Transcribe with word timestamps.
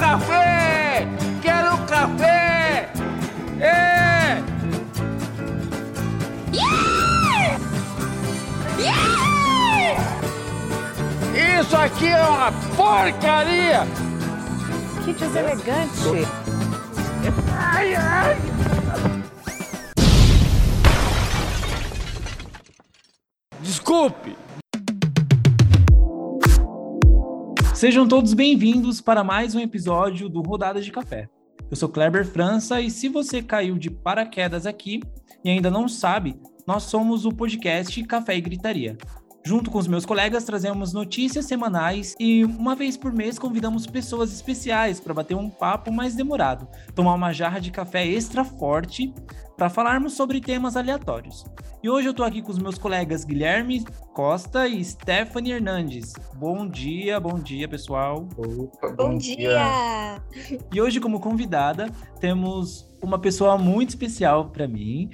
café! 0.00 1.06
Quero 1.42 1.76
café! 1.86 2.90
É! 3.60 4.42
Yeah! 6.52 7.58
Yeah! 8.78 10.00
Isso 11.60 11.76
aqui 11.76 12.08
é 12.08 12.22
uma 12.22 12.50
porcaria! 12.74 13.86
Que 15.04 15.12
deselegante! 15.12 16.26
Ai, 17.58 17.94
ai! 17.94 18.36
Desculpe! 23.60 24.34
Sejam 27.80 28.06
todos 28.06 28.34
bem-vindos 28.34 29.00
para 29.00 29.24
mais 29.24 29.54
um 29.54 29.58
episódio 29.58 30.28
do 30.28 30.42
Rodada 30.42 30.82
de 30.82 30.92
Café. 30.92 31.30
Eu 31.70 31.74
sou 31.74 31.88
Kleber 31.88 32.26
França 32.26 32.78
e 32.78 32.90
se 32.90 33.08
você 33.08 33.40
caiu 33.40 33.78
de 33.78 33.88
paraquedas 33.88 34.66
aqui 34.66 35.00
e 35.42 35.48
ainda 35.48 35.70
não 35.70 35.88
sabe, 35.88 36.38
nós 36.66 36.82
somos 36.82 37.24
o 37.24 37.32
podcast 37.32 38.04
Café 38.04 38.36
e 38.36 38.40
Gritaria. 38.42 38.98
Junto 39.42 39.70
com 39.70 39.78
os 39.78 39.88
meus 39.88 40.04
colegas, 40.04 40.44
trazemos 40.44 40.92
notícias 40.92 41.46
semanais 41.46 42.14
e 42.20 42.44
uma 42.44 42.74
vez 42.74 42.96
por 42.96 43.10
mês 43.10 43.38
convidamos 43.38 43.86
pessoas 43.86 44.32
especiais 44.32 45.00
para 45.00 45.14
bater 45.14 45.34
um 45.34 45.48
papo 45.48 45.90
mais 45.90 46.14
demorado, 46.14 46.68
tomar 46.94 47.14
uma 47.14 47.32
jarra 47.32 47.58
de 47.58 47.70
café 47.70 48.06
extra 48.06 48.44
forte 48.44 49.14
para 49.56 49.70
falarmos 49.70 50.12
sobre 50.12 50.40
temas 50.40 50.76
aleatórios. 50.76 51.44
E 51.82 51.88
hoje 51.88 52.08
eu 52.08 52.10
estou 52.10 52.26
aqui 52.26 52.42
com 52.42 52.50
os 52.50 52.58
meus 52.58 52.76
colegas 52.76 53.24
Guilherme 53.24 53.82
Costa 54.12 54.68
e 54.68 54.84
Stephanie 54.84 55.52
Hernandes. 55.52 56.12
Bom 56.34 56.68
dia, 56.68 57.18
bom 57.18 57.38
dia, 57.38 57.66
pessoal. 57.66 58.28
Opa, 58.36 58.88
bom, 58.88 59.12
bom 59.12 59.18
dia. 59.18 59.36
dia! 60.34 60.60
E 60.70 60.80
hoje, 60.80 61.00
como 61.00 61.18
convidada, 61.18 61.90
temos 62.20 62.89
uma 63.02 63.18
pessoa 63.18 63.56
muito 63.56 63.90
especial 63.90 64.46
para 64.46 64.66
mim. 64.68 65.10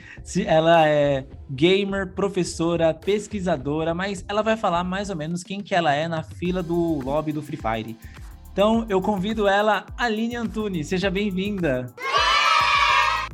Ela 0.46 0.88
é 0.88 1.26
gamer, 1.50 2.12
professora, 2.12 2.92
pesquisadora, 2.92 3.94
mas 3.94 4.24
ela 4.28 4.42
vai 4.42 4.56
falar 4.56 4.84
mais 4.84 5.10
ou 5.10 5.16
menos 5.16 5.42
quem 5.42 5.60
que 5.60 5.74
ela 5.74 5.94
é 5.94 6.08
na 6.08 6.22
fila 6.22 6.62
do 6.62 7.00
lobby 7.04 7.32
do 7.32 7.42
Free 7.42 7.56
Fire. 7.56 7.96
Então, 8.52 8.86
eu 8.88 9.00
convido 9.00 9.46
ela, 9.46 9.84
Aline 9.98 10.36
Antunes. 10.36 10.88
Seja 10.88 11.10
bem-vinda. 11.10 11.92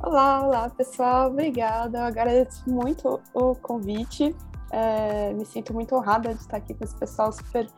Olá, 0.02 0.44
olá, 0.44 0.70
pessoal. 0.70 1.30
Obrigada. 1.30 1.98
Eu 1.98 2.04
agradeço 2.04 2.68
muito 2.68 3.20
o 3.32 3.54
convite. 3.54 4.34
É, 4.72 5.32
me 5.32 5.44
sinto 5.44 5.72
muito 5.72 5.94
honrada 5.94 6.34
de 6.34 6.40
estar 6.40 6.56
aqui 6.56 6.74
com 6.74 6.82
esse 6.82 6.96
pessoal 6.96 7.30
super 7.30 7.68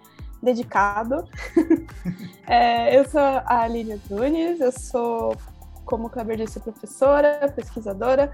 dedicado. 0.42 1.28
é, 2.48 2.98
eu 2.98 3.05
sou 3.09 3.20
a 3.20 3.62
Aline 3.62 3.92
Antunes, 3.92 4.61
eu 4.61 4.72
sou 4.72 5.36
como 5.84 6.06
o 6.06 6.10
Kleber 6.10 6.36
disse, 6.36 6.60
professora, 6.60 7.52
pesquisadora 7.54 8.30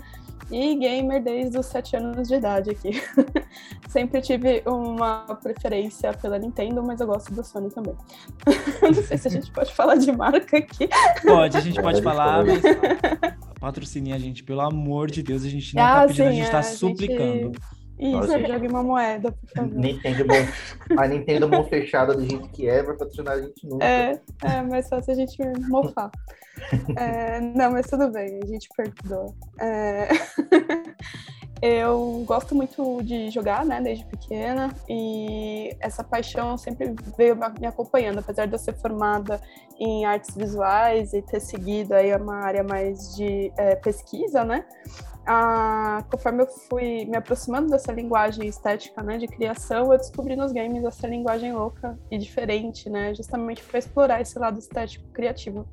e 0.50 0.74
gamer 0.76 1.22
desde 1.22 1.58
os 1.58 1.66
sete 1.66 1.96
anos 1.96 2.28
de 2.28 2.34
idade 2.34 2.70
aqui. 2.70 3.02
Sempre 3.88 4.20
tive 4.20 4.62
uma 4.66 5.20
preferência 5.40 6.12
pela 6.14 6.38
Nintendo, 6.38 6.82
mas 6.82 7.00
eu 7.00 7.06
gosto 7.06 7.32
do 7.32 7.44
Sony 7.44 7.70
também. 7.70 7.94
Não 8.82 8.94
sei 8.94 9.18
se 9.18 9.28
a 9.28 9.30
gente 9.30 9.50
pode 9.50 9.74
falar 9.74 9.96
de 9.96 10.10
marca 10.12 10.58
aqui. 10.58 10.88
Pode, 11.24 11.56
a 11.56 11.60
gente 11.60 11.80
pode 11.80 12.02
falar, 12.02 12.44
mas 12.44 12.62
patrocine 13.60 14.12
a 14.12 14.18
gente, 14.18 14.42
pelo 14.42 14.62
amor 14.62 15.10
de 15.10 15.22
Deus, 15.22 15.44
a 15.44 15.48
gente 15.48 15.74
não 15.76 15.82
tá 15.82 15.90
ah, 15.90 16.00
tá 16.00 16.06
pedindo, 16.06 16.24
sim, 16.24 16.28
a 16.28 16.32
gente 16.32 16.50
tá 16.50 16.58
é, 16.58 16.62
suplicando. 16.62 17.52
Gente 17.52 17.79
isso, 18.00 18.16
Nossa, 18.16 18.46
jogue 18.46 18.66
uma 18.68 18.82
moeda, 18.82 19.30
por 19.30 19.50
favor. 19.50 19.74
Nintendo 19.74 20.26
mão, 20.26 20.98
a 20.98 21.06
Nintendo 21.06 21.48
mão 21.48 21.64
fechada 21.64 22.14
do 22.14 22.26
jeito 22.26 22.48
que 22.48 22.66
é, 22.66 22.82
vai 22.82 22.96
patrocinar 22.96 23.34
a 23.34 23.42
gente 23.42 23.66
nunca. 23.66 23.84
É, 23.84 24.20
é 24.42 24.62
mais 24.62 24.88
fácil 24.88 25.12
a 25.12 25.16
gente 25.16 25.36
mofar. 25.68 26.10
é, 26.96 27.40
não, 27.40 27.72
mas 27.72 27.86
tudo 27.86 28.10
bem, 28.10 28.40
a 28.42 28.46
gente 28.46 28.68
perdoa. 28.74 29.34
É... 29.60 30.08
eu 31.62 32.24
gosto 32.26 32.54
muito 32.54 33.02
de 33.02 33.30
jogar, 33.30 33.66
né, 33.66 33.80
desde 33.82 34.06
pequena, 34.06 34.74
e 34.88 35.76
essa 35.78 36.02
paixão 36.02 36.56
sempre 36.56 36.94
veio 37.18 37.36
me 37.58 37.66
acompanhando, 37.66 38.20
apesar 38.20 38.46
de 38.46 38.54
eu 38.54 38.58
ser 38.58 38.72
formada 38.74 39.40
em 39.78 40.06
artes 40.06 40.34
visuais 40.34 41.12
e 41.12 41.20
ter 41.20 41.40
seguido 41.40 41.94
aí 41.94 42.14
uma 42.14 42.36
área 42.36 42.64
mais 42.64 43.14
de 43.14 43.52
é, 43.58 43.76
pesquisa, 43.76 44.42
né, 44.42 44.64
ah, 45.32 46.02
conforme 46.10 46.42
eu 46.42 46.46
fui 46.48 47.04
me 47.04 47.16
aproximando 47.16 47.70
dessa 47.70 47.92
linguagem 47.92 48.48
estética, 48.48 49.00
né, 49.00 49.16
de 49.16 49.28
criação, 49.28 49.92
eu 49.92 49.96
descobri 49.96 50.34
nos 50.34 50.50
games 50.50 50.82
essa 50.82 51.06
linguagem 51.06 51.52
louca 51.52 51.96
e 52.10 52.18
diferente, 52.18 52.90
né, 52.90 53.14
justamente 53.14 53.62
para 53.62 53.78
explorar 53.78 54.20
esse 54.20 54.36
lado 54.36 54.58
estético 54.58 55.06
criativo. 55.12 55.68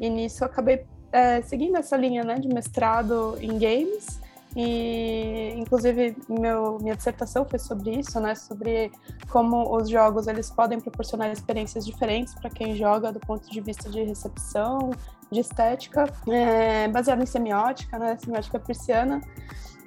E 0.00 0.08
nisso 0.08 0.42
eu 0.42 0.46
acabei 0.46 0.86
é, 1.12 1.42
seguindo 1.42 1.76
essa 1.76 1.94
linha, 1.94 2.24
né, 2.24 2.36
de 2.36 2.48
mestrado 2.48 3.36
em 3.38 3.58
games 3.58 4.18
e 4.56 5.52
inclusive 5.54 6.16
meu, 6.26 6.78
minha 6.80 6.96
dissertação 6.96 7.44
foi 7.44 7.58
sobre 7.58 8.00
isso, 8.00 8.18
né, 8.18 8.34
sobre 8.34 8.90
como 9.28 9.76
os 9.76 9.86
jogos 9.86 10.26
eles 10.26 10.48
podem 10.48 10.80
proporcionar 10.80 11.30
experiências 11.30 11.84
diferentes 11.84 12.34
para 12.34 12.48
quem 12.48 12.74
joga 12.74 13.12
do 13.12 13.20
ponto 13.20 13.50
de 13.50 13.60
vista 13.60 13.90
de 13.90 14.02
recepção, 14.02 14.90
de 15.30 15.40
estética, 15.40 16.10
é, 16.26 16.88
baseado 16.88 17.22
em 17.22 17.26
semiótica, 17.26 17.98
né, 17.98 18.16
semiótica 18.16 18.58
persiana. 18.58 19.20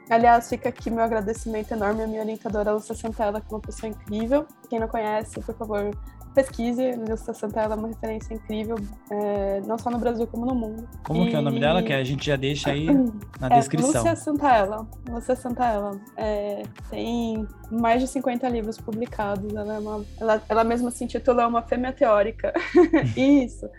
Aliás, 0.08 0.50
fica 0.50 0.70
aqui 0.70 0.92
meu 0.92 1.04
agradecimento 1.04 1.72
enorme 1.72 2.04
à 2.04 2.08
minha 2.08 2.22
orientadora 2.22 2.72
Lúcia 2.72 2.94
Santella, 2.94 3.42
que 3.42 3.48
é 3.52 3.56
uma 3.56 3.62
pessoa 3.62 3.90
incrível. 3.90 4.46
Quem 4.70 4.80
não 4.80 4.88
conhece, 4.88 5.40
por 5.40 5.56
favor, 5.56 5.92
pesquise. 6.34 6.94
Lúcia 6.94 7.34
Santella 7.34 7.76
é 7.76 7.78
uma 7.78 7.88
referência 7.88 8.34
incrível, 8.34 8.76
é, 9.12 9.62
não 9.62 9.78
só 9.78 9.90
no 9.90 9.98
Brasil, 9.98 10.26
como 10.28 10.46
no 10.46 10.56
mundo. 10.56 10.88
Como 11.04 11.26
e... 11.26 11.30
que 11.30 11.36
é 11.36 11.40
o 11.40 11.42
nome 11.42 11.60
dela? 11.60 11.84
Que 11.84 11.94
a 11.94 12.04
gente 12.04 12.26
já 12.26 12.36
deixa 12.36 12.72
aí 12.72 12.88
na 13.40 13.48
é, 13.48 13.60
descrição. 13.60 14.02
Lúcia 14.02 14.16
Santella. 14.16 14.88
Lúcia 15.10 15.36
Santella. 15.36 16.00
É, 16.18 16.64
tem 16.90 17.48
mais 17.72 18.02
de 18.02 18.08
50 18.08 18.48
livros 18.50 18.78
publicados. 18.78 19.54
Ela, 19.54 19.76
é 19.76 19.80
uma, 19.80 20.06
ela, 20.20 20.44
ela 20.50 20.64
mesma 20.64 20.92
se 20.92 21.04
intitula 21.04 21.48
Uma 21.48 21.62
Fêmea 21.62 21.94
Teórica. 21.94 22.54
Isso. 23.16 23.70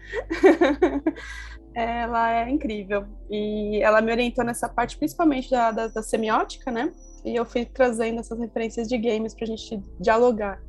ela 1.74 2.32
é 2.32 2.50
incrível. 2.50 3.06
E 3.30 3.80
ela 3.82 4.00
me 4.00 4.12
orientou 4.12 4.44
nessa 4.44 4.68
parte, 4.68 4.98
principalmente 4.98 5.50
da, 5.50 5.70
da, 5.70 5.88
da 5.88 6.02
semiótica, 6.02 6.70
né? 6.70 6.92
E 7.24 7.36
eu 7.36 7.44
fui 7.44 7.64
trazendo 7.64 8.20
essas 8.20 8.38
referências 8.38 8.88
de 8.88 8.96
games 8.96 9.34
para 9.34 9.44
a 9.44 9.48
gente 9.48 9.82
dialogar. 10.00 10.60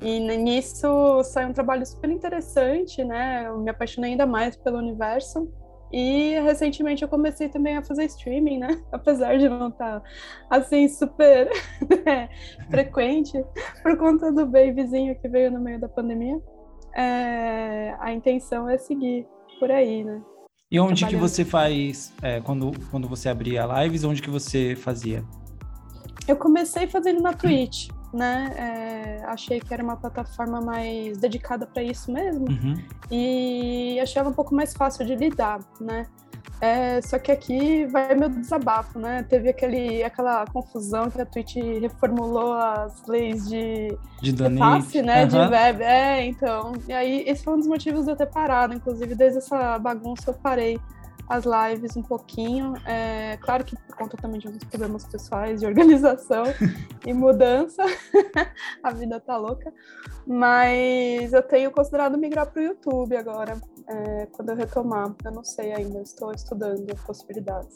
E 0.00 0.18
nisso 0.18 1.22
saiu 1.24 1.48
um 1.48 1.52
trabalho 1.52 1.84
super 1.84 2.10
interessante, 2.10 3.04
né? 3.04 3.46
Eu 3.46 3.58
me 3.58 3.70
apaixonei 3.70 4.12
ainda 4.12 4.26
mais 4.26 4.56
pelo 4.56 4.78
universo. 4.78 5.52
E 5.92 6.40
recentemente 6.40 7.02
eu 7.02 7.08
comecei 7.08 7.50
também 7.50 7.76
a 7.76 7.84
fazer 7.84 8.04
streaming, 8.06 8.58
né? 8.58 8.82
Apesar 8.90 9.36
de 9.36 9.48
não 9.48 9.68
estar 9.68 10.00
tá, 10.00 10.06
assim 10.48 10.88
super 10.88 11.50
né, 12.06 12.30
frequente 12.70 13.44
por 13.82 13.96
conta 13.98 14.32
do 14.32 14.46
babyzinho 14.46 15.14
que 15.20 15.28
veio 15.28 15.50
no 15.50 15.60
meio 15.60 15.78
da 15.78 15.88
pandemia. 15.88 16.40
É, 16.96 17.94
a 18.00 18.12
intenção 18.12 18.68
é 18.68 18.78
seguir 18.78 19.26
por 19.60 19.70
aí, 19.70 20.02
né? 20.02 20.22
E 20.70 20.80
onde 20.80 21.06
que 21.06 21.16
você 21.16 21.44
faz, 21.44 22.14
é, 22.22 22.40
quando, 22.40 22.72
quando 22.90 23.06
você 23.06 23.28
abria 23.28 23.66
lives, 23.66 24.04
onde 24.04 24.22
que 24.22 24.30
você 24.30 24.74
fazia? 24.74 25.22
Eu 26.26 26.36
comecei 26.36 26.86
fazendo 26.86 27.20
na 27.20 27.34
Twitch 27.34 27.90
né? 28.12 28.52
É, 28.56 29.24
achei 29.26 29.60
que 29.60 29.72
era 29.72 29.82
uma 29.82 29.96
plataforma 29.96 30.60
mais 30.60 31.18
dedicada 31.18 31.66
para 31.66 31.82
isso 31.82 32.12
mesmo 32.12 32.46
uhum. 32.48 32.74
e 33.10 33.98
achei 34.00 34.20
ela 34.20 34.30
um 34.30 34.34
pouco 34.34 34.54
mais 34.54 34.74
fácil 34.74 35.06
de 35.06 35.14
lidar, 35.14 35.60
né? 35.80 36.06
É, 36.60 37.02
só 37.02 37.18
que 37.18 37.32
aqui 37.32 37.86
vai 37.86 38.14
meu 38.14 38.28
desabafo, 38.28 38.96
né? 38.96 39.24
Teve 39.28 39.48
aquele, 39.48 40.04
aquela 40.04 40.44
confusão 40.46 41.10
que 41.10 41.20
a 41.20 41.26
Twitch 41.26 41.56
reformulou 41.56 42.52
as 42.52 43.04
leis 43.08 43.48
de, 43.48 43.98
de 44.20 44.32
passe, 44.56 45.02
né? 45.02 45.24
Uhum. 45.24 45.28
De 45.28 45.36
web. 45.36 45.82
É, 45.82 46.24
então. 46.24 46.72
E 46.88 46.92
aí, 46.92 47.24
esse 47.26 47.42
foi 47.42 47.54
um 47.54 47.58
dos 47.58 47.66
motivos 47.66 48.04
de 48.04 48.12
eu 48.12 48.16
ter 48.16 48.26
parado. 48.26 48.74
Inclusive, 48.74 49.12
desde 49.16 49.38
essa 49.38 49.76
bagunça 49.80 50.30
eu 50.30 50.34
parei 50.34 50.78
as 51.32 51.44
lives 51.46 51.96
um 51.96 52.02
pouquinho. 52.02 52.74
É, 52.84 53.38
claro 53.38 53.64
que 53.64 53.74
por 53.74 53.96
conta 53.96 54.18
também 54.18 54.38
de 54.38 54.46
alguns 54.46 54.64
problemas 54.64 55.06
pessoais 55.06 55.60
de 55.60 55.66
organização 55.66 56.44
e 57.06 57.12
mudança, 57.14 57.82
a 58.84 58.90
vida 58.90 59.18
tá 59.18 59.38
louca. 59.38 59.72
Mas 60.26 61.32
eu 61.32 61.42
tenho 61.42 61.70
considerado 61.70 62.18
migrar 62.18 62.46
para 62.50 62.60
o 62.60 62.64
YouTube 62.64 63.16
agora, 63.16 63.58
é, 63.88 64.26
quando 64.26 64.50
eu 64.50 64.56
retomar. 64.56 65.14
Eu 65.24 65.32
não 65.32 65.44
sei 65.44 65.72
ainda, 65.72 66.00
estou 66.00 66.32
estudando 66.32 66.86
possibilidades. 67.06 67.74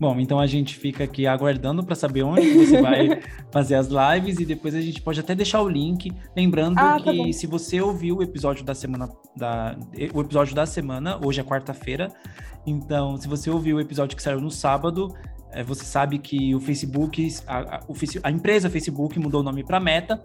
Bom, 0.00 0.18
então 0.18 0.38
a 0.38 0.46
gente 0.46 0.76
fica 0.76 1.04
aqui 1.04 1.26
aguardando 1.26 1.84
para 1.84 1.94
saber 1.94 2.22
onde 2.22 2.66
você 2.66 2.80
vai 2.80 3.20
fazer 3.50 3.74
as 3.74 3.88
lives 3.88 4.38
e 4.38 4.44
depois 4.44 4.74
a 4.74 4.80
gente 4.80 5.00
pode 5.02 5.20
até 5.20 5.34
deixar 5.34 5.62
o 5.62 5.68
link. 5.68 6.12
Lembrando 6.36 6.78
ah, 6.78 6.98
tá 6.98 7.10
que 7.10 7.16
bom. 7.16 7.32
se 7.32 7.46
você 7.46 7.80
ouviu 7.80 8.18
o 8.18 8.22
episódio 8.22 8.64
da 8.64 8.74
semana, 8.74 9.08
da, 9.36 9.76
o 10.14 10.20
episódio 10.20 10.54
da 10.54 10.66
semana, 10.66 11.18
hoje 11.24 11.40
é 11.40 11.44
quarta-feira, 11.44 12.12
então, 12.66 13.16
se 13.16 13.26
você 13.26 13.50
ouviu 13.50 13.76
o 13.76 13.80
episódio 13.80 14.14
que 14.16 14.22
saiu 14.22 14.40
no 14.40 14.50
sábado, 14.50 15.14
é, 15.50 15.62
você 15.62 15.84
sabe 15.84 16.18
que 16.18 16.54
o 16.54 16.60
Facebook, 16.60 17.34
a, 17.46 17.76
a, 17.76 17.80
a 18.24 18.30
empresa 18.30 18.68
Facebook 18.68 19.18
mudou 19.18 19.40
o 19.40 19.42
nome 19.42 19.64
para 19.64 19.80
Meta 19.80 20.20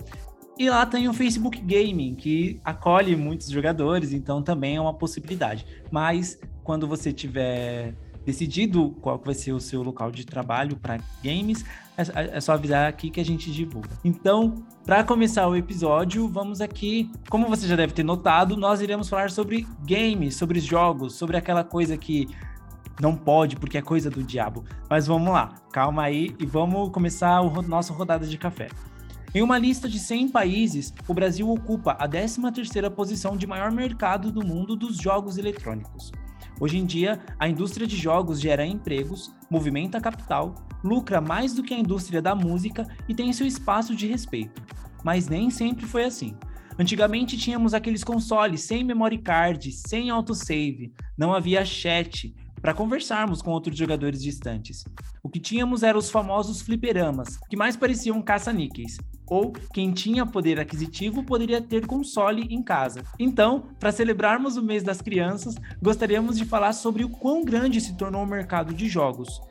E 0.57 0.69
lá 0.69 0.85
tem 0.85 1.07
o 1.07 1.13
Facebook 1.13 1.59
Gaming, 1.59 2.15
que 2.15 2.59
acolhe 2.63 3.15
muitos 3.15 3.49
jogadores, 3.49 4.13
então 4.13 4.41
também 4.41 4.75
é 4.75 4.81
uma 4.81 4.93
possibilidade. 4.93 5.65
Mas 5.91 6.39
quando 6.63 6.87
você 6.87 7.11
tiver 7.11 7.95
decidido 8.25 8.91
qual 9.01 9.21
vai 9.23 9.33
ser 9.33 9.51
o 9.51 9.59
seu 9.59 9.83
local 9.83 10.11
de 10.11 10.25
trabalho 10.25 10.77
para 10.77 10.99
games, 11.23 11.65
é, 11.97 12.37
é 12.37 12.41
só 12.41 12.53
avisar 12.53 12.87
aqui 12.87 13.09
que 13.09 13.19
a 13.19 13.25
gente 13.25 13.51
divulga. 13.51 13.89
Então, 14.03 14.63
para 14.85 15.03
começar 15.03 15.47
o 15.47 15.55
episódio, 15.55 16.27
vamos 16.27 16.61
aqui. 16.61 17.11
Como 17.29 17.47
você 17.47 17.67
já 17.67 17.75
deve 17.75 17.93
ter 17.93 18.03
notado, 18.03 18.55
nós 18.55 18.81
iremos 18.81 19.09
falar 19.09 19.29
sobre 19.31 19.67
games, 19.85 20.35
sobre 20.35 20.59
jogos, 20.59 21.15
sobre 21.15 21.35
aquela 21.35 21.63
coisa 21.63 21.97
que 21.97 22.27
não 22.99 23.15
pode 23.15 23.55
porque 23.55 23.77
é 23.77 23.81
coisa 23.81 24.09
do 24.09 24.23
diabo. 24.23 24.63
Mas 24.89 25.07
vamos 25.07 25.33
lá, 25.33 25.55
calma 25.71 26.03
aí 26.03 26.35
e 26.39 26.45
vamos 26.45 26.89
começar 26.89 27.41
o 27.41 27.61
nosso 27.61 27.91
rodada 27.93 28.25
de 28.25 28.37
café. 28.37 28.69
Em 29.35 29.41
uma 29.41 29.57
lista 29.57 29.89
de 29.89 29.97
100 29.97 30.29
países, 30.29 30.93
o 31.07 31.13
Brasil 31.13 31.49
ocupa 31.49 31.93
a 31.93 32.07
13ª 32.07 32.87
posição 32.91 33.35
de 33.35 33.47
maior 33.47 33.71
mercado 33.71 34.31
do 34.31 34.45
mundo 34.45 34.75
dos 34.75 34.95
jogos 34.97 35.39
eletrônicos. 35.39 36.11
Hoje 36.59 36.77
em 36.77 36.85
dia, 36.85 37.19
a 37.39 37.49
indústria 37.49 37.87
de 37.87 37.97
jogos 37.97 38.39
gera 38.39 38.63
empregos, 38.63 39.33
movimenta 39.49 39.99
capital, 39.99 40.53
lucra 40.83 41.19
mais 41.19 41.51
do 41.51 41.63
que 41.63 41.73
a 41.73 41.79
indústria 41.79 42.21
da 42.21 42.35
música 42.35 42.87
e 43.09 43.15
tem 43.15 43.33
seu 43.33 43.47
espaço 43.47 43.95
de 43.95 44.05
respeito. 44.05 44.61
Mas 45.03 45.27
nem 45.27 45.49
sempre 45.49 45.87
foi 45.87 46.03
assim. 46.03 46.37
Antigamente 46.77 47.35
tínhamos 47.35 47.73
aqueles 47.73 48.03
consoles 48.03 48.61
sem 48.61 48.83
memory 48.83 49.17
card, 49.17 49.71
sem 49.71 50.11
autosave, 50.11 50.93
não 51.17 51.33
havia 51.33 51.65
chat, 51.65 52.35
para 52.61 52.73
conversarmos 52.73 53.41
com 53.41 53.49
outros 53.49 53.77
jogadores 53.77 54.21
distantes. 54.21 54.85
O 55.23 55.29
que 55.29 55.39
tínhamos 55.39 55.81
eram 55.81 55.97
os 55.97 56.11
famosos 56.11 56.61
fliperamas, 56.61 57.37
que 57.49 57.57
mais 57.57 57.75
pareciam 57.75 58.21
caça-níqueis, 58.21 58.97
ou 59.27 59.51
quem 59.51 59.91
tinha 59.91 60.25
poder 60.25 60.59
aquisitivo 60.59 61.23
poderia 61.23 61.61
ter 61.61 61.85
console 61.85 62.47
em 62.49 62.61
casa. 62.61 63.03
Então, 63.19 63.63
para 63.79 63.91
celebrarmos 63.91 64.57
o 64.57 64.63
mês 64.63 64.83
das 64.83 65.01
crianças, 65.01 65.55
gostaríamos 65.81 66.37
de 66.37 66.45
falar 66.45 66.73
sobre 66.73 67.03
o 67.03 67.09
quão 67.09 67.43
grande 67.43 67.81
se 67.81 67.95
tornou 67.95 68.23
o 68.23 68.27
mercado 68.27 68.73
de 68.73 68.87
jogos. 68.87 69.41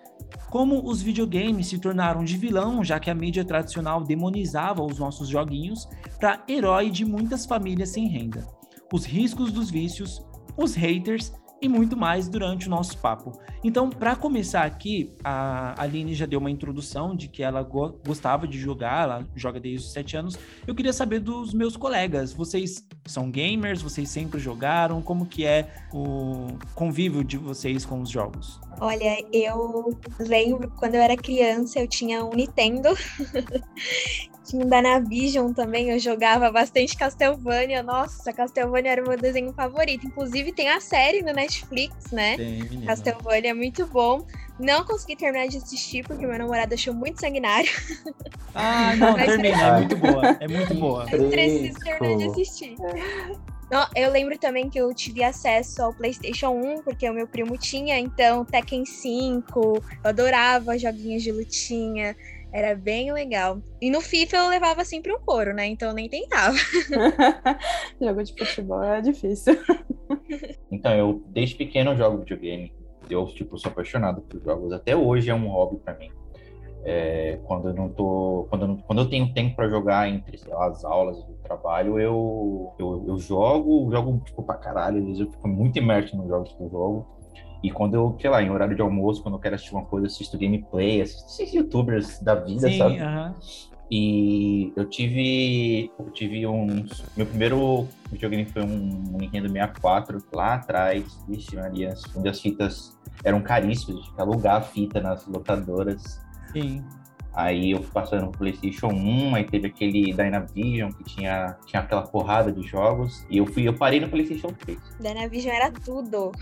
Como 0.50 0.86
os 0.86 1.00
videogames 1.00 1.68
se 1.68 1.78
tornaram 1.78 2.24
de 2.24 2.36
vilão, 2.36 2.84
já 2.84 3.00
que 3.00 3.10
a 3.10 3.14
mídia 3.14 3.44
tradicional 3.44 4.04
demonizava 4.04 4.82
os 4.82 4.98
nossos 4.98 5.28
joguinhos, 5.28 5.88
para 6.18 6.44
herói 6.46 6.90
de 6.90 7.04
muitas 7.04 7.46
famílias 7.46 7.90
sem 7.90 8.06
renda. 8.06 8.46
Os 8.92 9.06
riscos 9.06 9.50
dos 9.50 9.70
vícios, 9.70 10.22
os 10.56 10.74
haters 10.74 11.32
e 11.62 11.68
muito 11.68 11.96
mais 11.96 12.28
durante 12.28 12.66
o 12.66 12.70
nosso 12.70 12.98
papo. 12.98 13.40
Então, 13.62 13.88
para 13.88 14.16
começar 14.16 14.64
aqui, 14.64 15.14
a 15.22 15.80
Aline 15.80 16.12
já 16.14 16.26
deu 16.26 16.40
uma 16.40 16.50
introdução 16.50 17.14
de 17.14 17.28
que 17.28 17.42
ela 17.42 17.62
go 17.62 18.00
gostava 18.04 18.48
de 18.48 18.58
jogar, 18.58 19.04
ela 19.04 19.28
joga 19.36 19.60
desde 19.60 19.86
os 19.86 19.92
sete 19.92 20.16
anos. 20.16 20.36
Eu 20.66 20.74
queria 20.74 20.92
saber 20.92 21.20
dos 21.20 21.54
meus 21.54 21.76
colegas, 21.76 22.32
vocês 22.32 22.84
são 23.06 23.30
gamers, 23.30 23.80
vocês 23.80 24.08
sempre 24.08 24.40
jogaram, 24.40 25.00
como 25.00 25.24
que 25.24 25.46
é 25.46 25.72
o 25.92 26.48
convívio 26.74 27.22
de 27.22 27.36
vocês 27.36 27.84
com 27.84 28.00
os 28.00 28.10
jogos? 28.10 28.60
Olha, 28.80 29.24
eu 29.32 29.96
lembro 30.18 30.68
quando 30.78 30.96
eu 30.96 31.00
era 31.00 31.16
criança, 31.16 31.78
eu 31.78 31.86
tinha 31.86 32.24
um 32.24 32.30
Nintendo 32.30 32.88
tinha 34.44 34.64
um 34.64 34.68
Danavision 34.68 35.52
também, 35.52 35.90
eu 35.90 35.98
jogava 35.98 36.50
bastante 36.50 36.96
Castlevania. 36.96 37.82
Nossa, 37.82 38.32
Castlevania 38.32 38.92
era 38.92 39.04
o 39.04 39.08
meu 39.08 39.16
desenho 39.16 39.52
favorito. 39.52 40.06
Inclusive 40.06 40.52
tem 40.52 40.68
a 40.68 40.80
série 40.80 41.22
no 41.22 41.32
Netflix, 41.32 42.10
né? 42.10 42.36
Tem, 42.36 42.62
menina. 42.62 42.86
Castlevania 42.86 43.50
é 43.50 43.54
muito 43.54 43.86
bom. 43.86 44.26
Não 44.58 44.84
consegui 44.84 45.16
terminar 45.16 45.48
de 45.48 45.56
assistir 45.56 46.04
porque 46.06 46.26
meu 46.26 46.38
namorado 46.38 46.74
achou 46.74 46.92
muito 46.92 47.20
sanguinário. 47.20 47.70
Ah, 48.54 48.94
não, 48.96 49.14
termina, 49.14 49.56
é 49.56 49.78
muito 49.78 49.96
boa, 49.96 50.36
é 50.40 50.48
muito 50.48 50.74
boa. 50.74 51.06
Eu 51.10 51.30
preciso 51.30 51.78
terminar 51.80 52.16
de 52.18 52.24
assistir. 52.30 52.76
Não, 53.70 53.86
eu 53.96 54.10
lembro 54.10 54.36
também 54.36 54.68
que 54.68 54.78
eu 54.78 54.92
tive 54.92 55.24
acesso 55.24 55.82
ao 55.82 55.94
PlayStation 55.94 56.50
1, 56.50 56.82
porque 56.82 57.08
o 57.08 57.14
meu 57.14 57.26
primo 57.26 57.56
tinha, 57.56 57.98
então 57.98 58.44
Tekken 58.44 58.84
5, 58.84 59.58
eu 59.58 59.82
adorava 60.04 60.76
joguinhos 60.76 61.22
de 61.22 61.32
lutinha. 61.32 62.14
Era 62.52 62.74
bem 62.74 63.12
legal. 63.12 63.60
E 63.80 63.90
no 63.90 64.00
FIFA 64.00 64.36
eu 64.36 64.48
levava 64.48 64.84
sempre 64.84 65.12
um 65.12 65.18
couro, 65.18 65.54
né? 65.54 65.66
Então 65.66 65.88
eu 65.88 65.94
nem 65.94 66.08
tentava. 66.08 66.54
Jogo 68.00 68.22
de 68.22 68.34
futebol 68.36 68.82
é 68.82 69.00
difícil. 69.00 69.56
Então, 70.70 70.92
eu 70.94 71.22
desde 71.28 71.54
pequeno 71.54 71.94
jogo 71.94 72.18
videogame. 72.18 72.72
Eu, 73.08 73.26
tipo, 73.26 73.58
sou 73.58 73.70
apaixonado 73.70 74.22
por 74.22 74.42
jogos. 74.42 74.72
Até 74.72 74.96
hoje 74.96 75.30
é 75.30 75.34
um 75.34 75.48
hobby 75.48 75.76
para 75.76 75.94
mim. 75.94 76.10
É, 76.84 77.38
quando 77.44 77.68
eu 77.68 77.74
não 77.74 77.88
tô. 77.88 78.46
Quando 78.48 78.62
eu, 78.62 78.68
não, 78.68 78.76
quando 78.78 79.02
eu 79.02 79.08
tenho 79.08 79.32
tempo 79.32 79.54
para 79.54 79.68
jogar 79.68 80.08
entre 80.08 80.40
lá, 80.48 80.66
as 80.66 80.84
aulas 80.84 81.22
do 81.24 81.34
trabalho, 81.34 82.00
eu, 82.00 82.74
eu, 82.78 83.04
eu 83.06 83.18
jogo, 83.18 83.90
jogo 83.92 84.20
tipo 84.24 84.42
pra 84.42 84.56
caralho. 84.56 84.98
Às 84.98 85.04
vezes 85.04 85.20
eu 85.20 85.30
fico 85.30 85.46
muito 85.46 85.78
imerso 85.78 86.16
nos 86.16 86.26
jogos 86.26 86.52
que 86.52 86.62
eu 86.62 86.70
jogo. 86.70 87.06
E 87.62 87.70
quando 87.70 87.94
eu, 87.94 88.16
sei 88.20 88.28
lá, 88.28 88.42
em 88.42 88.50
horário 88.50 88.74
de 88.74 88.82
almoço, 88.82 89.22
quando 89.22 89.36
eu 89.36 89.40
quero 89.40 89.54
assistir 89.54 89.74
uma 89.74 89.84
coisa, 89.84 90.06
assisto 90.06 90.36
gameplay, 90.36 91.00
assisto 91.00 91.42
esses 91.42 91.54
youtubers 91.54 92.20
da 92.20 92.34
vida, 92.34 92.68
Sim, 92.68 92.78
sabe? 92.78 92.98
aham. 92.98 93.34
E 93.94 94.72
eu 94.74 94.88
tive. 94.88 95.90
Eu 95.98 96.10
tive 96.12 96.46
um. 96.46 96.86
Meu 97.14 97.26
primeiro 97.26 97.86
videogame 98.10 98.46
foi 98.46 98.62
um 98.62 99.18
Nintendo 99.18 99.48
64 99.50 100.18
lá 100.32 100.54
atrás. 100.54 101.04
Vixe, 101.28 101.54
Maria, 101.56 101.92
onde 102.16 102.26
as 102.26 102.40
fitas 102.40 102.98
eram 103.22 103.42
caríssimas, 103.42 104.02
de 104.02 104.12
alugar 104.20 104.56
a 104.56 104.60
fita 104.62 104.98
nas 104.98 105.26
locadoras. 105.26 106.22
Sim. 106.54 106.82
Aí 107.34 107.70
eu 107.70 107.82
fui 107.82 107.90
passando 107.92 108.28
pro 108.28 108.40
PlayStation 108.40 108.88
1, 108.88 109.34
aí 109.34 109.44
teve 109.44 109.66
aquele 109.68 110.12
Dynavision 110.12 110.90
que 110.92 111.02
tinha, 111.04 111.56
tinha 111.64 111.80
aquela 111.80 112.02
porrada 112.02 112.52
de 112.52 112.62
jogos. 112.62 113.26
E 113.30 113.38
eu 113.38 113.46
fui, 113.46 113.66
eu 113.66 113.72
parei 113.72 114.00
no 114.00 114.08
PlayStation 114.08 114.48
3. 114.48 114.78
Dynavision 115.00 115.54
era 115.54 115.70
tudo. 115.70 116.32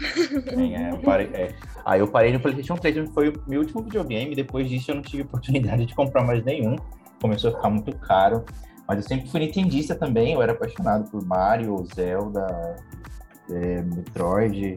É, 0.47 0.83
é, 0.83 0.91
eu 0.91 0.99
parei, 0.99 1.27
é. 1.33 1.55
Aí 1.85 2.01
eu 2.01 2.09
parei 2.09 2.33
no 2.33 2.41
PlayStation 2.41 2.77
3, 2.77 3.09
foi 3.11 3.29
o 3.29 3.43
meu 3.47 3.61
último 3.61 3.83
videogame. 3.83 4.35
Depois 4.35 4.69
disso 4.69 4.91
eu 4.91 4.97
não 4.97 5.03
tive 5.03 5.23
oportunidade 5.31 5.87
de 5.87 5.95
comprar 5.95 6.25
mais 6.25 6.45
nenhum. 6.45 6.75
Começou 7.21 7.51
a 7.51 7.55
ficar 7.55 7.71
muito 7.71 7.97
caro. 7.99 8.45
Mas 8.89 9.03
eu 9.03 9.09
sempre 9.09 9.31
fui 9.31 9.39
nintendista 9.39 9.95
também, 9.95 10.33
eu 10.33 10.43
era 10.43 10.51
apaixonado 10.51 11.09
por 11.09 11.25
Mario, 11.25 11.87
Zelda, 11.95 12.75
é, 13.49 13.83
Metroid. 13.83 14.75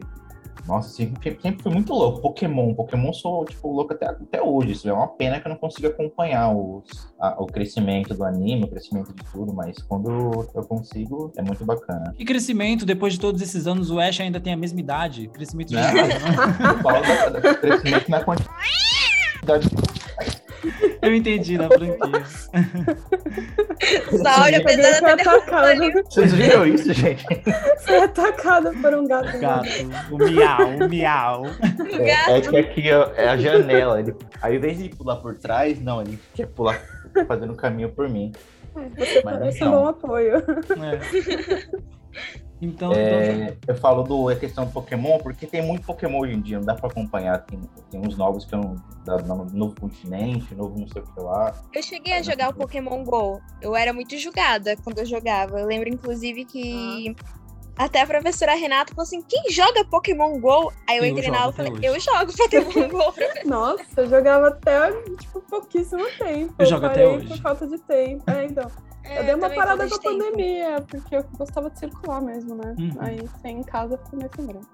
Nossa, 0.66 0.88
sempre, 0.88 1.38
sempre 1.42 1.62
fui 1.62 1.72
muito 1.72 1.92
louco. 1.92 2.20
Pokémon, 2.20 2.72
Pokémon 2.74 3.12
sou, 3.12 3.44
tipo, 3.44 3.70
louco 3.70 3.92
até, 3.92 4.06
até 4.06 4.42
hoje. 4.42 4.72
Isso 4.72 4.88
é 4.88 4.92
uma 4.92 5.08
pena 5.08 5.38
que 5.40 5.46
eu 5.46 5.50
não 5.50 5.56
consigo 5.58 5.86
acompanhar 5.88 6.50
os, 6.54 7.12
a- 7.20 7.36
o 7.38 7.46
crescimento 7.46 8.14
do 8.14 8.24
anime, 8.24 8.64
o 8.64 8.68
crescimento 8.68 9.12
de 9.14 9.22
tudo, 9.30 9.52
mas 9.52 9.76
quando 9.82 10.10
eu 10.54 10.64
consigo, 10.64 11.32
é 11.36 11.42
muito 11.42 11.64
bacana. 11.64 12.14
E 12.18 12.24
crescimento, 12.24 12.86
depois 12.86 13.12
de 13.12 13.20
todos 13.20 13.42
esses 13.42 13.66
anos, 13.66 13.90
o 13.90 14.00
Ash 14.00 14.20
ainda 14.20 14.40
tem 14.40 14.52
a 14.52 14.56
mesma 14.56 14.80
idade. 14.80 15.28
Crescimento 15.28 15.68
de 15.68 15.74
idade, 15.74 15.96
da- 16.82 17.28
da- 17.40 17.54
crescimento 17.56 18.10
na 18.10 18.24
quantidade. 18.24 18.58
Eu 21.02 21.14
entendi 21.14 21.58
na 21.58 21.68
franquia. 21.68 22.24
Saúde, 24.22 24.56
apesar 24.56 24.98
foi 24.98 25.10
atacado, 25.12 26.02
Vocês 26.04 26.32
viram 26.32 26.66
isso, 26.66 26.92
gente? 26.92 27.24
foi 27.84 27.98
atacado 27.98 28.72
por 28.80 28.94
um 28.94 29.06
gato. 29.06 29.38
Gato, 29.38 29.68
o 30.10 30.18
miau, 30.18 30.68
o 30.68 30.88
miau. 30.88 31.42
É, 32.00 32.38
é 32.38 32.40
que 32.40 32.56
aqui 32.56 32.92
ó, 32.92 33.10
é 33.16 33.28
a 33.28 33.36
janela. 33.36 34.00
Ele, 34.00 34.14
ao 34.40 34.52
invés 34.52 34.78
de 34.78 34.88
pular 34.88 35.16
por 35.16 35.36
trás, 35.36 35.80
não, 35.80 36.00
ele 36.00 36.18
quer 36.34 36.46
pular 36.46 36.80
fazendo 37.26 37.52
o 37.52 37.56
caminho 37.56 37.90
por 37.90 38.08
mim. 38.08 38.32
Você 38.96 39.22
Mas 39.24 39.38
parece 39.38 39.60
não. 39.60 39.68
um 39.68 39.70
bom 39.72 39.88
apoio. 39.88 40.36
É. 40.36 41.84
Então, 42.62 42.92
então, 42.92 42.98
É, 42.98 43.56
eu 43.66 43.74
falo 43.74 44.02
do 44.02 44.28
a 44.28 44.36
questão 44.36 44.64
do 44.64 44.72
Pokémon, 44.72 45.18
porque 45.18 45.46
tem 45.46 45.60
muito 45.60 45.84
Pokémon 45.84 46.20
hoje 46.20 46.34
em 46.34 46.40
dia, 46.40 46.58
não 46.58 46.64
dá 46.64 46.74
pra 46.74 46.88
acompanhar. 46.88 47.44
Tem, 47.44 47.60
tem 47.90 48.00
uns 48.00 48.16
novos 48.16 48.44
que 48.44 48.54
eu 48.54 48.60
não. 48.60 48.76
Da, 49.04 49.18
no 49.18 49.44
novo 49.52 49.74
continente, 49.78 50.54
novo 50.54 50.78
não 50.78 50.88
sei 50.88 51.02
o 51.02 51.04
que 51.04 51.20
lá. 51.20 51.54
Eu 51.74 51.82
cheguei 51.82 52.14
a 52.14 52.22
jogar 52.22 52.50
o 52.50 52.54
Pokémon 52.54 53.04
GO. 53.04 53.40
Eu 53.60 53.76
era 53.76 53.92
muito 53.92 54.16
julgada 54.16 54.76
quando 54.82 54.98
eu 54.98 55.06
jogava. 55.06 55.60
Eu 55.60 55.66
lembro, 55.66 55.88
inclusive, 55.88 56.44
que 56.46 57.14
até 57.76 58.02
a 58.02 58.06
professora 58.06 58.54
Renata 58.54 58.94
falou 58.94 59.02
assim: 59.02 59.20
quem 59.22 59.50
joga 59.50 59.84
Pokémon 59.84 60.38
GO? 60.40 60.72
Aí 60.88 60.98
eu, 60.98 61.04
Eu 61.04 61.10
entrei 61.10 61.30
na 61.30 61.40
aula 61.40 61.52
e 61.52 61.56
falei, 61.56 61.72
hoje. 61.72 61.86
eu 61.86 62.00
jogo 62.00 62.32
Pokémon 62.36 62.88
GO. 62.88 63.14
Nossa, 63.44 64.00
eu 64.00 64.08
jogava 64.08 64.48
até, 64.48 64.92
tipo, 65.20 65.40
pouquíssimo 65.40 66.04
tempo. 66.18 66.54
Eu 66.58 66.66
jogo 66.66 66.86
até 66.86 67.06
hoje. 67.06 67.28
por 67.28 67.38
falta 67.38 67.66
de 67.66 67.78
tempo. 67.78 68.30
É, 68.30 68.44
então. 68.44 68.70
É, 69.04 69.18
eu 69.20 69.24
dei 69.24 69.34
uma 69.34 69.42
também 69.48 69.58
parada 69.58 69.88
com 69.88 69.94
a 69.94 69.98
tempo. 69.98 70.18
pandemia, 70.18 70.84
porque 70.88 71.16
eu 71.16 71.24
gostava 71.38 71.70
de 71.70 71.78
circular 71.78 72.20
mesmo, 72.22 72.54
né? 72.54 72.74
Uhum. 72.78 72.94
Aí, 73.00 73.28
sem 73.42 73.58
em 73.58 73.62
casa, 73.62 73.98
ficou 73.98 74.18
meio 74.18 74.30
sem 74.34 74.46
graça. 74.46 74.68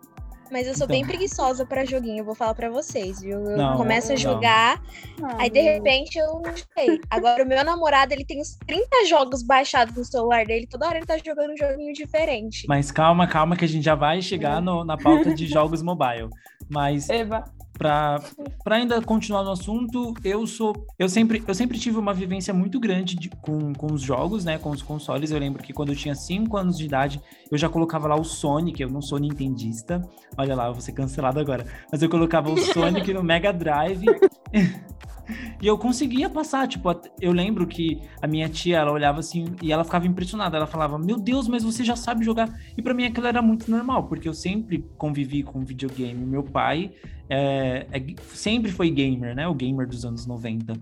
Mas 0.53 0.67
eu 0.67 0.75
sou 0.75 0.85
Então. 0.87 0.97
bem 0.97 1.07
preguiçosa 1.07 1.65
pra 1.65 1.85
joguinho, 1.85 2.19
eu 2.19 2.25
vou 2.25 2.35
falar 2.35 2.55
pra 2.55 2.69
vocês, 2.69 3.21
viu? 3.21 3.39
Eu 3.39 3.57
Não, 3.57 3.77
começo 3.77 4.09
a 4.09 4.11
não. 4.11 4.17
jogar, 4.17 4.83
Ah, 5.23 5.37
aí 5.43 5.49
de 5.51 5.61
repente 5.61 6.19
eu 6.19 6.41
não 6.41 6.53
sei. 6.77 7.01
Agora 7.09 7.45
o 7.45 7.47
meu 7.47 7.63
namorado, 7.65 8.13
ele 8.13 8.25
tem 8.25 8.41
uns 8.41 8.57
30 8.67 9.05
jogos 9.07 9.45
baixados 9.45 9.95
no 9.95 10.05
celular 10.05 10.45
dele, 10.45 10.67
toda 10.67 10.89
hora 10.89 10.97
ele 10.97 11.07
tá 11.07 11.17
jogando 11.19 11.53
um 11.53 11.57
joguinho 11.57 11.93
diferente. 11.93 12.67
Mas 12.67 12.91
calma, 12.91 13.29
calma, 13.29 13.57
que 13.57 13.65
a 13.65 13.69
gente 13.69 13.85
já 13.85 13.95
vai 13.95 14.21
chegar 14.21 14.61
no- 14.61 14.85
na 14.85 14.97
pauta 14.97 15.33
de 15.33 15.47
jogos 15.47 15.83
mobile. 15.83 16.29
Mas 16.69 17.09
Eva, 17.09 17.45
Para 17.81 18.21
ainda 18.67 19.01
continuar 19.01 19.43
no 19.43 19.53
assunto, 19.53 20.13
eu 20.23 20.47
sou. 20.47 20.87
Eu 20.99 21.09
sempre, 21.09 21.43
eu 21.49 21.55
sempre 21.55 21.79
tive 21.79 21.97
uma 21.97 22.13
vivência 22.13 22.53
muito 22.53 22.79
grande 22.79 23.17
de, 23.17 23.31
com, 23.31 23.73
com 23.73 23.91
os 23.91 24.03
jogos, 24.03 24.45
né? 24.45 24.59
Com 24.59 24.69
os 24.69 24.83
consoles. 24.83 25.31
Eu 25.31 25.39
lembro 25.39 25.63
que 25.63 25.73
quando 25.73 25.89
eu 25.89 25.97
tinha 25.97 26.15
5 26.15 26.55
anos 26.59 26.77
de 26.77 26.85
idade, 26.85 27.23
eu 27.51 27.57
já 27.57 27.71
colocava 27.71 28.07
lá 28.07 28.17
o 28.17 28.23
Sonic. 28.23 28.83
Eu 28.83 28.91
não 28.91 29.01
sou 29.01 29.19
nintendista. 29.19 30.07
Olha 30.37 30.55
lá, 30.55 30.67
eu 30.67 30.75
vou 30.75 30.83
ser 30.83 30.93
cancelado 30.93 31.41
agora. 31.41 31.65
Mas 31.91 32.03
eu 32.03 32.11
colocava 32.11 32.51
o 32.51 32.59
Sonic 32.61 33.15
no 33.15 33.23
Mega 33.23 33.51
Drive. 33.51 34.05
E 35.61 35.67
eu 35.67 35.77
conseguia 35.79 36.29
passar, 36.29 36.67
tipo, 36.69 36.89
eu 37.21 37.33
lembro 37.33 37.67
que 37.67 38.01
a 38.21 38.27
minha 38.27 38.49
tia, 38.49 38.79
ela 38.79 38.93
olhava 38.93 39.21
assim 39.21 39.45
e 39.63 39.73
ela 39.73 39.85
ficava 39.85 40.07
impressionada. 40.07 40.57
Ela 40.57 40.67
falava: 40.67 40.99
"Meu 40.99 41.19
Deus, 41.19 41.49
mas 41.49 41.63
você 41.63 41.85
já 41.85 41.97
sabe 41.97 42.25
jogar". 42.25 42.49
E 42.77 42.83
para 42.83 42.95
mim 42.95 43.05
aquilo 43.05 43.27
era 43.27 43.43
muito 43.43 43.71
normal, 43.71 44.05
porque 44.05 44.29
eu 44.29 44.35
sempre 44.35 44.85
convivi 44.97 45.43
com 45.43 45.65
videogame. 45.65 46.25
Meu 46.25 46.43
pai 46.43 46.93
é, 47.29 47.87
é, 47.93 48.05
sempre 48.33 48.73
foi 48.73 48.91
gamer, 48.91 49.35
né? 49.35 49.47
O 49.47 49.55
gamer 49.55 49.87
dos 49.87 50.05
anos 50.05 50.27
90. 50.27 50.75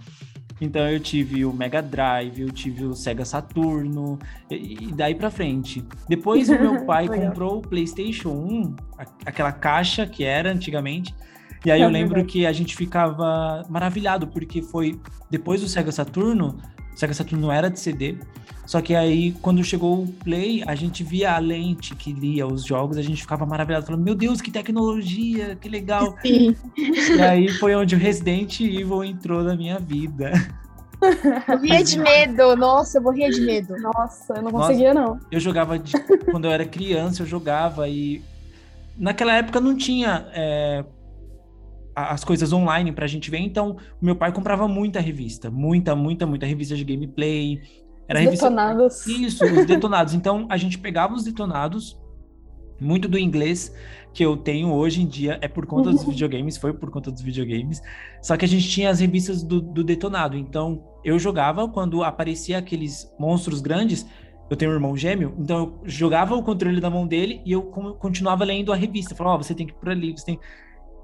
Então 0.61 0.88
eu 0.88 0.99
tive 0.99 1.45
o 1.45 1.52
Mega 1.52 1.81
Drive, 1.81 2.40
eu 2.40 2.50
tive 2.50 2.85
o 2.85 2.95
Sega 2.95 3.25
Saturno 3.25 4.19
e, 4.50 4.90
daí 4.93 5.14
para 5.14 5.31
frente. 5.31 5.85
Depois 6.09 6.49
o 6.49 6.59
meu 6.59 6.85
pai 6.87 7.07
comprou 7.07 7.59
o 7.59 7.62
PlayStation 7.62 8.31
1, 8.31 8.76
aquela 9.25 9.52
caixa 9.52 10.07
que 10.07 10.25
era 10.25 10.50
antigamente. 10.50 11.14
E 11.65 11.71
aí 11.71 11.81
é 11.81 11.85
eu 11.85 11.88
lembro 11.88 12.15
verdade. 12.15 12.33
que 12.33 12.47
a 12.47 12.53
gente 12.53 12.77
ficava 12.77 13.65
maravilhado, 13.69 14.27
porque 14.27 14.62
foi 14.62 14.99
depois 15.31 15.61
do 15.61 15.69
Sega 15.69 15.93
Saturno, 15.93 16.59
o 16.95 16.99
Sega 16.99 17.15
Saturno 17.15 17.47
não 17.47 17.53
era 17.53 17.69
de 17.69 17.81
CD, 17.81 18.17
só 18.69 18.83
que 18.83 18.95
aí 18.95 19.33
quando 19.41 19.65
chegou 19.65 20.03
o 20.03 20.07
Play, 20.07 20.62
a 20.67 20.75
gente 20.75 21.03
via 21.03 21.33
a 21.33 21.38
lente 21.38 21.95
que 21.95 22.12
lia 22.12 22.47
os 22.47 22.65
jogos, 22.65 22.99
a 22.99 23.03
gente 23.03 23.23
ficava 23.23 23.47
maravilhado, 23.47 23.87
falando, 23.87 24.05
meu 24.05 24.15
Deus, 24.15 24.43
que 24.43 24.50
tecnologia, 24.50 25.57
que 25.57 25.71
legal. 25.71 26.15
Sim. 26.21 26.55
E 26.77 27.23
aí 27.23 27.49
foi 27.49 27.75
onde 27.75 27.95
o 27.95 27.99
Resident 27.99 28.61
Evil 28.61 29.03
entrou 29.03 29.43
na 29.43 29.57
minha 29.57 29.79
vida. 29.79 30.33
Morria 31.49 31.83
de 31.83 31.99
medo, 31.99 32.57
nossa, 32.57 32.99
eu 32.99 33.03
morria 33.03 33.31
de 33.31 33.41
medo. 33.41 33.75
Nossa, 33.81 34.35
eu 34.35 34.43
não 34.43 34.50
conseguia, 34.50 34.93
nossa, 34.93 35.15
não. 35.15 35.21
Eu 35.31 35.41
jogava, 35.41 35.79
de, 35.79 35.93
quando 36.31 36.45
eu 36.45 36.50
era 36.50 36.67
criança, 36.67 37.23
eu 37.23 37.27
jogava 37.27 37.88
e 37.88 38.23
naquela 38.99 39.33
época 39.35 39.61
não 39.61 39.77
tinha 39.77 40.27
é, 40.33 40.85
as 42.05 42.25
coisas 42.25 42.52
online 42.52 42.93
pra 42.93 43.07
gente 43.07 43.31
ver. 43.31 43.38
Então, 43.38 43.76
o 44.00 44.05
meu 44.05 44.17
pai 44.17 44.33
comprava 44.33 44.67
muita 44.69 45.00
revista, 45.00 45.50
muita, 45.50 45.95
muita, 45.95 46.26
muita 46.26 46.47
revista 46.47 46.76
de 46.76 46.85
gameplay. 46.85 47.61
Era 48.07 48.19
os 48.19 48.25
revista... 48.25 48.47
detonados. 48.47 49.07
Isso, 49.07 49.45
os 49.45 49.67
detonados. 49.67 50.14
Então, 50.14 50.47
a 50.49 50.57
gente 50.57 50.78
pegava 50.78 51.14
os 51.14 51.25
detonados, 51.25 51.99
muito 52.81 53.09
do 53.09 53.19
inglês 53.19 53.75
que 54.12 54.25
eu 54.25 54.37
tenho 54.37 54.73
hoje 54.73 55.02
em 55.02 55.07
dia 55.07 55.38
é 55.40 55.49
por 55.49 55.67
conta 55.67 55.90
dos 55.90 56.05
videogames, 56.05 56.57
foi 56.57 56.73
por 56.73 56.90
conta 56.90 57.11
dos 57.11 57.23
videogames. 57.23 57.81
Só 58.23 58.37
que 58.37 58.45
a 58.45 58.49
gente 58.49 58.69
tinha 58.69 58.90
as 58.90 59.00
revistas 59.00 59.43
do, 59.43 59.61
do 59.61 59.85
detonado. 59.85 60.37
Então, 60.37 60.83
eu 61.05 61.19
jogava 61.19 61.69
quando 61.69 62.02
aparecia 62.02 62.59
aqueles 62.59 63.12
monstros 63.19 63.61
grandes. 63.61 64.07
Eu 64.50 64.57
tenho 64.57 64.71
um 64.71 64.75
irmão 64.75 64.97
gêmeo, 64.97 65.35
então 65.38 65.59
eu 65.59 65.81
jogava 65.85 66.35
o 66.35 66.43
controle 66.43 66.81
da 66.81 66.88
mão 66.88 67.07
dele 67.07 67.43
e 67.45 67.52
eu 67.52 67.62
continuava 67.62 68.45
lendo 68.45 68.73
a 68.73 68.76
revista. 68.76 69.14
Falava, 69.14 69.37
ó, 69.37 69.38
oh, 69.38 69.43
você 69.45 69.55
tem 69.55 69.67
que 69.67 69.73
ir 69.73 69.76
por 69.76 69.90
ali, 69.90 70.12
você 70.12 70.25
tem. 70.25 70.40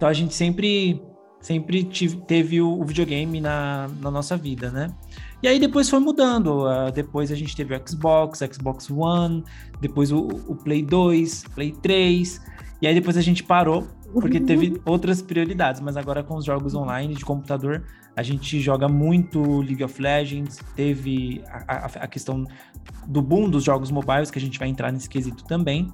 Então 0.04 0.10
a 0.10 0.12
gente 0.12 0.34
sempre 0.34 1.00
sempre 1.40 1.82
tive, 1.82 2.18
teve 2.26 2.60
o, 2.60 2.78
o, 2.78 2.84
videogame 2.84 3.40
na, 3.40 3.88
na 4.02 4.10
nossa 4.10 4.36
vida, 4.36 4.70
né? 4.70 4.94
E 5.42 5.48
aí 5.48 5.58
depois 5.58 5.88
foi 5.88 5.98
mudando. 5.98 6.66
Uh, 6.66 6.92
depois 6.92 7.32
a 7.32 7.34
gente 7.34 7.56
teve 7.56 7.74
o 7.74 7.88
Xbox, 7.88 8.40
Xbox 8.52 8.90
One, 8.90 9.42
depois 9.80 10.12
o, 10.12 10.26
o, 10.46 10.56
Play 10.56 10.82
2, 10.82 11.44
Play 11.54 11.72
3. 11.72 12.38
E 12.82 12.86
aí 12.86 12.92
depois 12.92 13.16
a 13.16 13.22
gente 13.22 13.42
parou, 13.42 13.88
porque 14.12 14.38
teve 14.40 14.78
outras 14.84 15.22
prioridades. 15.22 15.80
Mas 15.80 15.96
agora 15.96 16.22
com 16.22 16.36
os 16.36 16.44
jogos 16.44 16.74
online 16.74 17.14
de 17.14 17.24
computador, 17.24 17.82
a 18.14 18.22
gente 18.22 18.60
joga 18.60 18.88
muito 18.88 19.62
League 19.62 19.82
of 19.82 20.02
Legends. 20.02 20.60
Teve 20.76 21.42
a, 21.48 21.76
a, 21.76 21.86
a 21.86 22.06
questão 22.06 22.44
do 23.06 23.22
boom 23.22 23.48
dos 23.48 23.64
jogos 23.64 23.90
mobiles, 23.90 24.30
que 24.30 24.38
a 24.38 24.42
gente 24.42 24.58
vai 24.58 24.68
entrar 24.68 24.92
nesse 24.92 25.08
quesito 25.08 25.44
também. 25.44 25.90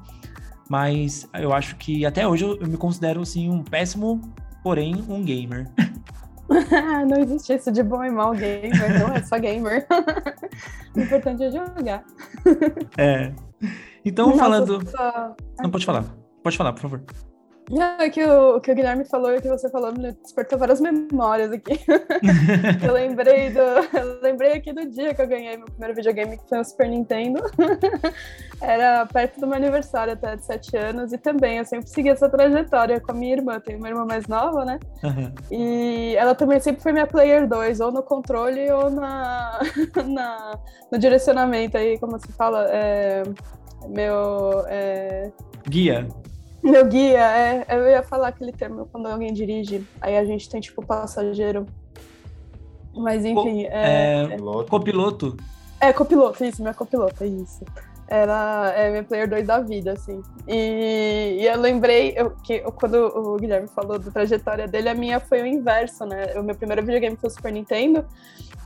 Mas 0.71 1.29
eu 1.35 1.53
acho 1.53 1.75
que 1.75 2.07
até 2.07 2.27
hoje 2.29 2.45
eu, 2.45 2.57
eu 2.61 2.69
me 2.69 2.77
considero 2.77 3.21
assim 3.21 3.51
um 3.51 3.61
péssimo, 3.61 4.21
porém 4.63 5.05
um 5.09 5.25
gamer. 5.25 5.69
não 7.09 7.19
existe 7.19 7.55
isso 7.55 7.71
de 7.71 7.83
bom 7.83 8.05
e 8.05 8.11
mal 8.11 8.33
gamer, 8.33 9.01
não 9.01 9.15
é 9.15 9.23
só 9.23 9.39
gamer. 9.39 9.87
o 10.95 11.01
importante 11.01 11.43
é 11.43 11.51
jogar. 11.51 12.05
É. 12.97 13.33
Então, 14.05 14.29
Nossa, 14.29 14.39
falando. 14.39 14.89
Só... 14.89 15.37
Não, 15.61 15.71
pode 15.71 15.85
falar. 15.85 16.05
Pode 16.43 16.57
falar, 16.57 16.73
por 16.73 16.81
favor. 16.81 17.05
Não, 17.71 18.01
é 18.01 18.11
que 18.11 18.25
o, 18.25 18.57
o 18.57 18.61
que 18.61 18.73
o 18.73 18.75
Guilherme 18.75 19.05
falou 19.05 19.33
e 19.33 19.39
o 19.39 19.41
que 19.41 19.49
você 19.49 19.71
falou 19.71 19.93
me 19.93 20.11
despertou 20.11 20.59
várias 20.59 20.81
memórias 20.81 21.53
aqui. 21.53 21.79
eu 22.85 22.93
lembrei 22.93 23.51
do. 23.51 23.61
Eu 23.61 24.21
lembrei 24.21 24.55
aqui 24.55 24.73
do 24.73 24.85
dia 24.87 25.15
que 25.15 25.23
eu 25.23 25.29
ganhei 25.29 25.57
meu 25.57 25.67
primeiro 25.67 25.95
videogame, 25.95 26.37
que 26.37 26.49
foi 26.49 26.59
o 26.59 26.65
Super 26.65 26.89
Nintendo. 26.89 27.41
Era 28.61 29.07
perto 29.07 29.41
do 29.41 29.47
meu 29.47 29.57
aniversário, 29.57 30.15
até 30.15 30.35
de 30.35 30.45
7 30.45 30.77
anos, 30.77 31.13
e 31.13 31.19
também 31.19 31.59
eu 31.59 31.65
sempre 31.65 31.89
segui 31.89 32.09
essa 32.09 32.29
trajetória 32.29 33.01
com 33.01 33.13
a 33.13 33.15
minha 33.15 33.37
irmã. 33.37 33.55
Eu 33.55 33.61
tenho 33.61 33.79
uma 33.79 33.89
irmã 33.89 34.05
mais 34.05 34.27
nova, 34.27 34.65
né? 34.65 34.81
Uhum. 35.05 35.33
E 35.51 36.17
ela 36.17 36.35
também 36.35 36.59
sempre 36.59 36.83
foi 36.83 36.91
minha 36.91 37.07
player 37.07 37.47
2, 37.47 37.79
ou 37.79 37.93
no 37.93 38.03
controle 38.03 38.69
ou 38.73 38.91
na, 38.91 39.61
na, 40.05 40.59
no 40.91 40.99
direcionamento 40.99 41.77
aí, 41.77 41.99
como 42.01 42.19
se 42.19 42.33
fala. 42.33 42.67
É, 42.69 43.23
meu. 43.89 44.65
É... 44.67 45.31
Guia. 45.69 46.09
Meu 46.63 46.87
guia, 46.87 47.21
é, 47.21 47.67
eu 47.71 47.89
ia 47.89 48.03
falar 48.03 48.29
aquele 48.29 48.53
termo 48.53 48.87
quando 48.93 49.07
alguém 49.07 49.33
dirige, 49.33 49.87
aí 50.01 50.17
a 50.17 50.25
gente 50.25 50.49
tem 50.49 50.61
tipo 50.61 50.85
passageiro. 50.85 51.67
Mas 52.95 53.25
enfim. 53.25 53.65
Co 53.65 53.71
é, 53.71 54.25
é, 54.25 54.37
copiloto. 54.69 55.37
É, 55.81 55.93
copiloto, 55.93 56.45
isso, 56.45 56.61
minha 56.61 56.75
copiloto, 56.75 57.25
é 57.25 57.27
isso. 57.27 57.65
Ela 58.11 58.73
é 58.75 58.91
minha 58.91 59.05
player 59.05 59.31
2 59.31 59.47
da 59.47 59.61
vida, 59.61 59.93
assim. 59.93 60.21
E, 60.49 61.39
e 61.41 61.47
eu 61.47 61.61
lembrei 61.61 62.13
eu, 62.17 62.33
que 62.43 62.59
quando 62.73 62.97
o 62.97 63.37
Guilherme 63.37 63.69
falou 63.69 64.01
da 64.01 64.11
trajetória 64.11 64.67
dele, 64.67 64.89
a 64.89 64.95
minha 64.95 65.21
foi 65.21 65.41
o 65.43 65.47
inverso, 65.47 66.05
né? 66.05 66.35
O 66.35 66.43
meu 66.43 66.57
primeiro 66.57 66.83
videogame 66.83 67.17
foi 67.17 67.29
o 67.29 67.33
Super 67.33 67.53
Nintendo. 67.53 68.05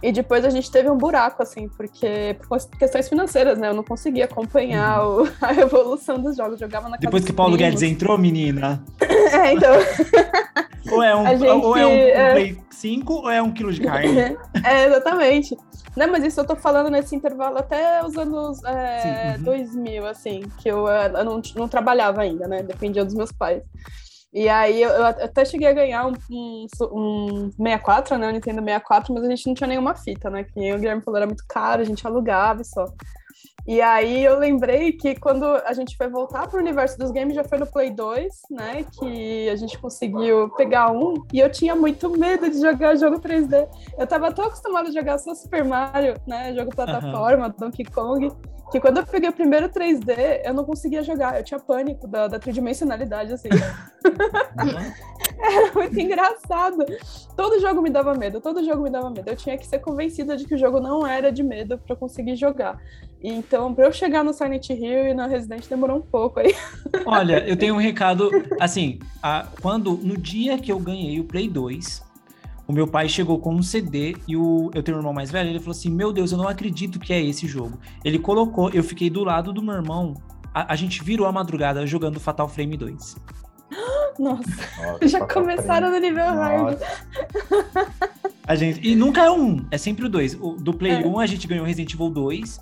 E 0.02 0.12
depois 0.12 0.46
a 0.46 0.50
gente 0.50 0.70
teve 0.70 0.88
um 0.88 0.96
buraco, 0.96 1.42
assim, 1.42 1.68
porque 1.68 2.36
por 2.48 2.58
questões 2.78 3.06
financeiras, 3.06 3.58
né? 3.58 3.68
Eu 3.68 3.74
não 3.74 3.84
conseguia 3.84 4.24
acompanhar 4.24 5.06
uhum. 5.06 5.24
o, 5.24 5.28
a 5.40 5.52
evolução 5.52 6.18
dos 6.18 6.36
jogos. 6.36 6.58
Jogava 6.58 6.88
na 6.88 6.96
Depois 6.96 7.22
que 7.22 7.32
Paulo 7.32 7.54
primos. 7.54 7.80
Guedes 7.80 7.90
entrou, 7.90 8.16
menina. 8.16 8.82
é, 9.00 9.52
então. 9.52 9.74
ou 10.90 11.02
é 11.02 11.14
um, 11.14 11.26
gente, 11.26 11.44
ou 11.44 11.76
é 11.76 11.86
um, 11.86 11.90
é... 11.90 12.32
Play 12.32 12.58
5 12.70 13.12
ou 13.12 13.30
é 13.30 13.42
um 13.42 13.52
quilo 13.52 13.72
de 13.72 13.82
carne. 13.82 14.36
é, 14.64 14.86
exatamente. 14.86 15.54
Não, 15.96 16.10
mas 16.10 16.24
isso 16.24 16.40
eu 16.40 16.44
tô 16.44 16.56
falando 16.56 16.90
nesse 16.90 17.14
intervalo 17.14 17.58
até 17.58 18.04
os 18.04 18.16
anos 18.16 18.62
é, 18.64 19.33
uhum. 19.36 19.42
2000, 19.42 20.06
assim, 20.06 20.42
que 20.58 20.68
eu, 20.68 20.86
eu 20.86 21.24
não, 21.24 21.42
não 21.56 21.68
trabalhava 21.68 22.22
ainda, 22.22 22.46
né? 22.46 22.62
Dependia 22.62 23.04
dos 23.04 23.14
meus 23.14 23.32
pais. 23.32 23.62
E 24.34 24.48
aí 24.48 24.82
eu, 24.82 24.90
eu, 24.90 25.06
até 25.06 25.44
cheguei 25.44 25.68
a 25.68 25.72
ganhar 25.72 26.06
um, 26.06 26.12
um, 26.28 26.66
um 26.92 27.50
64, 27.52 28.18
né? 28.18 28.28
O 28.28 28.32
Nintendo 28.32 28.60
64, 28.60 29.14
mas 29.14 29.22
a 29.22 29.28
gente 29.28 29.46
não 29.46 29.54
tinha 29.54 29.68
nenhuma 29.68 29.94
fita, 29.94 30.28
né? 30.28 30.42
Que 30.42 30.72
o 30.72 30.78
Guilherme 30.78 31.02
falou, 31.02 31.18
era 31.18 31.26
muito 31.26 31.44
caro, 31.48 31.82
a 31.82 31.84
gente 31.84 32.04
alugava 32.04 32.60
e 32.60 32.64
só. 32.64 32.86
E 33.66 33.80
aí 33.80 34.22
eu 34.24 34.38
lembrei 34.38 34.92
que 34.92 35.14
quando 35.14 35.44
a 35.44 35.72
gente 35.72 35.96
foi 35.96 36.08
voltar 36.08 36.46
para 36.48 36.58
o 36.58 36.60
universo 36.60 36.98
dos 36.98 37.10
games, 37.10 37.34
já 37.34 37.44
foi 37.44 37.58
no 37.58 37.66
Play 37.66 37.90
2, 37.90 38.32
né? 38.50 38.84
Que 38.98 39.48
a 39.48 39.56
gente 39.56 39.78
conseguiu 39.78 40.50
pegar 40.50 40.90
um. 40.90 41.14
E 41.32 41.38
eu 41.38 41.50
tinha 41.50 41.74
muito 41.74 42.10
medo 42.10 42.50
de 42.50 42.60
jogar 42.60 42.96
jogo 42.96 43.20
3D. 43.20 43.68
Eu 43.96 44.06
tava 44.06 44.32
tão 44.32 44.46
acostumada 44.46 44.88
a 44.88 44.92
jogar 44.92 45.16
só 45.18 45.34
Super 45.34 45.64
Mario, 45.64 46.14
né? 46.26 46.52
Jogo 46.54 46.74
plataforma, 46.74 47.46
uhum. 47.46 47.54
Donkey 47.56 47.84
Kong 47.84 48.30
que 48.70 48.80
quando 48.80 48.98
eu 48.98 49.06
peguei 49.06 49.28
o 49.28 49.32
primeiro 49.32 49.68
3D, 49.68 50.42
eu 50.44 50.54
não 50.54 50.64
conseguia 50.64 51.02
jogar. 51.02 51.38
Eu 51.38 51.44
tinha 51.44 51.60
pânico 51.60 52.06
da, 52.06 52.28
da 52.28 52.38
tridimensionalidade, 52.38 53.32
assim. 53.32 53.48
Era 55.38 55.72
muito 55.72 55.98
engraçado. 55.98 56.84
Todo 57.36 57.60
jogo 57.60 57.82
me 57.82 57.90
dava 57.90 58.14
medo, 58.14 58.40
todo 58.40 58.64
jogo 58.64 58.82
me 58.82 58.90
dava 58.90 59.10
medo. 59.10 59.28
Eu 59.28 59.36
tinha 59.36 59.58
que 59.58 59.66
ser 59.66 59.78
convencida 59.78 60.36
de 60.36 60.44
que 60.44 60.54
o 60.54 60.58
jogo 60.58 60.80
não 60.80 61.06
era 61.06 61.30
de 61.30 61.42
medo 61.42 61.78
para 61.78 61.96
conseguir 61.96 62.36
jogar. 62.36 62.80
E, 63.22 63.30
então, 63.30 63.74
para 63.74 63.86
eu 63.86 63.92
chegar 63.92 64.22
no 64.22 64.32
Silent 64.32 64.70
Hill 64.70 65.08
e 65.08 65.14
no 65.14 65.26
Resident 65.26 65.66
demorou 65.66 65.98
um 65.98 66.02
pouco 66.02 66.40
aí. 66.40 66.54
Olha, 67.06 67.46
eu 67.48 67.56
tenho 67.56 67.74
um 67.74 67.78
recado, 67.78 68.30
assim, 68.60 68.98
a, 69.22 69.46
quando 69.60 69.92
no 69.96 70.16
dia 70.16 70.58
que 70.58 70.70
eu 70.70 70.78
ganhei 70.78 71.18
o 71.20 71.24
Play 71.24 71.48
2, 71.48 72.02
o 72.66 72.72
meu 72.72 72.86
pai 72.86 73.08
chegou 73.08 73.38
com 73.38 73.54
um 73.54 73.62
CD 73.62 74.16
e 74.26 74.36
o, 74.36 74.70
eu 74.74 74.82
tenho 74.82 74.96
um 74.96 75.00
irmão 75.00 75.12
mais 75.12 75.30
velho, 75.30 75.50
ele 75.50 75.58
falou 75.58 75.72
assim: 75.72 75.90
Meu 75.90 76.12
Deus, 76.12 76.32
eu 76.32 76.38
não 76.38 76.48
acredito 76.48 76.98
que 76.98 77.12
é 77.12 77.22
esse 77.22 77.46
jogo. 77.46 77.78
Ele 78.04 78.18
colocou, 78.18 78.70
eu 78.70 78.82
fiquei 78.82 79.10
do 79.10 79.22
lado 79.22 79.52
do 79.52 79.62
meu 79.62 79.74
irmão, 79.74 80.14
a, 80.52 80.72
a 80.72 80.76
gente 80.76 81.02
virou 81.02 81.26
a 81.26 81.32
madrugada 81.32 81.86
jogando 81.86 82.18
Fatal 82.18 82.48
Frame 82.48 82.76
2. 82.76 83.16
Nossa, 84.18 84.42
Nossa 84.82 85.08
já 85.08 85.26
começaram 85.26 85.88
frame. 85.88 86.00
no 86.00 86.06
nível 86.06 86.24
hard. 86.24 86.78
A 88.46 88.54
gente, 88.54 88.86
e 88.86 88.94
nunca 88.94 89.22
é 89.22 89.30
um, 89.30 89.64
é 89.70 89.78
sempre 89.78 90.06
o 90.06 90.08
2. 90.08 90.34
Do 90.34 90.72
Play 90.74 90.92
é. 90.92 91.06
1 91.06 91.18
a 91.18 91.26
gente 91.26 91.46
ganhou 91.46 91.66
Resident 91.66 91.92
Evil 91.92 92.10
2. 92.10 92.60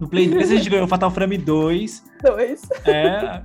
No 0.00 0.08
Play 0.08 0.28
2 0.28 0.50
a 0.50 0.56
gente 0.56 0.70
ganhou 0.70 0.88
Fatal 0.88 1.10
Frame 1.10 1.38
2. 1.38 2.04
2. 2.22 2.62
É. 2.86 3.42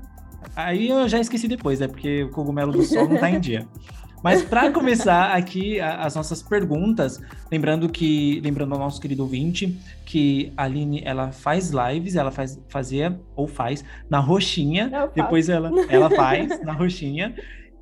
Aí 0.55 0.89
eu 0.89 1.07
já 1.07 1.19
esqueci 1.19 1.47
depois, 1.47 1.79
né? 1.79 1.87
Porque 1.87 2.23
o 2.23 2.29
cogumelo 2.29 2.71
do 2.71 2.83
sol 2.83 3.07
não 3.07 3.17
tá 3.17 3.29
em 3.29 3.39
dia. 3.39 3.67
Mas 4.23 4.43
para 4.43 4.71
começar 4.71 5.31
aqui 5.35 5.79
a, 5.79 6.01
as 6.01 6.15
nossas 6.15 6.41
perguntas, 6.41 7.21
lembrando 7.51 7.89
que, 7.89 8.41
lembrando 8.41 8.73
ao 8.73 8.79
nosso 8.79 8.99
querido 8.99 9.23
ouvinte, 9.23 9.79
que 10.05 10.51
a 10.57 10.63
Aline, 10.63 11.01
ela 11.05 11.31
faz 11.31 11.71
lives, 11.71 12.15
ela 12.15 12.31
faz, 12.31 12.61
fazia 12.67 13.19
ou 13.35 13.47
faz 13.47 13.83
na 14.09 14.19
roxinha, 14.19 15.09
depois 15.15 15.49
ela, 15.49 15.71
ela 15.89 16.09
faz 16.09 16.61
na 16.63 16.73
roxinha, 16.73 17.33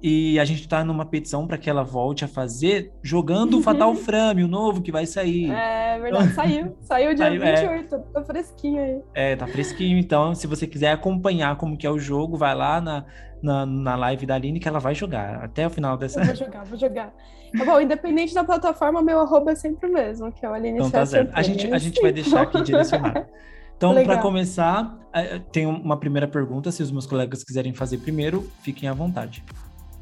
e 0.02 0.40
a 0.40 0.46
gente 0.46 0.62
está 0.62 0.84
numa 0.84 1.06
petição 1.06 1.48
para 1.48 1.58
que 1.58 1.70
ela 1.70 1.84
volte 1.84 2.24
a 2.24 2.28
fazer 2.28 2.92
jogando 3.02 3.58
o 3.58 3.64
Fatal 3.64 3.96
Frame, 3.96 4.44
o 4.44 4.48
novo 4.48 4.82
que 4.82 4.92
vai 4.92 5.08
sair. 5.08 5.50
É 5.50 6.00
verdade, 6.00 6.34
saiu. 6.34 6.78
Saiu 6.82 7.16
dia 7.16 7.26
saiu, 7.26 7.42
28, 7.42 7.96
é, 7.96 7.98
tá 7.98 8.24
fresquinho 8.24 8.82
aí. 8.82 9.02
É, 9.14 9.36
tá 9.36 9.48
fresquinho. 9.48 9.98
Então, 9.98 10.36
se 10.36 10.46
você 10.46 10.68
quiser 10.68 10.92
acompanhar 10.92 11.58
como 11.58 11.76
que 11.76 11.88
é 11.88 11.90
o 11.90 11.98
jogo, 11.98 12.38
vai 12.38 12.54
lá 12.54 12.80
na, 12.80 13.06
na, 13.42 13.66
na 13.66 13.96
live 13.96 14.26
da 14.26 14.36
Aline 14.36 14.60
que 14.60 14.68
ela 14.68 14.80
vai 14.80 14.94
jogar 14.94 15.44
até 15.44 15.66
o 15.66 15.70
final 15.70 15.98
dessa. 15.98 16.22
Eu 16.22 16.26
vou 16.26 16.36
jogar, 16.36 16.64
vou 16.64 16.78
jogar. 16.78 17.14
Tá 17.58 17.66
bom, 17.66 17.82
independente 17.82 18.34
da 18.36 18.44
plataforma, 18.44 19.02
meu 19.02 19.20
arroba 19.20 19.52
é 19.52 19.56
sempre 19.56 19.90
o 19.90 19.94
mesmo, 19.94 20.32
que 20.32 20.46
é 20.46 20.50
o 20.50 20.54
Aline 20.54 20.78
Então 20.78 20.92
tá 20.92 21.06
certo. 21.06 21.32
A 21.34 21.42
gente, 21.42 21.74
a 21.74 21.78
gente 21.78 22.00
vai 22.02 22.12
deixar 22.12 22.42
aqui 22.42 22.62
direcionado. 22.62 23.26
Então, 23.78 23.94
para 24.04 24.18
começar, 24.18 24.98
é, 25.14 25.38
tem 25.38 25.68
uma 25.68 26.00
primeira 26.00 26.28
pergunta. 26.28 26.72
Se 26.72 26.82
os 26.82 26.90
meus 26.90 27.06
colegas 27.06 27.44
quiserem 27.44 27.76
fazer 27.76 28.00
primeiro, 28.00 28.50
fiquem 28.64 28.90
à 28.90 28.94
vontade. 28.94 29.44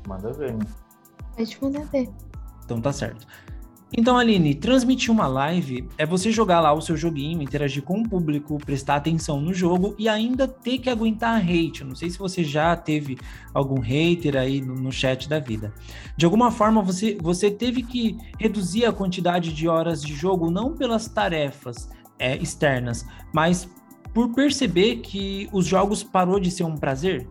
Manda 0.08 0.32
ver. 0.34 0.54
Né? 0.54 0.66
Pode 1.36 1.58
mandar 1.62 1.86
ver. 1.86 2.10
Então 2.64 2.82
tá 2.82 2.92
certo. 2.92 3.28
Então, 3.98 4.18
Aline, 4.18 4.54
transmitir 4.54 5.10
uma 5.10 5.26
live 5.26 5.88
é 5.98 6.06
você 6.06 6.30
jogar 6.30 6.60
lá 6.60 6.74
o 6.74 6.82
seu 6.82 6.98
joguinho, 6.98 7.42
interagir 7.42 7.82
com 7.82 8.02
o 8.02 8.10
público, 8.10 8.58
prestar 8.58 8.96
atenção 8.96 9.40
no 9.40 9.54
jogo 9.54 9.96
e 9.98 10.10
ainda 10.10 10.48
ter 10.48 10.80
que 10.80 10.90
aguentar 10.90 11.40
hate. 11.40 11.82
Eu 11.82 11.88
não 11.88 11.96
sei 11.96 12.10
se 12.10 12.18
você 12.18 12.44
já 12.44 12.76
teve 12.76 13.18
algum 13.54 13.80
hater 13.80 14.36
aí 14.36 14.60
no, 14.60 14.76
no, 14.76 14.92
chat 14.92 15.30
da 15.30 15.40
vida. 15.40 15.74
De 16.18 16.26
alguma 16.26 16.52
forma, 16.52 16.82
você, 16.82 17.18
você 17.22 17.50
teve 17.50 17.84
que 17.84 18.18
reduzir 18.38 18.86
a 18.86 18.92
quantidade 18.92 19.54
de 19.54 19.68
horas 19.68 20.02
de 20.02 20.14
jogo, 20.14 20.52
não 20.52 20.76
pelas 20.76 21.08
tarefas 21.08 21.90
é, 22.20 22.36
externas, 22.38 23.06
mas 23.34 23.70
por 24.14 24.34
perceber 24.34 24.98
que 24.98 25.48
os 25.54 25.66
jogos 25.66 26.04
parou 26.04 26.40
de 26.40 26.52
ser 26.52 26.64
um 26.64 26.76
prazer? 26.76 27.30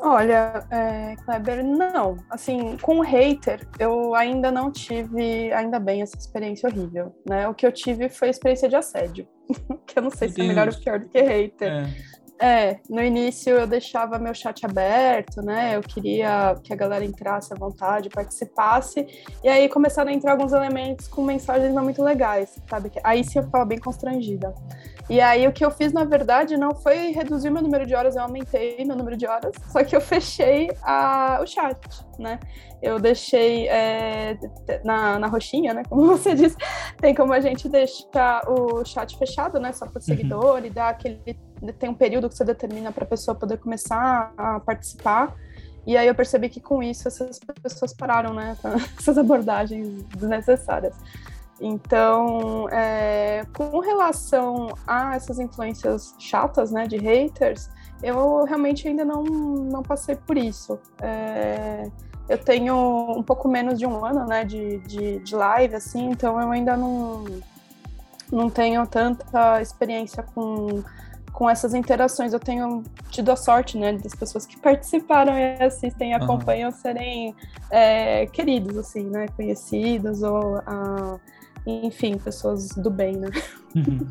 Olha, 0.00 0.64
é, 0.70 1.16
Kleber, 1.24 1.64
não. 1.64 2.16
Assim, 2.30 2.76
com 2.78 3.00
hater, 3.00 3.66
eu 3.78 4.14
ainda 4.14 4.50
não 4.50 4.70
tive, 4.70 5.52
ainda 5.52 5.78
bem, 5.80 6.02
essa 6.02 6.16
experiência 6.16 6.68
horrível, 6.68 7.14
né? 7.28 7.48
O 7.48 7.54
que 7.54 7.66
eu 7.66 7.72
tive 7.72 8.08
foi 8.08 8.28
a 8.28 8.30
experiência 8.30 8.68
de 8.68 8.76
assédio, 8.76 9.26
que 9.86 9.98
eu 9.98 10.02
não 10.02 10.10
sei 10.10 10.28
Meu 10.28 10.34
se 10.34 10.36
Deus. 10.36 10.50
é 10.50 10.54
melhor 10.54 10.68
ou 10.68 10.80
pior 10.80 10.98
do 11.00 11.08
que 11.08 11.20
hater. 11.20 11.72
É. 11.72 12.17
É, 12.40 12.78
no 12.88 13.02
início 13.02 13.50
eu 13.50 13.66
deixava 13.66 14.18
meu 14.18 14.32
chat 14.32 14.64
aberto, 14.64 15.42
né? 15.42 15.74
Eu 15.76 15.80
queria 15.82 16.56
que 16.62 16.72
a 16.72 16.76
galera 16.76 17.04
entrasse 17.04 17.52
à 17.52 17.56
vontade, 17.56 18.08
participasse. 18.08 19.06
E 19.42 19.48
aí 19.48 19.68
começaram 19.68 20.10
a 20.10 20.14
entrar 20.14 20.32
alguns 20.32 20.52
elementos 20.52 21.08
com 21.08 21.22
mensagens 21.22 21.74
não 21.74 21.82
muito 21.82 22.02
legais, 22.02 22.56
sabe? 22.68 22.92
Aí 23.02 23.24
sim 23.24 23.40
eu 23.40 23.44
ficava 23.44 23.64
bem 23.64 23.78
constrangida. 23.78 24.54
E 25.10 25.20
aí 25.20 25.48
o 25.48 25.52
que 25.52 25.64
eu 25.64 25.70
fiz, 25.70 25.92
na 25.92 26.04
verdade, 26.04 26.56
não 26.56 26.74
foi 26.74 27.12
reduzir 27.12 27.48
meu 27.50 27.62
número 27.62 27.86
de 27.86 27.94
horas, 27.94 28.14
eu 28.14 28.22
aumentei 28.22 28.84
meu 28.84 28.94
número 28.94 29.16
de 29.16 29.26
horas, 29.26 29.54
só 29.72 29.82
que 29.82 29.96
eu 29.96 30.00
fechei 30.02 30.70
a, 30.82 31.40
o 31.42 31.46
chat, 31.46 31.78
né? 32.18 32.38
Eu 32.82 33.00
deixei 33.00 33.68
é, 33.68 34.38
na, 34.84 35.18
na 35.18 35.26
roxinha, 35.26 35.72
né? 35.72 35.82
Como 35.88 36.06
você 36.06 36.34
disse, 36.34 36.56
tem 36.98 37.14
como 37.14 37.32
a 37.32 37.40
gente 37.40 37.68
deixar 37.68 38.42
o 38.48 38.84
chat 38.84 39.16
fechado, 39.18 39.58
né? 39.58 39.72
Só 39.72 39.86
para 39.86 39.94
o 39.94 39.96
uhum. 39.96 40.00
seguidor 40.02 40.58
uhum. 40.60 40.66
e 40.66 40.70
dar 40.70 40.90
aquele. 40.90 41.20
Tem 41.78 41.88
um 41.88 41.94
período 41.94 42.28
que 42.28 42.36
você 42.36 42.44
determina 42.44 42.92
para 42.92 43.04
a 43.04 43.06
pessoa 43.06 43.34
poder 43.34 43.58
começar 43.58 44.32
a 44.36 44.60
participar. 44.60 45.34
E 45.86 45.96
aí 45.96 46.06
eu 46.06 46.14
percebi 46.14 46.48
que 46.48 46.60
com 46.60 46.82
isso 46.82 47.08
essas 47.08 47.40
pessoas 47.62 47.94
pararam, 47.94 48.34
né? 48.34 48.56
Essas 48.98 49.16
abordagens 49.16 50.02
desnecessárias. 50.04 50.94
Então, 51.60 52.68
é, 52.70 53.44
com 53.56 53.80
relação 53.80 54.68
a 54.86 55.16
essas 55.16 55.40
influências 55.40 56.14
chatas, 56.18 56.70
né, 56.70 56.86
de 56.86 56.96
haters, 56.96 57.68
eu 58.02 58.44
realmente 58.44 58.86
ainda 58.86 59.04
não, 59.04 59.24
não 59.24 59.82
passei 59.82 60.14
por 60.14 60.38
isso. 60.38 60.78
É, 61.02 61.90
eu 62.28 62.38
tenho 62.38 62.76
um 63.16 63.22
pouco 63.22 63.48
menos 63.48 63.78
de 63.78 63.86
um 63.86 64.04
ano, 64.04 64.24
né, 64.26 64.44
de, 64.44 64.78
de, 64.80 65.18
de, 65.18 65.34
live, 65.34 65.74
assim, 65.74 66.10
então 66.10 66.40
eu 66.40 66.50
ainda 66.50 66.76
não, 66.76 67.24
não 68.30 68.48
tenho 68.48 68.86
tanta 68.86 69.60
experiência 69.60 70.22
com, 70.22 70.84
com 71.38 71.48
essas 71.48 71.72
interações. 71.72 72.32
Eu 72.32 72.40
tenho 72.40 72.82
tido 73.12 73.30
a 73.30 73.36
sorte, 73.36 73.78
né, 73.78 73.92
das 73.92 74.12
pessoas 74.12 74.44
que 74.44 74.58
participaram 74.58 75.38
e 75.38 75.62
assistem 75.62 76.10
e 76.10 76.14
acompanham 76.14 76.68
uhum. 76.68 76.76
serem 76.76 77.32
é, 77.70 78.26
queridos, 78.26 78.76
assim, 78.76 79.04
né, 79.04 79.28
conhecidos 79.36 80.24
ou... 80.24 80.56
a 80.66 81.20
enfim, 81.66 82.16
pessoas 82.16 82.68
do 82.70 82.90
bem, 82.90 83.18
né? 83.18 83.28
Uhum. 83.76 84.10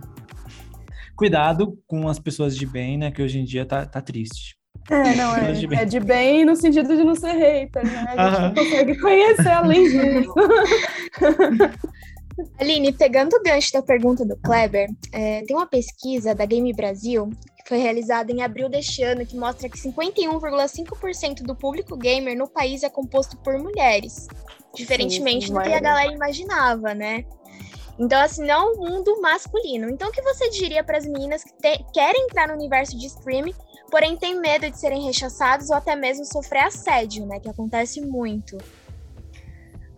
Cuidado 1.16 1.76
com 1.88 2.08
as 2.08 2.20
pessoas 2.20 2.56
de 2.56 2.68
bem, 2.68 3.00
né? 3.00 3.10
Que 3.10 3.24
hoje 3.24 3.40
em 3.40 3.44
dia 3.44 3.66
tá, 3.66 3.84
tá 3.84 4.00
triste. 4.00 4.56
É, 4.92 5.16
não, 5.16 5.36
é, 5.36 5.54
de 5.54 5.74
é 5.74 5.86
de 5.86 6.00
bem 6.00 6.46
no 6.46 6.56
sentido 6.56 6.96
de 6.96 7.04
não 7.04 7.16
ser 7.16 7.32
hater, 7.32 7.84
né? 7.84 8.06
A 8.16 8.30
gente 8.30 8.36
uhum. 8.36 8.48
não 8.48 8.54
consegue 8.54 9.00
conhecer 9.00 9.50
além 9.50 9.84
disso. 9.86 10.34
Aline, 12.60 12.91
pegando 12.91 13.36
o 13.36 13.41
gancho 13.41 13.73
da 13.73 13.82
pergunta 13.82 14.26
do 14.26 14.38
Kleber, 14.38 14.89
é, 15.12 15.41
tem 15.41 15.56
uma 15.56 15.65
pesquisa 15.65 16.36
da 16.36 16.45
Game 16.45 16.71
Brasil 16.73 17.30
que 17.58 17.69
foi 17.69 17.78
realizada 17.80 18.32
em 18.32 18.41
abril 18.41 18.69
deste 18.69 19.04
ano 19.04 19.26
que 19.26 19.36
mostra 19.36 19.67
que 19.67 19.78
51,5% 19.78 21.41
do 21.43 21.56
público 21.56 21.97
gamer 21.97 22.38
no 22.38 22.47
país 22.47 22.84
é 22.84 22.89
composto 22.89 23.36
por 23.38 23.58
mulheres, 23.58 24.28
diferentemente 24.73 25.47
Sim, 25.47 25.54
do 25.54 25.62
que 25.62 25.73
a 25.73 25.80
galera 25.80 26.13
imaginava, 26.13 26.93
né? 26.93 27.26
Então, 28.00 28.21
assim, 28.21 28.45
não 28.45 28.54
é 28.54 28.71
um 28.71 28.78
mundo 28.78 29.19
masculino. 29.21 29.89
Então, 29.89 30.10
o 30.10 30.12
que 30.12 30.21
você 30.21 30.50
diria 30.52 30.84
para 30.84 30.97
as 30.97 31.06
meninas 31.06 31.43
que 31.43 31.52
te, 31.54 31.84
querem 31.91 32.26
entrar 32.26 32.47
no 32.47 32.54
universo 32.54 32.95
de 32.95 33.08
streaming, 33.08 33.56
porém 33.89 34.15
têm 34.15 34.39
medo 34.39 34.69
de 34.69 34.80
serem 34.80 35.04
rechaçadas 35.04 35.69
ou 35.69 35.76
até 35.76 35.95
mesmo 35.95 36.23
sofrer 36.26 36.65
assédio, 36.65 37.26
né? 37.26 37.39
Que 37.39 37.50
acontece 37.50 38.00
muito. 38.02 38.58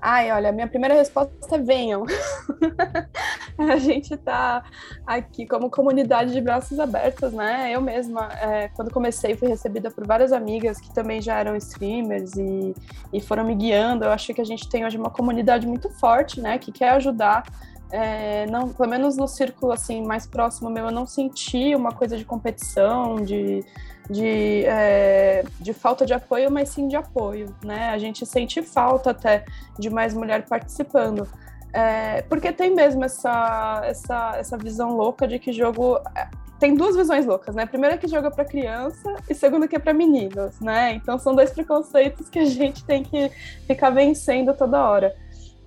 Ai, 0.01 0.31
olha, 0.31 0.51
minha 0.51 0.67
primeira 0.67 0.95
resposta 0.95 1.55
é 1.55 1.57
venham. 1.57 2.05
a 3.57 3.77
gente 3.77 4.13
está 4.13 4.63
aqui 5.05 5.45
como 5.45 5.69
comunidade 5.69 6.31
de 6.31 6.39
braços 6.39 6.79
abertos, 6.79 7.33
né? 7.33 7.71
Eu 7.71 7.81
mesma, 7.81 8.29
é, 8.41 8.69
quando 8.69 8.91
comecei, 8.91 9.35
fui 9.35 9.49
recebida 9.49 9.91
por 9.91 10.07
várias 10.07 10.31
amigas 10.31 10.79
que 10.79 10.93
também 10.93 11.21
já 11.21 11.37
eram 11.37 11.55
streamers 11.57 12.35
e, 12.37 12.73
e 13.11 13.21
foram 13.21 13.43
me 13.43 13.55
guiando. 13.55 14.05
Eu 14.05 14.11
acho 14.11 14.33
que 14.33 14.41
a 14.41 14.45
gente 14.45 14.69
tem 14.69 14.85
hoje 14.85 14.97
uma 14.97 15.09
comunidade 15.09 15.67
muito 15.67 15.89
forte, 15.99 16.39
né? 16.39 16.57
Que 16.57 16.71
quer 16.71 16.91
ajudar 16.91 17.43
é, 17.91 18.45
não, 18.45 18.69
pelo 18.69 18.89
menos 18.89 19.17
no 19.17 19.27
círculo 19.27 19.71
assim 19.71 20.05
mais 20.05 20.27
próximo 20.27 20.69
meu, 20.69 20.85
eu 20.85 20.91
não 20.91 21.07
senti 21.07 21.73
uma 21.75 21.91
coisa 21.91 22.15
de 22.17 22.23
competição, 22.23 23.15
de, 23.15 23.65
de, 24.09 24.65
é, 24.65 25.43
de 25.59 25.73
falta 25.73 26.05
de 26.05 26.13
apoio, 26.13 26.49
mas 26.49 26.69
sim 26.69 26.87
de 26.87 26.95
apoio, 26.95 27.55
né? 27.63 27.89
A 27.89 27.97
gente 27.97 28.25
sente 28.25 28.61
falta 28.61 29.11
até 29.11 29.45
de 29.77 29.89
mais 29.89 30.13
mulher 30.13 30.45
participando. 30.45 31.27
É, 31.71 32.23
porque 32.23 32.51
tem 32.51 32.73
mesmo 32.73 33.05
essa, 33.05 33.81
essa, 33.85 34.35
essa 34.37 34.57
visão 34.57 34.95
louca 34.95 35.27
de 35.27 35.37
que 35.37 35.53
jogo. 35.53 35.99
É, 36.15 36.27
tem 36.59 36.75
duas 36.75 36.95
visões 36.95 37.25
loucas, 37.25 37.55
né? 37.55 37.65
Primeiro 37.65 37.95
é 37.95 37.97
que 37.97 38.07
joga 38.07 38.29
para 38.31 38.43
criança 38.43 39.15
e 39.29 39.35
segundo 39.35 39.67
que 39.67 39.75
é 39.75 39.79
para 39.79 39.93
meninos, 39.93 40.59
né? 40.59 40.93
Então 40.93 41.17
são 41.17 41.33
dois 41.33 41.51
preconceitos 41.51 42.27
que 42.27 42.39
a 42.39 42.45
gente 42.45 42.83
tem 42.83 43.03
que 43.03 43.29
ficar 43.65 43.91
vencendo 43.91 44.53
toda 44.53 44.83
hora. 44.83 45.15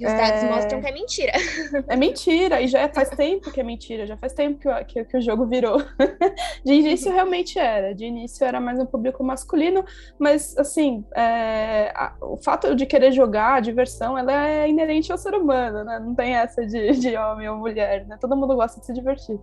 E 0.02 0.06
os 0.06 0.12
dados 0.12 0.42
é... 0.42 0.50
mostram 0.50 0.80
que 0.80 0.88
é 0.88 0.92
mentira. 0.92 1.32
É 1.88 1.96
mentira, 1.96 2.60
e 2.60 2.66
já 2.66 2.80
é, 2.80 2.88
faz 2.88 3.08
tempo 3.10 3.50
que 3.50 3.60
é 3.60 3.62
mentira, 3.62 4.06
já 4.06 4.16
faz 4.16 4.32
tempo 4.32 4.58
que 4.58 4.68
o, 4.68 4.84
que, 4.84 5.04
que 5.04 5.16
o 5.16 5.20
jogo 5.20 5.46
virou. 5.46 5.78
De 6.64 6.72
início 6.72 7.12
realmente 7.12 7.58
era, 7.58 7.94
de 7.94 8.04
início 8.04 8.44
era 8.44 8.60
mais 8.60 8.78
um 8.78 8.86
público 8.86 9.22
masculino, 9.22 9.84
mas 10.18 10.56
assim, 10.56 11.04
é, 11.14 11.92
a, 11.94 12.14
o 12.20 12.36
fato 12.36 12.74
de 12.74 12.86
querer 12.86 13.12
jogar, 13.12 13.54
a 13.54 13.60
diversão, 13.60 14.16
ela 14.16 14.32
é 14.46 14.68
inerente 14.68 15.12
ao 15.12 15.18
ser 15.18 15.34
humano, 15.34 15.84
né? 15.84 15.98
Não 15.98 16.14
tem 16.14 16.34
essa 16.34 16.64
de, 16.66 16.92
de 16.92 17.16
homem 17.16 17.48
ou 17.48 17.56
mulher, 17.56 18.06
né? 18.06 18.16
Todo 18.20 18.36
mundo 18.36 18.54
gosta 18.54 18.80
de 18.80 18.86
se 18.86 18.92
divertir. 18.92 19.38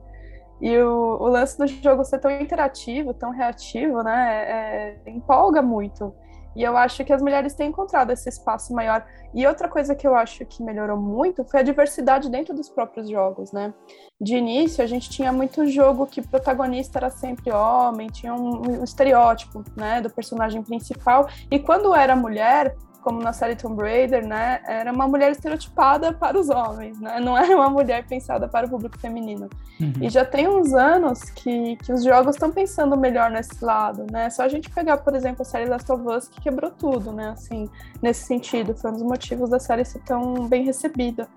E 0.61 0.77
o, 0.77 1.17
o 1.19 1.27
lance 1.27 1.57
do 1.57 1.67
jogo 1.67 2.03
ser 2.03 2.19
tão 2.19 2.31
interativo, 2.31 3.13
tão 3.13 3.31
reativo, 3.31 4.01
né? 4.03 4.97
É, 5.05 5.09
empolga 5.09 5.61
muito. 5.61 6.13
E 6.55 6.63
eu 6.63 6.75
acho 6.75 7.03
que 7.05 7.13
as 7.13 7.21
mulheres 7.21 7.53
têm 7.53 7.69
encontrado 7.69 8.11
esse 8.11 8.27
espaço 8.27 8.73
maior. 8.73 9.05
E 9.33 9.45
outra 9.45 9.67
coisa 9.67 9.95
que 9.95 10.07
eu 10.07 10.15
acho 10.15 10.45
que 10.45 10.63
melhorou 10.63 10.97
muito 10.97 11.43
foi 11.45 11.59
a 11.59 11.63
diversidade 11.63 12.29
dentro 12.29 12.53
dos 12.53 12.69
próprios 12.69 13.09
jogos, 13.09 13.51
né? 13.51 13.73
De 14.19 14.35
início, 14.35 14.83
a 14.83 14.87
gente 14.87 15.09
tinha 15.09 15.31
muito 15.31 15.67
jogo 15.67 16.07
que 16.07 16.19
o 16.19 16.27
protagonista 16.27 16.99
era 16.99 17.09
sempre 17.09 17.51
homem, 17.51 18.07
tinha 18.07 18.33
um, 18.33 18.79
um 18.79 18.83
estereótipo, 18.83 19.63
né, 19.75 20.01
do 20.01 20.09
personagem 20.09 20.61
principal. 20.63 21.29
E 21.49 21.59
quando 21.59 21.95
era 21.95 22.15
mulher, 22.15 22.75
como 23.01 23.21
na 23.21 23.33
série 23.33 23.55
Tomb 23.55 23.81
Raider, 23.81 24.25
né, 24.27 24.61
era 24.65 24.91
uma 24.91 25.07
mulher 25.07 25.31
estereotipada 25.31 26.13
para 26.13 26.37
os 26.37 26.49
homens, 26.49 26.99
né, 26.99 27.19
não 27.19 27.37
era 27.37 27.55
uma 27.55 27.69
mulher 27.69 28.05
pensada 28.07 28.47
para 28.47 28.67
o 28.67 28.69
público 28.69 28.99
feminino. 28.99 29.49
Uhum. 29.79 29.93
E 30.01 30.09
já 30.09 30.25
tem 30.25 30.47
uns 30.47 30.73
anos 30.73 31.21
que, 31.31 31.75
que 31.77 31.91
os 31.91 32.03
jogos 32.03 32.35
estão 32.35 32.51
pensando 32.51 32.97
melhor 32.97 33.31
nesse 33.31 33.63
lado, 33.63 34.05
né, 34.11 34.29
só 34.29 34.43
a 34.43 34.47
gente 34.47 34.69
pegar, 34.69 34.97
por 34.97 35.15
exemplo, 35.15 35.41
a 35.41 35.45
série 35.45 35.69
Last 35.69 35.91
of 35.91 36.03
Us, 36.07 36.27
que 36.27 36.41
quebrou 36.41 36.71
tudo, 36.71 37.11
né, 37.11 37.29
assim, 37.29 37.69
nesse 38.01 38.25
sentido, 38.25 38.75
foi 38.75 38.91
um 38.91 38.93
dos 38.93 39.03
motivos 39.03 39.49
da 39.49 39.59
série 39.59 39.85
ser 39.85 39.99
tão 40.03 40.47
bem 40.47 40.63
recebida 40.63 41.27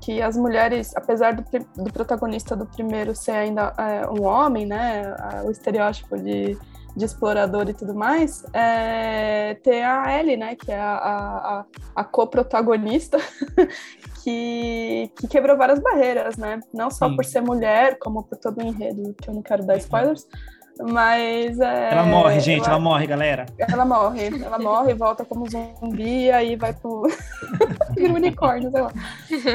que 0.00 0.22
as 0.22 0.36
mulheres, 0.36 0.96
apesar 0.96 1.34
do, 1.34 1.44
do 1.76 1.92
protagonista 1.92 2.56
do 2.56 2.64
primeiro 2.64 3.14
ser 3.14 3.32
ainda 3.32 3.74
é, 3.76 4.08
um 4.08 4.24
homem, 4.24 4.64
né, 4.64 5.14
o 5.44 5.50
estereótipo 5.50 6.16
de 6.16 6.56
de 6.96 7.04
explorador 7.04 7.68
e 7.68 7.74
tudo 7.74 7.94
mais, 7.94 8.44
é, 8.52 9.54
tem 9.62 9.84
a 9.84 10.18
Ellie, 10.18 10.36
né, 10.36 10.56
que 10.56 10.70
é 10.72 10.78
a, 10.78 10.96
a, 10.96 11.64
a 11.94 12.04
co-protagonista, 12.04 13.18
que, 14.22 15.10
que 15.16 15.28
quebrou 15.28 15.56
várias 15.56 15.78
barreiras, 15.78 16.36
né? 16.36 16.60
Não 16.72 16.90
só 16.90 17.08
Sim. 17.08 17.16
por 17.16 17.24
ser 17.24 17.40
mulher, 17.40 17.98
como 17.98 18.22
por 18.22 18.36
todo 18.38 18.58
o 18.58 18.62
enredo, 18.62 19.14
que 19.14 19.30
eu 19.30 19.34
não 19.34 19.42
quero 19.42 19.64
dar 19.64 19.74
uhum. 19.74 19.78
spoilers, 19.78 20.26
mas. 20.80 21.58
É, 21.58 21.92
ela 21.92 22.04
morre, 22.04 22.40
gente, 22.40 22.60
ela, 22.60 22.70
ela, 22.70 22.78
morre, 22.78 23.06
galera. 23.06 23.46
Ela 23.58 23.84
morre, 23.84 24.26
ela 24.26 24.58
morre, 24.58 24.94
volta 24.94 25.24
como 25.24 25.46
zumbi, 25.48 26.24
e 26.24 26.30
aí 26.30 26.56
vai 26.56 26.72
pro. 26.72 27.06
Vira 27.96 28.12
unicórnio, 28.14 28.70
sei 28.70 28.80
lá. 28.80 28.92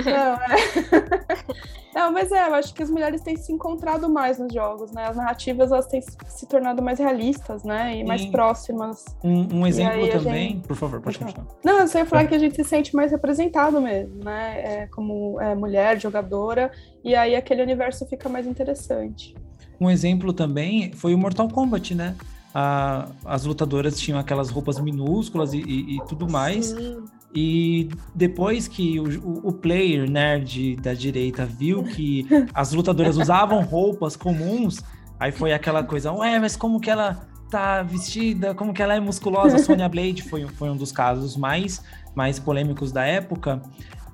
Não, 0.06 0.34
é... 0.36 1.74
Não, 1.96 2.12
mas 2.12 2.32
é, 2.32 2.48
eu 2.48 2.56
acho 2.56 2.74
que 2.74 2.82
as 2.82 2.90
mulheres 2.90 3.22
têm 3.22 3.38
se 3.38 3.52
encontrado 3.52 4.10
mais 4.10 4.40
nos 4.40 4.52
jogos, 4.52 4.92
né? 4.92 5.06
As 5.06 5.16
narrativas 5.16 5.72
elas 5.72 5.86
têm 5.86 6.02
se 6.02 6.48
tornado 6.48 6.82
mais 6.82 6.98
realistas, 6.98 7.64
né? 7.64 7.96
E 7.98 8.04
mais 8.04 8.26
próximas. 8.26 9.06
Um, 9.24 9.60
um 9.60 9.68
exemplo 9.68 10.08
também, 10.10 10.50
gente... 10.54 10.68
por 10.68 10.76
favor, 10.76 11.00
pode 11.02 11.20
continuar. 11.20 11.48
Não, 11.64 11.80
eu 11.80 11.88
só 11.88 12.00
ia 12.00 12.06
falar 12.06 12.26
que 12.26 12.34
a 12.34 12.40
gente 12.40 12.56
se 12.56 12.64
sente 12.64 12.96
mais 12.96 13.12
representado 13.12 13.80
mesmo, 13.80 14.24
né? 14.24 14.62
É, 14.64 14.88
como 14.88 15.40
é, 15.40 15.54
mulher, 15.54 16.00
jogadora, 16.00 16.72
e 17.04 17.16
aí 17.16 17.36
aquele 17.36 17.62
universo 17.62 18.08
fica 18.08 18.28
mais 18.28 18.48
interessante. 18.48 19.36
Um 19.80 19.90
exemplo 19.90 20.34
também 20.34 20.92
foi 20.94 21.14
o 21.14 21.18
Mortal 21.18 21.50
Kombat, 21.50 21.94
né? 21.96 22.16
A, 22.54 23.08
as 23.26 23.46
lutadoras 23.46 24.00
tinham 24.00 24.20
aquelas 24.20 24.50
roupas 24.50 24.80
minúsculas 24.80 25.54
e, 25.54 25.60
e, 25.60 25.98
e 25.98 26.06
tudo 26.08 26.30
mais. 26.30 26.68
Sim. 26.68 27.04
E 27.36 27.90
depois 28.14 28.68
que 28.68 29.00
o, 29.00 29.48
o, 29.48 29.52
player 29.52 30.08
nerd 30.10 30.76
da 30.76 30.94
direita 30.94 31.46
viu 31.46 31.84
que 31.84 32.28
as 32.54 32.74
lutadoras 32.74 33.18
usavam 33.18 33.64
roupas 33.64 34.16
comuns, 34.16 34.82
aí 35.20 35.32
foi 35.32 35.52
aquela 35.52 35.84
coisa, 35.84 36.12
ué, 36.12 36.38
mas 36.38 36.56
como 36.56 36.80
que 36.80 36.92
ela 36.92 37.28
tá 37.50 37.82
vestida, 37.82 38.54
como 38.54 38.72
que 38.72 38.84
ela 38.84 38.94
é 38.94 39.00
musculosa? 39.00 39.58
Sonya 39.58 39.90
Blade 39.90 40.22
foi, 40.22 40.48
foi 40.48 40.70
um 40.70 40.78
dos 40.78 40.92
casos 40.92 41.36
mais, 41.36 41.84
mais 42.14 42.38
polêmicos 42.38 42.92
da 42.92 43.04
época. 43.04 43.62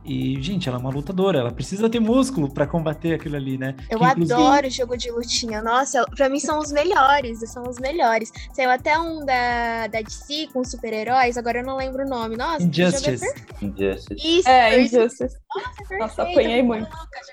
E, 0.09 0.41
gente, 0.41 0.67
ela 0.67 0.79
é 0.79 0.81
uma 0.81 0.89
lutadora, 0.89 1.37
ela 1.37 1.51
precisa 1.51 1.87
ter 1.87 1.99
músculo 1.99 2.51
para 2.51 2.65
combater 2.65 3.13
aquilo 3.13 3.35
ali, 3.35 3.59
né? 3.59 3.75
Eu 3.91 3.99
que, 3.99 4.05
inclusive... 4.05 4.33
adoro 4.33 4.67
jogo 4.71 4.97
de 4.97 5.11
lutinha. 5.11 5.61
Nossa, 5.61 6.03
para 6.17 6.27
mim 6.27 6.39
são 6.39 6.57
os 6.57 6.71
melhores, 6.71 7.47
são 7.51 7.61
os 7.69 7.77
melhores. 7.77 8.31
Saiu 8.51 8.71
até 8.71 8.97
um 8.97 9.23
da, 9.23 9.85
da 9.85 10.01
DC 10.01 10.47
com 10.51 10.63
super-heróis, 10.63 11.37
agora 11.37 11.59
eu 11.59 11.63
não 11.63 11.77
lembro 11.77 12.03
o 12.03 12.09
nome. 12.09 12.35
Nossa, 12.35 12.63
Injustice. 12.63 13.23
É 13.23 13.65
Injustice. 13.65 14.39
Isso, 14.39 14.49
é, 14.49 14.81
Injustice. 14.81 15.37
Nossa, 15.55 15.97
Nossa, 15.99 16.23
apanhei 16.23 16.63
muito. 16.63 16.89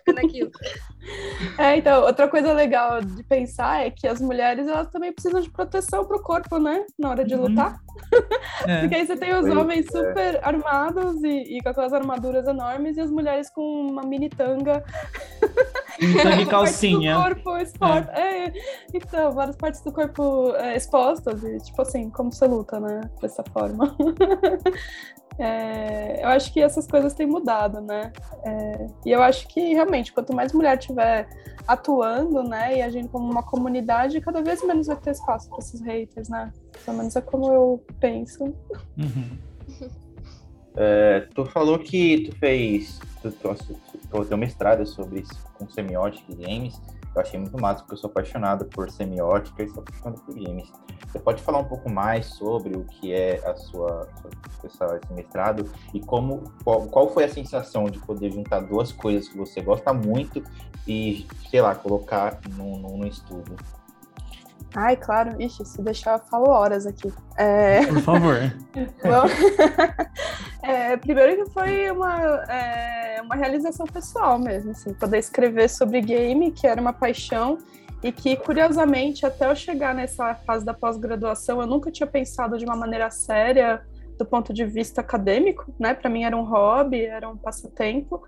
é, 1.56 1.78
então, 1.78 2.04
outra 2.04 2.28
coisa 2.28 2.52
legal 2.52 3.00
de 3.00 3.22
pensar 3.24 3.86
é 3.86 3.90
que 3.90 4.06
as 4.06 4.20
mulheres, 4.20 4.68
elas 4.68 4.88
também 4.88 5.14
precisam 5.14 5.40
de 5.40 5.48
proteção 5.50 6.04
pro 6.04 6.22
corpo, 6.22 6.58
né? 6.58 6.84
Na 6.98 7.08
hora 7.08 7.24
de 7.24 7.34
uhum. 7.34 7.48
lutar. 7.48 7.80
É. 8.66 8.80
Porque 8.84 8.96
aí 8.96 9.06
você 9.06 9.16
tem 9.16 9.34
os 9.34 9.48
homens 9.48 9.86
super 9.86 10.40
armados 10.42 11.24
e, 11.24 11.56
e 11.56 11.62
com 11.62 11.70
aquelas 11.70 11.94
armaduras 11.94 12.46
enormes 12.46 12.65
e 12.96 13.00
as 13.00 13.10
mulheres 13.10 13.50
com 13.50 13.62
uma 13.62 14.02
mini 14.02 14.28
tanga. 14.28 14.84
Tanga 16.22 16.42
e 16.42 16.46
calcinha. 16.46 17.16
corpo 17.16 17.56
exposto. 17.56 18.10
É. 18.10 18.48
é. 18.48 18.52
Então, 18.92 19.32
várias 19.32 19.56
partes 19.56 19.80
do 19.80 19.90
corpo 19.90 20.54
é, 20.56 20.76
expostas. 20.76 21.42
E, 21.42 21.56
tipo 21.58 21.80
assim, 21.80 22.10
como 22.10 22.30
você 22.30 22.46
luta, 22.46 22.78
né? 22.78 23.00
Dessa 23.20 23.42
forma. 23.52 23.96
É, 25.38 26.22
eu 26.24 26.28
acho 26.28 26.50
que 26.52 26.60
essas 26.62 26.86
coisas 26.86 27.12
têm 27.12 27.26
mudado, 27.26 27.80
né? 27.80 28.10
É, 28.42 28.86
e 29.04 29.10
eu 29.10 29.22
acho 29.22 29.46
que 29.48 29.74
realmente, 29.74 30.12
quanto 30.12 30.34
mais 30.34 30.52
mulher 30.52 30.78
tiver 30.78 31.28
atuando, 31.66 32.42
né, 32.42 32.78
e 32.78 32.82
agindo 32.82 33.08
como 33.08 33.30
uma 33.30 33.42
comunidade, 33.42 34.20
cada 34.20 34.40
vez 34.40 34.64
menos 34.64 34.86
vai 34.86 34.96
ter 34.96 35.10
espaço 35.10 35.48
para 35.50 35.58
esses 35.58 35.80
haters, 35.82 36.28
né? 36.28 36.52
Pelo 36.84 36.96
menos 36.96 37.16
é 37.16 37.20
como 37.20 37.52
eu 37.52 37.84
penso. 38.00 38.44
Uhum. 38.96 39.36
É, 40.76 41.20
tu 41.34 41.44
falou 41.46 41.78
que 41.78 42.28
tu 42.28 42.36
fez, 42.36 43.00
tu, 43.22 43.30
tu, 43.30 43.54
tu, 44.10 44.24
tu 44.24 44.36
mestrado 44.36 44.86
sobre 44.86 45.20
isso 45.20 45.34
com 45.54 45.68
semiótica 45.68 46.32
e 46.32 46.34
games. 46.34 46.80
Eu 47.14 47.22
achei 47.22 47.40
muito 47.40 47.58
massa, 47.58 47.80
porque 47.80 47.94
eu 47.94 47.98
sou 47.98 48.10
apaixonado 48.10 48.66
por 48.66 48.90
semiótica 48.90 49.62
e 49.62 49.68
sou 49.70 49.82
apaixonado 49.82 50.20
por 50.20 50.34
games. 50.34 50.70
Você 51.08 51.18
pode 51.18 51.42
falar 51.42 51.60
um 51.60 51.64
pouco 51.64 51.88
mais 51.88 52.26
sobre 52.26 52.76
o 52.76 52.84
que 52.84 53.10
é 53.10 53.36
a 53.48 53.56
sua, 53.56 54.06
sua 54.20 54.30
esse 54.96 55.12
mestrado 55.14 55.70
e 55.94 56.00
como 56.00 56.52
qual, 56.62 56.86
qual, 56.88 57.08
foi 57.08 57.24
a 57.24 57.28
sensação 57.28 57.86
de 57.86 57.98
poder 58.00 58.30
juntar 58.32 58.60
duas 58.60 58.92
coisas 58.92 59.28
que 59.28 59.38
você 59.38 59.62
gosta 59.62 59.94
muito 59.94 60.44
e, 60.86 61.26
sei 61.50 61.62
lá, 61.62 61.74
colocar 61.74 62.38
num, 62.54 63.06
estudo? 63.06 63.56
Ai, 64.74 64.96
claro. 64.96 65.40
Ixi, 65.40 65.64
se 65.64 65.80
deixar, 65.80 66.14
eu 66.14 66.18
falo 66.30 66.48
horas 66.50 66.86
aqui. 66.86 67.12
É... 67.36 67.86
Por 67.86 68.00
favor. 68.00 68.36
é, 70.62 70.96
primeiro 70.96 71.44
que 71.44 71.50
foi 71.50 71.90
uma, 71.90 72.44
é, 72.50 73.20
uma 73.22 73.34
realização 73.34 73.86
pessoal 73.86 74.38
mesmo, 74.38 74.72
assim, 74.72 74.92
poder 74.94 75.18
escrever 75.18 75.68
sobre 75.68 76.00
game, 76.00 76.50
que 76.50 76.66
era 76.66 76.80
uma 76.80 76.92
paixão, 76.92 77.58
e 78.02 78.12
que, 78.12 78.36
curiosamente, 78.36 79.24
até 79.24 79.50
eu 79.50 79.56
chegar 79.56 79.94
nessa 79.94 80.34
fase 80.34 80.64
da 80.64 80.74
pós-graduação, 80.74 81.60
eu 81.60 81.66
nunca 81.66 81.90
tinha 81.90 82.06
pensado 82.06 82.58
de 82.58 82.64
uma 82.64 82.76
maneira 82.76 83.10
séria 83.10 83.82
do 84.18 84.24
ponto 84.24 84.52
de 84.52 84.64
vista 84.64 85.00
acadêmico, 85.00 85.74
né? 85.78 85.94
Para 85.94 86.08
mim 86.10 86.24
era 86.24 86.36
um 86.36 86.44
hobby, 86.44 87.04
era 87.04 87.28
um 87.28 87.36
passatempo. 87.36 88.22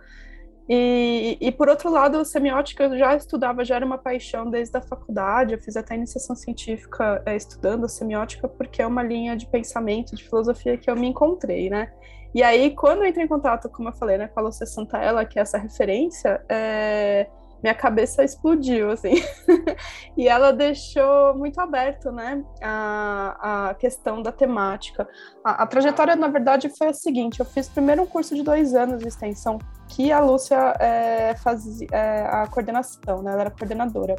E, 0.69 1.39
e, 1.41 1.51
por 1.51 1.69
outro 1.69 1.91
lado, 1.91 2.23
semiótica 2.27 2.85
eu 2.85 2.99
já 2.99 3.17
estudava, 3.17 3.65
já 3.65 3.77
era 3.77 3.87
uma 3.87 3.97
paixão 3.97 4.51
desde 4.51 4.77
a 4.77 4.83
faculdade. 4.83 5.55
Eu 5.55 5.61
fiz 5.61 5.77
até 5.77 5.95
iniciação 5.95 6.37
científica 6.37 7.23
é, 7.25 7.35
estudando 7.35 7.89
semiótica, 7.89 8.47
porque 8.47 8.83
é 8.83 8.87
uma 8.87 9.03
linha 9.03 9.35
de 9.35 9.47
pensamento, 9.47 10.15
de 10.15 10.23
filosofia 10.25 10.77
que 10.77 10.91
eu 10.91 10.95
me 10.95 11.09
encontrei, 11.09 11.71
né? 11.71 11.91
E 12.35 12.43
aí, 12.43 12.75
quando 12.75 13.03
eu 13.03 13.07
entrei 13.07 13.25
em 13.25 13.29
contato, 13.29 13.71
como 13.71 13.89
eu 13.89 13.93
falei, 13.95 14.19
né, 14.19 14.29
com 14.29 14.39
a 14.41 14.43
Lúcia 14.43 14.67
Santaella, 14.67 15.25
que 15.25 15.39
é 15.39 15.43
essa 15.43 15.57
referência, 15.57 16.45
é, 16.47 17.27
minha 17.63 17.75
cabeça 17.75 18.23
explodiu, 18.23 18.91
assim. 18.91 19.15
e 20.17 20.29
ela 20.29 20.53
deixou 20.53 21.35
muito 21.35 21.59
aberto, 21.59 22.13
né, 22.13 22.45
a, 22.63 23.71
a 23.71 23.75
questão 23.75 24.23
da 24.23 24.31
temática. 24.31 25.09
A, 25.43 25.63
a, 25.63 25.67
trajetória, 25.67 26.15
na 26.15 26.29
verdade, 26.29 26.69
foi 26.69 26.89
a 26.89 26.93
seguinte: 26.93 27.41
eu 27.41 27.47
fiz 27.47 27.69
primeiro 27.69 28.03
um 28.03 28.07
curso 28.07 28.35
de 28.35 28.43
dois 28.43 28.75
anos 28.75 29.01
de 29.01 29.09
extensão, 29.09 29.59
que 29.89 30.13
a 30.13 30.21
Lúcia 30.21 30.75
é, 30.79 31.35
fazia 31.37 31.87
é, 31.91 32.27
a 32.27 32.47
coordenação, 32.47 33.23
né, 33.23 33.33
ela 33.33 33.41
era 33.43 33.51
coordenadora. 33.51 34.15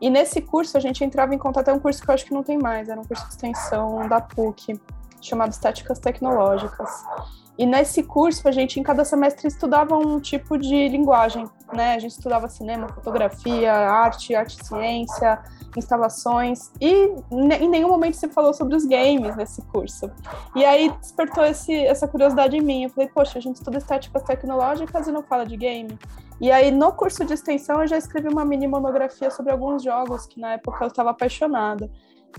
E 0.00 0.08
nesse 0.08 0.40
curso 0.40 0.76
a 0.76 0.80
gente 0.80 1.04
entrava 1.04 1.34
em 1.34 1.38
contato, 1.38 1.68
é 1.68 1.72
um 1.72 1.78
curso 1.78 2.02
que 2.02 2.08
eu 2.08 2.14
acho 2.14 2.24
que 2.24 2.32
não 2.32 2.42
tem 2.42 2.58
mais, 2.58 2.88
era 2.88 3.00
um 3.00 3.04
curso 3.04 3.24
de 3.24 3.30
extensão 3.30 4.08
da 4.08 4.20
PUC, 4.20 4.80
chamado 5.20 5.50
Estéticas 5.50 5.98
Tecnológicas. 5.98 7.04
E 7.58 7.66
nesse 7.66 8.04
curso, 8.04 8.46
a 8.46 8.52
gente, 8.52 8.78
em 8.78 8.84
cada 8.84 9.04
semestre, 9.04 9.48
estudava 9.48 9.96
um 9.96 10.20
tipo 10.20 10.56
de 10.56 10.88
linguagem, 10.88 11.44
né? 11.72 11.94
A 11.94 11.98
gente 11.98 12.12
estudava 12.12 12.48
cinema, 12.48 12.86
fotografia, 12.88 13.72
arte, 13.72 14.32
arte 14.32 14.64
ciência, 14.64 15.42
instalações, 15.76 16.70
e 16.80 17.12
em 17.32 17.68
nenhum 17.68 17.88
momento 17.88 18.14
se 18.14 18.28
falou 18.28 18.54
sobre 18.54 18.76
os 18.76 18.84
games 18.84 19.34
nesse 19.34 19.60
curso. 19.62 20.08
E 20.54 20.64
aí 20.64 20.88
despertou 21.00 21.44
esse, 21.44 21.74
essa 21.74 22.06
curiosidade 22.06 22.56
em 22.56 22.60
mim. 22.60 22.84
Eu 22.84 22.90
falei, 22.90 23.08
poxa, 23.08 23.38
a 23.38 23.42
gente 23.42 23.56
estuda 23.56 23.78
estéticas 23.78 24.22
tecnológicas 24.22 25.08
e 25.08 25.12
não 25.12 25.24
fala 25.24 25.44
de 25.44 25.56
game. 25.56 25.98
E 26.40 26.52
aí, 26.52 26.70
no 26.70 26.92
curso 26.92 27.24
de 27.24 27.34
extensão, 27.34 27.82
eu 27.82 27.88
já 27.88 27.98
escrevi 27.98 28.28
uma 28.28 28.44
mini 28.44 28.68
monografia 28.68 29.32
sobre 29.32 29.50
alguns 29.50 29.82
jogos 29.82 30.26
que 30.26 30.40
na 30.40 30.52
época 30.52 30.84
eu 30.84 30.88
estava 30.88 31.10
apaixonada 31.10 31.90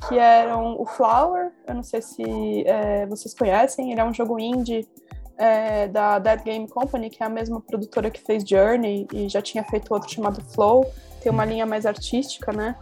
que 0.08 0.17
eram 0.17 0.80
o 0.80 0.86
Flower, 0.86 1.52
eu 1.67 1.75
não 1.75 1.84
sei 1.84 2.02
se 2.02 2.63
é, 2.65 3.06
vocês 3.06 3.34
conhecem, 3.34 3.91
ele 3.91 3.99
é 3.99 4.04
um 4.04 4.13
jogo 4.13 4.39
indie 4.39 4.88
é, 5.38 5.88
da 5.88 6.19
Dead 6.19 6.43
Game 6.43 6.67
Company, 6.67 7.10
que 7.10 7.23
é 7.23 7.25
a 7.25 7.30
mesma 7.30 7.62
produtora 7.62 8.12
que 8.12 8.21
fez 8.21 8.43
Journey 8.47 9.08
e 9.13 9.30
já 9.30 9.41
tinha 9.41 9.63
feito 9.63 9.93
outro 9.93 10.10
chamado 10.10 10.43
Flow, 10.54 10.86
tem 11.21 11.32
uma 11.32 11.45
linha 11.45 11.65
mais 11.65 11.86
artística, 11.86 12.52
né? 12.52 12.75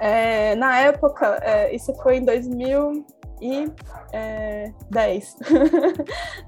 É, 0.00 0.54
na 0.56 0.80
época, 0.80 1.38
é, 1.42 1.74
isso 1.74 1.94
foi 1.94 2.16
em 2.16 2.24
2000 2.24 3.04
2010. 3.40 5.36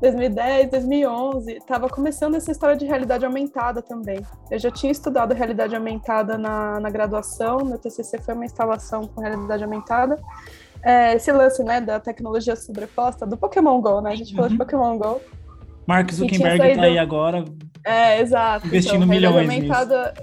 2010, 0.01 0.71
2011, 0.71 1.53
estava 1.53 1.89
começando 1.89 2.35
essa 2.35 2.51
história 2.51 2.77
de 2.77 2.85
realidade 2.85 3.25
aumentada 3.25 3.83
também. 3.83 4.25
Eu 4.51 4.59
já 4.59 4.71
tinha 4.71 4.91
estudado 4.91 5.35
realidade 5.35 5.75
aumentada 5.75 6.37
na, 6.37 6.81
na 6.81 6.91
graduação, 6.91 7.59
meu 7.65 7.79
TCC 7.79 8.19
foi 8.19 8.35
uma 8.35 8.45
instalação 8.45 9.07
com 9.07 9.21
realidade 9.21 9.63
aumentada, 9.63 10.19
é, 10.83 11.15
esse 11.15 11.31
lance, 11.31 11.63
né, 11.63 11.81
da 11.81 12.01
tecnologia 12.01 12.57
sobreposta 12.57 13.27
do 13.27 13.37
Pokémon 13.37 13.81
GO, 13.81 14.01
né? 14.01 14.13
A 14.13 14.17
gente 14.17 14.35
falou 14.35 14.49
de 14.49 14.55
Uhum. 14.55 14.59
Pokémon 14.59 14.99
GO. 14.99 15.21
Mark 15.91 16.13
Zuckerberg 16.13 16.61
tinha 16.61 16.77
tá 16.77 16.83
aí 16.83 16.95
saído- 16.95 17.01
agora. 17.01 17.45
É, 17.85 18.21
exato. 18.21 18.67
Investindo 18.67 18.97
então, 18.97 19.09
milhões 19.09 19.49
nisso. 19.49 19.73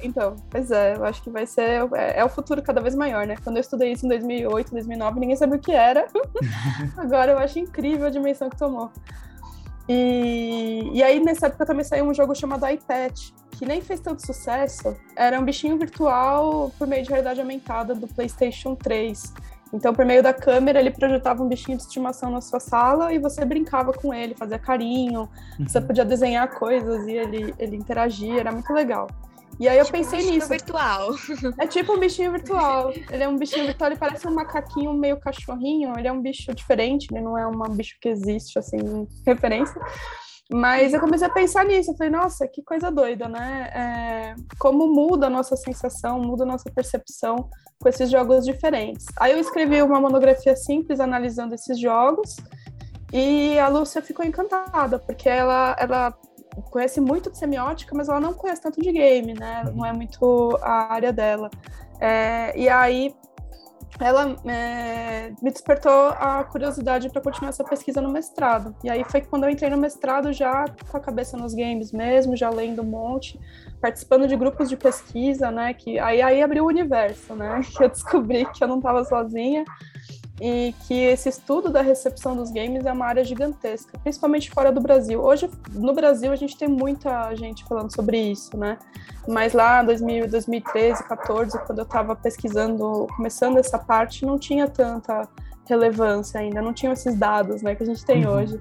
Então, 0.02 0.36
pois 0.50 0.72
é, 0.72 0.96
eu 0.96 1.04
acho 1.04 1.22
que 1.22 1.30
vai 1.30 1.46
ser. 1.46 1.86
É, 1.94 2.20
é 2.20 2.24
o 2.24 2.30
futuro 2.30 2.62
cada 2.62 2.80
vez 2.80 2.96
maior, 2.96 3.28
né? 3.28 3.36
Quando 3.44 3.58
eu 3.58 3.62
estudei 3.62 3.92
isso 3.92 4.06
em 4.06 4.10
2008, 4.10 4.72
2009, 4.72 5.20
ninguém 5.20 5.36
sabia 5.36 5.58
o 5.58 5.60
que 5.60 5.74
era. 5.74 6.08
Agora 6.96 7.34
eu 7.34 7.38
acho 7.38 7.60
incrível 7.60 8.08
a 8.08 8.10
dimensão 8.10 8.50
que 8.50 8.56
tomou. 8.56 8.90
E, 9.90 10.90
e 10.94 11.04
aí, 11.04 11.20
nessa 11.20 11.48
época, 11.48 11.66
também 11.66 11.84
saiu 11.84 12.06
um 12.06 12.14
jogo 12.14 12.34
chamado 12.34 12.66
iPad, 12.66 13.18
que 13.52 13.66
nem 13.66 13.82
fez 13.82 14.00
tanto 14.00 14.26
sucesso. 14.26 14.96
Era 15.16 15.38
um 15.38 15.44
bichinho 15.44 15.78
virtual 15.78 16.72
por 16.78 16.88
meio 16.88 17.04
de 17.04 17.10
realidade 17.10 17.42
aumentada 17.42 17.94
do 17.94 18.08
PlayStation 18.08 18.76
3. 18.76 19.34
Então, 19.74 19.94
por 19.94 20.06
meio 20.06 20.24
da 20.24 20.34
câmera, 20.34 20.80
ele 20.80 20.92
projetava 20.92 21.44
um 21.44 21.48
bichinho 21.48 21.78
de 21.78 21.84
estimação 21.84 22.32
na 22.32 22.42
sua 22.42 22.60
sala 22.60 23.14
e 23.14 23.20
você 23.20 23.44
brincava 23.44 23.92
com 23.92 24.14
ele, 24.14 24.34
fazia 24.34 24.58
carinho, 24.58 25.30
você 25.60 25.80
Uhum. 25.80 25.88
podia 25.88 26.06
desenhar 26.06 26.48
coisas 26.58 27.06
e 27.08 27.12
ele, 27.12 27.54
ele 27.60 27.76
interagia, 27.76 28.40
era 28.40 28.52
muito 28.52 28.72
legal. 28.74 29.08
E 29.60 29.68
aí 29.68 29.80
eu 29.80 29.86
pensei 29.88 30.20
Bichinho 30.20 30.36
nisso. 30.36 30.50
virtual. 30.50 31.10
É 31.60 31.66
tipo 31.66 31.92
um 31.94 32.00
bichinho 32.00 32.32
virtual. 32.32 32.92
Ele 33.10 33.24
é 33.24 33.28
um 33.28 33.38
bichinho 33.38 33.66
virtual, 33.66 33.90
ele 33.90 34.00
parece 34.00 34.28
um 34.28 34.34
macaquinho 34.34 34.94
meio 34.94 35.20
cachorrinho. 35.20 35.98
Ele 35.98 36.08
é 36.08 36.12
um 36.12 36.22
bicho 36.22 36.54
diferente, 36.54 37.08
ele 37.12 37.22
não 37.22 37.36
é 37.36 37.48
um 37.48 37.60
bicho 37.76 37.98
que 38.00 38.08
existe, 38.08 38.60
assim, 38.60 38.78
referência. 39.26 39.82
Mas 40.52 40.94
eu 40.94 41.00
comecei 41.00 41.28
a 41.28 41.30
pensar 41.30 41.66
nisso. 41.66 41.92
Eu 41.92 41.98
falei, 41.98 42.12
nossa, 42.12 42.48
que 42.48 42.64
coisa 42.64 42.90
doida, 42.90 43.28
né? 43.28 43.70
É, 43.74 44.36
como 44.58 44.88
muda 44.88 45.28
a 45.28 45.30
nossa 45.30 45.56
sensação, 45.58 46.22
muda 46.22 46.44
a 46.44 46.48
nossa 46.48 46.72
percepção 46.72 47.50
com 47.80 47.90
esses 47.90 48.10
jogos 48.10 48.46
diferentes. 48.46 49.06
Aí 49.20 49.34
eu 49.34 49.40
escrevi 49.40 49.82
uma 49.82 50.00
monografia 50.00 50.56
simples 50.56 51.00
analisando 51.00 51.54
esses 51.54 51.80
jogos. 51.80 52.38
E 53.12 53.58
a 53.60 53.68
Lúcia 53.68 54.02
ficou 54.02 54.26
encantada, 54.26 55.00
porque 55.00 55.30
ela, 55.30 55.76
ela 55.80 56.14
conhece 56.70 57.00
muito 57.00 57.32
de 57.32 57.38
semiótica, 57.38 57.96
mas 57.96 58.10
ela 58.10 58.20
não 58.20 58.34
conhece 58.34 58.62
tanto 58.62 58.82
de 58.82 58.92
game, 58.92 59.34
né? 59.34 59.64
Não 59.74 59.86
é 59.86 59.94
muito 59.94 60.58
a 60.62 60.94
área 60.94 61.12
dela. 61.12 61.50
É, 62.00 62.58
e 62.58 62.70
aí 62.70 63.14
ela 64.00 64.36
é, 64.46 65.32
me 65.42 65.52
despertou 65.52 66.10
a 66.10 66.44
curiosidade 66.44 67.10
para 67.10 67.22
continuar 67.22 67.50
essa 67.50 67.64
pesquisa 67.64 68.02
no 68.02 68.10
mestrado. 68.10 68.76
E 68.84 68.90
aí 68.90 69.04
foi 69.04 69.22
quando 69.22 69.46
eu 69.46 69.50
entrei 69.50 69.70
no 69.70 69.78
mestrado 69.78 70.32
já 70.32 70.66
com 70.90 70.98
a 70.98 71.00
cabeça 71.00 71.36
nos 71.38 71.54
games 71.54 71.92
mesmo, 71.92 72.36
já 72.36 72.50
lendo 72.50 72.82
um 72.82 72.86
monte, 72.86 73.40
participando 73.82 74.28
de 74.28 74.36
grupos 74.36 74.70
de 74.70 74.78
pesquisa, 74.78 75.52
né? 75.52 75.74
Que 75.74 75.98
aí, 76.00 76.22
aí 76.22 76.42
abriu 76.42 76.66
o 76.66 76.68
universo, 76.68 77.34
né? 77.34 77.62
Que 77.78 77.84
eu 77.84 77.90
descobri 77.90 78.46
que 78.46 78.64
eu 78.64 78.68
não 78.68 78.78
estava 78.78 79.04
sozinha 79.04 79.64
e 80.40 80.74
que 80.88 80.94
esse 80.94 81.30
estudo 81.30 81.70
da 81.70 81.82
recepção 81.82 82.36
dos 82.36 82.52
games 82.52 82.86
é 82.86 82.92
uma 82.92 83.06
área 83.06 83.24
gigantesca, 83.24 83.98
principalmente 84.00 84.52
fora 84.52 84.72
do 84.72 84.80
Brasil. 84.80 85.22
Hoje, 85.22 85.50
no 85.74 85.94
Brasil, 85.94 86.32
a 86.32 86.36
gente 86.36 86.56
tem 86.58 86.68
muita 86.68 87.34
gente 87.36 87.64
falando 87.66 87.94
sobre 87.94 88.20
isso, 88.20 88.56
né? 88.56 88.78
Mas 89.28 89.54
lá 89.54 89.82
em 89.82 89.86
2000, 89.88 90.30
2013, 90.30 91.04
14, 91.04 91.58
quando 91.66 91.80
eu 91.80 91.84
estava 91.84 92.16
pesquisando, 92.16 93.08
começando 93.16 93.58
essa 93.58 93.80
parte, 93.80 94.26
não 94.26 94.38
tinha 94.38 94.68
tanta 94.68 95.28
relevância 95.68 96.40
ainda, 96.40 96.62
não 96.62 96.72
tinham 96.74 96.94
esses 96.94 97.16
dados, 97.16 97.62
né, 97.62 97.76
que 97.76 97.84
a 97.84 97.86
gente 97.86 98.06
tem 98.06 98.26
Uhum. 98.26 98.34
hoje. 98.34 98.60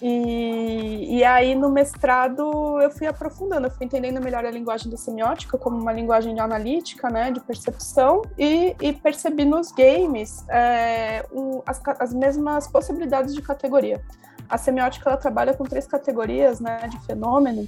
E, 0.00 1.18
e 1.18 1.24
aí, 1.24 1.54
no 1.54 1.70
mestrado, 1.70 2.80
eu 2.80 2.90
fui 2.90 3.06
aprofundando, 3.06 3.66
eu 3.66 3.70
fui 3.70 3.86
entendendo 3.86 4.20
melhor 4.20 4.44
a 4.44 4.50
linguagem 4.50 4.90
da 4.90 4.96
semiótica 4.96 5.56
como 5.56 5.78
uma 5.78 5.92
linguagem 5.92 6.38
analítica, 6.38 7.08
né, 7.08 7.30
de 7.30 7.40
percepção, 7.40 8.22
e, 8.38 8.76
e 8.80 8.92
percebi 8.92 9.44
nos 9.44 9.72
games 9.72 10.44
é, 10.48 11.24
as, 11.64 11.80
as 11.98 12.12
mesmas 12.12 12.66
possibilidades 12.68 13.34
de 13.34 13.40
categoria. 13.40 14.02
A 14.48 14.58
semiótica, 14.58 15.08
ela 15.08 15.18
trabalha 15.18 15.54
com 15.54 15.64
três 15.64 15.86
categorias, 15.86 16.60
né, 16.60 16.88
de 16.88 17.00
fenômeno. 17.06 17.66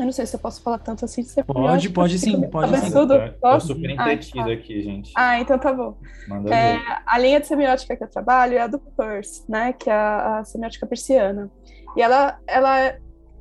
Eu 0.00 0.06
não 0.06 0.12
sei 0.12 0.24
se 0.26 0.34
eu 0.34 0.40
posso 0.40 0.62
falar 0.62 0.78
tanto 0.78 1.04
assim 1.04 1.22
de 1.22 1.28
Pode, 1.44 1.90
pode 1.90 2.18
sim, 2.18 2.40
pode 2.48 2.68
sim. 2.68 2.74
cabeçudo. 2.76 3.14
Tô 3.34 3.38
Posso? 3.40 3.66
super 3.68 3.90
Ah, 3.90 3.92
entretido 3.92 4.44
tá. 4.46 4.52
aqui, 4.52 4.82
gente. 4.82 5.12
Ah, 5.16 5.38
então 5.40 5.58
tá 5.58 5.72
bom. 5.72 5.96
Manda 6.28 6.54
É, 6.54 6.78
ver. 6.78 6.82
a 7.06 7.18
linha 7.18 7.40
de 7.40 7.46
semiótica 7.46 7.96
que 7.96 8.04
eu 8.04 8.08
trabalho 8.10 8.56
é 8.56 8.60
a 8.60 8.66
do 8.66 8.78
Peirce, 8.78 9.44
né, 9.48 9.72
que 9.72 9.90
é 9.90 9.92
a, 9.92 10.38
a 10.38 10.44
semiótica 10.44 10.86
persiana. 10.86 11.50
E 11.96 12.00
ela, 12.02 12.38
ela, 12.46 12.94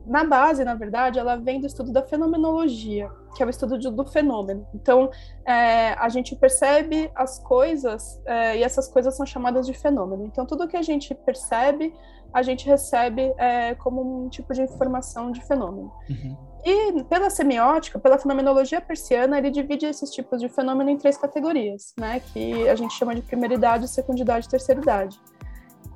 na 0.06 0.24
base, 0.24 0.64
na 0.66 0.76
verdade, 0.76 1.18
ela 1.20 1.36
vem 1.38 1.60
do 1.62 1.68
estudo 1.68 1.92
da 1.94 2.02
fenomenologia, 2.04 3.10
que 3.36 3.44
é 3.44 3.46
o 3.46 3.50
estudo 3.50 3.78
de- 3.78 3.90
do 3.92 4.06
fenômeno. 4.06 4.68
Então, 4.74 5.10
é, 5.46 5.94
a 5.94 6.10
gente 6.10 6.36
percebe 6.36 7.10
as 7.16 7.40
coisas 7.40 8.20
é, 8.26 8.58
e 8.58 8.64
essas 8.64 8.88
coisas 8.88 9.16
são 9.16 9.26
chamadas 9.26 9.66
de 9.68 9.74
fenômeno. 9.74 10.26
Então, 10.26 10.46
tudo 10.46 10.68
que 10.68 10.76
a 10.76 10.82
gente 10.82 11.14
percebe, 11.14 11.94
a 12.34 12.42
gente 12.42 12.66
recebe 12.68 13.34
é, 13.38 13.76
como 13.76 14.26
um 14.26 14.30
tipo 14.30 14.54
de 14.54 14.62
informação 14.64 15.32
de 15.32 15.42
fenômeno. 15.46 15.92
Uhum. 16.10 16.38
E 16.66 17.04
pela 17.04 17.30
semiótica, 17.30 17.98
pela 18.00 18.18
fenomenologia 18.20 18.82
persiana, 18.82 19.38
ele 19.38 19.50
divide 19.50 19.86
esses 19.86 20.10
tipos 20.12 20.42
de 20.42 20.50
fenômeno 20.50 20.90
em 20.90 20.98
três 20.98 21.18
categorias, 21.18 21.94
né? 21.98 22.20
Que 22.20 22.68
a 22.68 22.76
gente 22.76 22.94
chama 22.94 23.16
de 23.16 23.22
primeiridade, 23.22 23.88
secundidade 23.88 24.46
e 24.46 24.50
terceiridade. 24.50 25.20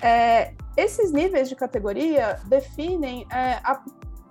É, 0.02 0.54
esses 0.78 1.12
níveis 1.12 1.50
de 1.50 1.56
categoria 1.56 2.40
definem 2.46 3.26
é, 3.32 3.60
a- 3.64 3.82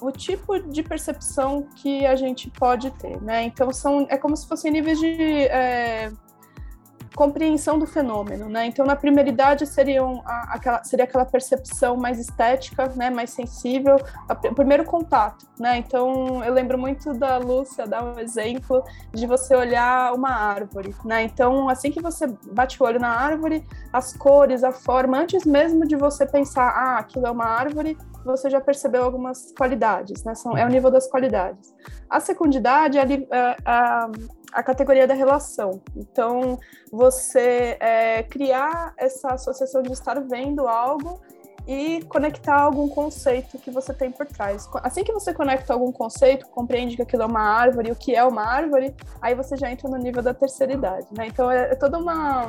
o 0.01 0.11
tipo 0.11 0.59
de 0.59 0.83
percepção 0.83 1.67
que 1.77 2.05
a 2.05 2.17
gente 2.17 2.51
pode 2.51 2.91
ter, 2.93 3.21
né? 3.23 3.45
Então 3.45 3.71
são 3.73 4.07
é 4.11 4.17
como 4.17 4.37
se 4.37 4.49
fossem 4.49 4.73
níveis 4.73 4.99
de 4.99 5.43
é, 5.47 6.11
compreensão 7.15 7.79
do 7.79 7.87
fenômeno, 7.87 8.49
né? 8.49 8.67
Então 8.67 8.85
na 8.87 8.97
primeiridade 8.97 9.67
seriam 9.67 10.23
a- 10.25 10.55
aquela 10.55 10.83
seria 10.85 11.05
aquela 11.05 11.25
percepção 11.25 11.97
mais 11.97 12.19
estética, 12.19 12.89
né? 12.97 13.11
Mais 13.11 13.31
sensível, 13.31 13.97
a- 14.29 14.33
o 14.33 14.55
primeiro 14.55 14.85
contato, 14.85 15.47
né? 15.59 15.77
Então 15.79 16.43
eu 16.45 16.53
lembro 16.53 16.79
muito 16.79 17.13
da 17.15 17.39
Lúcia 17.39 17.87
dar 17.87 18.03
um 18.05 18.19
exemplo 18.19 18.85
de 19.13 19.27
você 19.27 19.55
olhar 19.55 20.13
uma 20.15 20.31
árvore, 20.31 20.95
né? 21.05 21.23
Então 21.23 21.69
assim 21.69 21.91
que 21.91 22.01
você 22.01 22.27
bate 22.53 22.83
o 22.83 22.87
olho 22.87 23.01
na 23.01 23.09
árvore, 23.11 23.65
as 23.93 24.13
cores, 24.17 24.65
a 24.65 24.73
forma, 24.73 25.19
antes 25.19 25.45
mesmo 25.45 25.87
de 25.87 25.97
você 25.97 26.27
pensar, 26.27 26.69
ah, 26.69 26.99
aquilo 26.99 27.27
é 27.27 27.31
uma 27.31 27.45
árvore, 27.47 27.97
você 28.25 28.49
já 28.51 28.61
percebeu 28.61 29.05
algumas 29.05 29.53
qualidades, 29.53 30.23
né? 30.25 30.35
São, 30.35 30.57
é 30.57 30.65
o 30.65 30.69
nível 30.69 30.91
das 30.91 31.09
qualidades. 31.09 31.75
A 32.09 32.21
secundidade 32.21 32.99
é 32.99 33.03
a, 33.03 33.05
é 33.05 33.57
a, 33.65 34.11
a 34.53 34.63
categoria 34.63 35.07
da 35.07 35.15
relação. 35.15 35.81
Então, 35.97 36.59
você 36.91 37.77
é, 37.81 38.23
criar 38.23 38.95
essa 38.97 39.35
associação 39.35 39.83
de 39.83 39.93
estar 39.93 40.21
vendo 40.21 40.67
algo 40.67 41.21
e 41.67 42.03
conectar 42.05 42.61
algum 42.61 42.89
conceito 42.89 43.59
que 43.59 43.71
você 43.71 43.95
tem 43.95 44.11
por 44.11 44.27
trás. 44.27 44.69
Assim 44.83 45.05
que 45.05 45.13
você 45.13 45.33
conecta 45.33 45.73
algum 45.73 45.93
conceito, 45.93 46.47
compreende 46.49 46.97
que 46.97 47.03
aquilo 47.03 47.23
é 47.23 47.27
uma 47.27 47.41
árvore, 47.41 47.93
o 47.93 47.97
que 47.97 48.15
é 48.15 48.25
uma 48.25 48.45
árvore, 48.45 48.95
aí 49.21 49.35
você 49.35 49.57
já 49.57 49.71
entra 49.71 49.89
no 49.89 49.97
nível 49.97 50.23
da 50.23 50.35
terceira 50.35 50.73
idade, 50.73 51.07
né? 51.17 51.29
Então 51.29 51.51
é, 51.51 51.71
é 51.71 51.75
toda 51.77 51.99
uma 51.99 52.49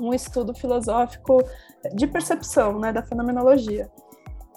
um 0.00 0.14
estudo 0.14 0.54
filosófico 0.54 1.44
de 1.92 2.06
percepção, 2.06 2.78
né, 2.78 2.92
da 2.92 3.02
fenomenologia. 3.02 3.90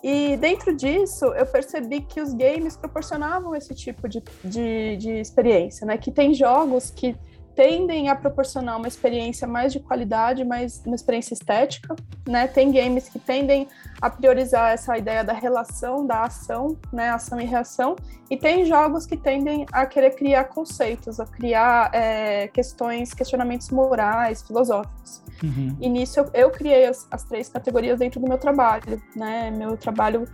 E 0.03 0.35
dentro 0.35 0.75
disso, 0.75 1.25
eu 1.27 1.45
percebi 1.45 2.01
que 2.01 2.19
os 2.19 2.33
games 2.33 2.75
proporcionavam 2.75 3.55
esse 3.55 3.73
tipo 3.73 4.09
de, 4.09 4.21
de, 4.43 4.97
de 4.97 5.11
experiência, 5.11 5.87
né? 5.87 5.97
Que 5.97 6.11
tem 6.11 6.33
jogos 6.33 6.89
que 6.89 7.15
tendem 7.55 8.09
a 8.09 8.15
proporcionar 8.15 8.77
uma 8.77 8.87
experiência 8.87 9.47
mais 9.47 9.71
de 9.71 9.79
qualidade, 9.79 10.43
mais 10.43 10.81
uma 10.85 10.95
experiência 10.95 11.33
estética, 11.33 11.95
né? 12.27 12.47
Tem 12.47 12.71
games 12.71 13.09
que 13.09 13.19
tendem 13.19 13.67
a 14.01 14.09
priorizar 14.09 14.71
essa 14.71 14.97
ideia 14.97 15.23
da 15.23 15.33
relação, 15.33 16.05
da 16.05 16.23
ação, 16.23 16.77
né? 16.91 17.09
Ação 17.09 17.39
e 17.39 17.45
reação, 17.45 17.95
e 18.29 18.37
tem 18.37 18.65
jogos 18.65 19.05
que 19.05 19.15
tendem 19.15 19.65
a 19.71 19.85
querer 19.85 20.11
criar 20.15 20.45
conceitos, 20.45 21.19
a 21.19 21.25
criar 21.25 21.93
é, 21.93 22.47
questões, 22.47 23.13
questionamentos 23.13 23.69
morais, 23.69 24.41
filosóficos. 24.41 25.21
Uhum. 25.43 25.75
E 25.79 25.89
nisso 25.89 26.19
eu, 26.19 26.29
eu 26.33 26.51
criei 26.51 26.85
as, 26.85 27.07
as, 27.11 27.23
três 27.23 27.49
categorias 27.49 27.99
dentro 27.99 28.19
do 28.19 28.27
meu 28.27 28.37
trabalho, 28.37 29.01
né? 29.15 29.51
Meu 29.51 29.77
trabalho 29.77 30.27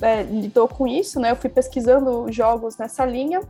é, 0.00 0.22
lidou 0.22 0.68
com 0.68 0.86
isso, 0.86 1.18
né? 1.18 1.32
Eu 1.32 1.36
fui 1.36 1.50
pesquisando 1.50 2.30
jogos 2.30 2.76
nessa 2.76 3.04
linha 3.04 3.40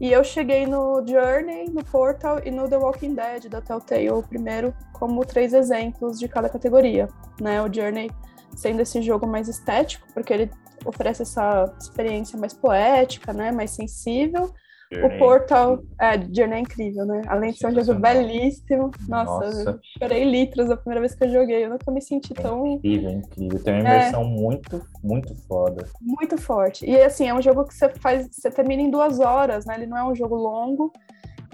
e 0.00 0.10
eu 0.10 0.24
cheguei 0.24 0.66
no 0.66 1.04
Journey, 1.06 1.68
no 1.68 1.84
Portal 1.84 2.40
e 2.44 2.50
no 2.50 2.66
The 2.66 2.78
Walking 2.78 3.14
Dead 3.14 3.48
da 3.48 3.60
Telltale, 3.60 4.10
o 4.10 4.22
primeiro, 4.22 4.74
como 4.94 5.24
três 5.26 5.52
exemplos 5.52 6.18
de 6.18 6.26
cada 6.26 6.48
categoria, 6.48 7.08
né? 7.40 7.62
O 7.62 7.72
Journey 7.72 8.10
sendo 8.56 8.80
esse 8.80 9.02
jogo 9.02 9.26
mais 9.26 9.46
estético, 9.46 10.06
porque 10.14 10.32
ele 10.32 10.50
oferece 10.84 11.22
essa 11.22 11.70
experiência 11.78 12.38
mais 12.38 12.54
poética, 12.54 13.32
né? 13.32 13.52
Mais 13.52 13.72
sensível. 13.72 14.52
O 14.92 15.18
Portal, 15.18 15.82
é, 16.00 16.18
Journey 16.20 16.58
é 16.58 16.58
incrível, 16.58 17.06
né? 17.06 17.22
Além 17.28 17.52
de 17.52 17.58
ser 17.58 17.68
um 17.68 17.84
jogo 17.84 18.00
belíssimo. 18.00 18.90
Nossa, 19.08 19.46
Nossa. 19.46 19.70
eu 19.70 19.80
chorei 19.98 20.24
litros 20.24 20.68
a 20.68 20.76
primeira 20.76 21.00
vez 21.00 21.14
que 21.14 21.22
eu 21.24 21.30
joguei. 21.30 21.64
Eu 21.64 21.70
nunca 21.70 21.90
me 21.92 22.02
senti 22.02 22.32
É 22.36 22.42
tão 22.42 22.66
incrível, 22.66 23.10
incrível. 23.10 23.62
Tem 23.62 23.74
uma 23.74 23.80
imersão 23.80 24.24
muito, 24.24 24.84
muito 25.00 25.32
foda. 25.46 25.86
muito 26.00 26.36
forte. 26.36 26.84
E 26.84 27.00
assim, 27.00 27.28
é 27.28 27.34
um 27.34 27.40
jogo 27.40 27.64
que 27.64 27.74
você 27.74 27.88
faz, 27.88 28.28
você 28.32 28.50
termina 28.50 28.82
em 28.82 28.90
duas 28.90 29.20
horas, 29.20 29.64
né? 29.64 29.76
Ele 29.76 29.86
não 29.86 29.96
é 29.96 30.04
um 30.04 30.14
jogo 30.14 30.34
longo. 30.34 30.92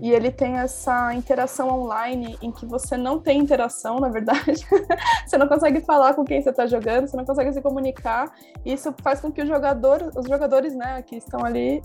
E 0.00 0.12
ele 0.12 0.30
tem 0.30 0.56
essa 0.56 1.14
interação 1.14 1.68
online 1.70 2.36
em 2.42 2.52
que 2.52 2.66
você 2.66 2.96
não 2.96 3.18
tem 3.18 3.38
interação, 3.38 3.98
na 3.98 4.10
verdade. 4.10 4.66
você 5.26 5.38
não 5.38 5.48
consegue 5.48 5.80
falar 5.80 6.14
com 6.14 6.22
quem 6.22 6.42
você 6.42 6.50
está 6.50 6.66
jogando, 6.66 7.08
você 7.08 7.16
não 7.16 7.24
consegue 7.24 7.52
se 7.52 7.62
comunicar. 7.62 8.30
E 8.64 8.74
isso 8.74 8.94
faz 9.02 9.20
com 9.20 9.32
que 9.32 9.40
o 9.40 9.46
jogador, 9.46 10.12
os 10.14 10.26
jogadores, 10.26 10.74
né, 10.74 11.00
que 11.02 11.16
estão 11.16 11.42
ali, 11.42 11.80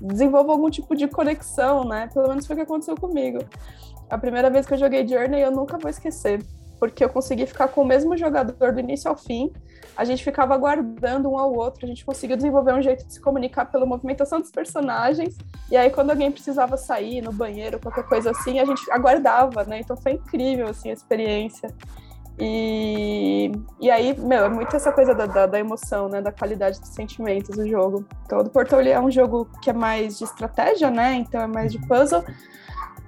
desenvolvam 0.00 0.52
algum 0.52 0.70
tipo 0.70 0.96
de 0.96 1.06
conexão, 1.06 1.84
né? 1.84 2.08
Pelo 2.14 2.28
menos 2.28 2.46
foi 2.46 2.54
o 2.54 2.56
que 2.56 2.62
aconteceu 2.62 2.96
comigo. 2.96 3.40
A 4.08 4.16
primeira 4.16 4.48
vez 4.48 4.66
que 4.66 4.72
eu 4.72 4.78
joguei 4.78 5.06
Journey, 5.06 5.42
eu 5.42 5.50
nunca 5.50 5.76
vou 5.76 5.90
esquecer, 5.90 6.42
porque 6.80 7.04
eu 7.04 7.10
consegui 7.10 7.46
ficar 7.46 7.68
com 7.68 7.82
o 7.82 7.84
mesmo 7.84 8.16
jogador 8.16 8.72
do 8.72 8.80
início 8.80 9.10
ao 9.10 9.16
fim 9.16 9.52
a 9.96 10.04
gente 10.04 10.24
ficava 10.24 10.54
aguardando 10.54 11.30
um 11.30 11.38
ao 11.38 11.52
outro, 11.52 11.84
a 11.84 11.88
gente 11.88 12.04
conseguiu 12.04 12.36
desenvolver 12.36 12.72
um 12.72 12.82
jeito 12.82 13.06
de 13.06 13.14
se 13.14 13.20
comunicar 13.20 13.66
pela 13.66 13.84
movimentação 13.84 14.40
dos 14.40 14.50
personagens, 14.50 15.36
e 15.70 15.76
aí 15.76 15.90
quando 15.90 16.10
alguém 16.10 16.30
precisava 16.30 16.76
sair 16.76 17.20
no 17.20 17.32
banheiro, 17.32 17.78
qualquer 17.78 18.04
coisa 18.04 18.30
assim, 18.30 18.58
a 18.58 18.64
gente 18.64 18.90
aguardava, 18.90 19.64
né? 19.64 19.80
Então 19.80 19.96
foi 19.96 20.12
incrível, 20.12 20.68
assim, 20.68 20.90
a 20.90 20.92
experiência. 20.92 21.68
E, 22.38 23.52
e 23.78 23.90
aí, 23.90 24.18
meu, 24.18 24.44
é 24.44 24.48
muito 24.48 24.74
essa 24.74 24.90
coisa 24.90 25.14
da, 25.14 25.26
da, 25.26 25.46
da, 25.46 25.58
emoção, 25.58 26.08
né? 26.08 26.20
Da 26.20 26.32
qualidade 26.32 26.80
dos 26.80 26.88
sentimentos 26.88 27.56
do 27.56 27.68
jogo. 27.68 28.06
Então, 28.24 28.40
o 28.40 28.48
Portal 28.48 28.80
é 28.80 28.98
um 28.98 29.10
jogo 29.10 29.48
que 29.62 29.70
é 29.70 29.72
mais 29.72 30.18
de 30.18 30.24
estratégia, 30.24 30.90
né? 30.90 31.14
Então 31.14 31.40
é 31.40 31.46
mais 31.46 31.70
de 31.70 31.78
puzzle. 31.86 32.24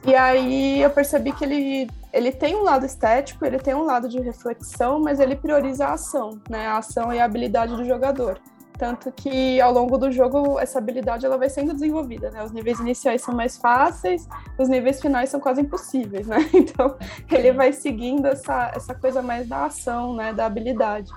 E 0.07 0.15
aí 0.15 0.83
eu 0.83 0.91
percebi 0.91 1.33
que 1.33 1.45
ele, 1.45 1.91
ele 2.13 2.31
tem 2.31 2.55
um 2.55 2.63
lado 2.63 2.85
estético, 2.85 3.45
ele 3.45 3.59
tem 3.59 3.75
um 3.75 3.85
lado 3.85 4.09
de 4.09 4.21
reflexão, 4.21 5.01
mas 5.01 5.19
ele 5.19 5.35
prioriza 5.35 5.87
a 5.87 5.93
ação, 5.95 6.39
né? 6.49 6.67
A 6.67 6.79
ação 6.79 7.13
e 7.13 7.19
a 7.19 7.25
habilidade 7.25 7.75
do 7.75 7.85
jogador. 7.85 8.39
Tanto 8.77 9.11
que 9.13 9.61
ao 9.61 9.73
longo 9.73 9.97
do 9.97 10.11
jogo 10.11 10.59
essa 10.59 10.79
habilidade 10.79 11.25
ela 11.25 11.39
vai 11.39 11.49
sendo 11.49 11.73
desenvolvida, 11.73 12.31
né? 12.31 12.43
Os 12.43 12.53
níveis 12.53 12.81
iniciais 12.81 13.23
são 13.23 13.35
mais 13.35 13.57
fáceis, 13.57 14.29
os 14.59 14.69
níveis 14.69 15.01
finais 15.01 15.31
são 15.31 15.41
quase 15.41 15.63
impossíveis, 15.63 16.27
né? 16.27 16.39
Então 16.53 16.97
ele 17.31 17.53
vai 17.53 17.73
seguindo 17.73 18.27
essa, 18.27 18.73
essa 18.75 18.95
coisa 18.95 19.23
mais 19.23 19.49
da 19.49 19.67
ação, 19.67 20.15
né? 20.15 20.35
Da 20.35 20.45
habilidade. 20.45 21.11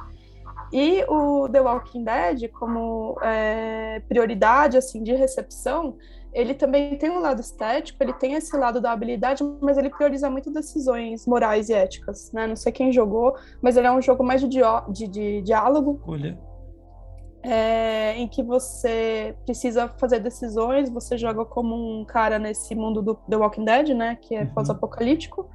E 0.71 1.03
o 1.07 1.49
The 1.49 1.61
Walking 1.61 2.03
Dead, 2.03 2.51
como 2.51 3.17
é, 3.21 4.01
prioridade 4.07 4.77
assim 4.77 5.01
de 5.01 5.13
recepção, 5.13 5.97
ele 6.33 6.53
também 6.53 6.95
tem 6.97 7.09
um 7.09 7.19
lado 7.19 7.41
estético, 7.41 8.01
ele 8.01 8.13
tem 8.13 8.33
esse 8.33 8.55
lado 8.55 8.79
da 8.79 8.91
habilidade, 8.91 9.43
mas 9.61 9.77
ele 9.77 9.89
prioriza 9.89 10.29
muito 10.29 10.51
decisões 10.51 11.25
morais 11.25 11.69
e 11.69 11.73
éticas, 11.73 12.31
né? 12.31 12.45
Não 12.45 12.55
sei 12.55 12.71
quem 12.71 12.91
jogou, 12.91 13.35
mas 13.61 13.77
ele 13.77 13.87
é 13.87 13.91
um 13.91 14.01
jogo 14.01 14.23
mais 14.23 14.41
de, 14.41 14.47
de, 14.89 15.07
de 15.07 15.41
diálogo. 15.41 16.01
Olha. 16.05 16.37
É, 17.43 18.15
em 18.17 18.27
que 18.27 18.43
você 18.43 19.35
precisa 19.45 19.87
fazer 19.97 20.19
decisões, 20.19 20.89
você 20.89 21.17
joga 21.17 21.45
como 21.45 21.75
um 21.75 22.03
cara 22.03 22.37
nesse 22.37 22.75
mundo 22.75 23.01
do 23.01 23.15
The 23.15 23.37
Walking 23.37 23.63
Dead, 23.63 23.89
né? 23.89 24.17
Que 24.21 24.35
é 24.35 24.41
uhum. 24.41 24.53
pós-apocalíptico 24.53 25.46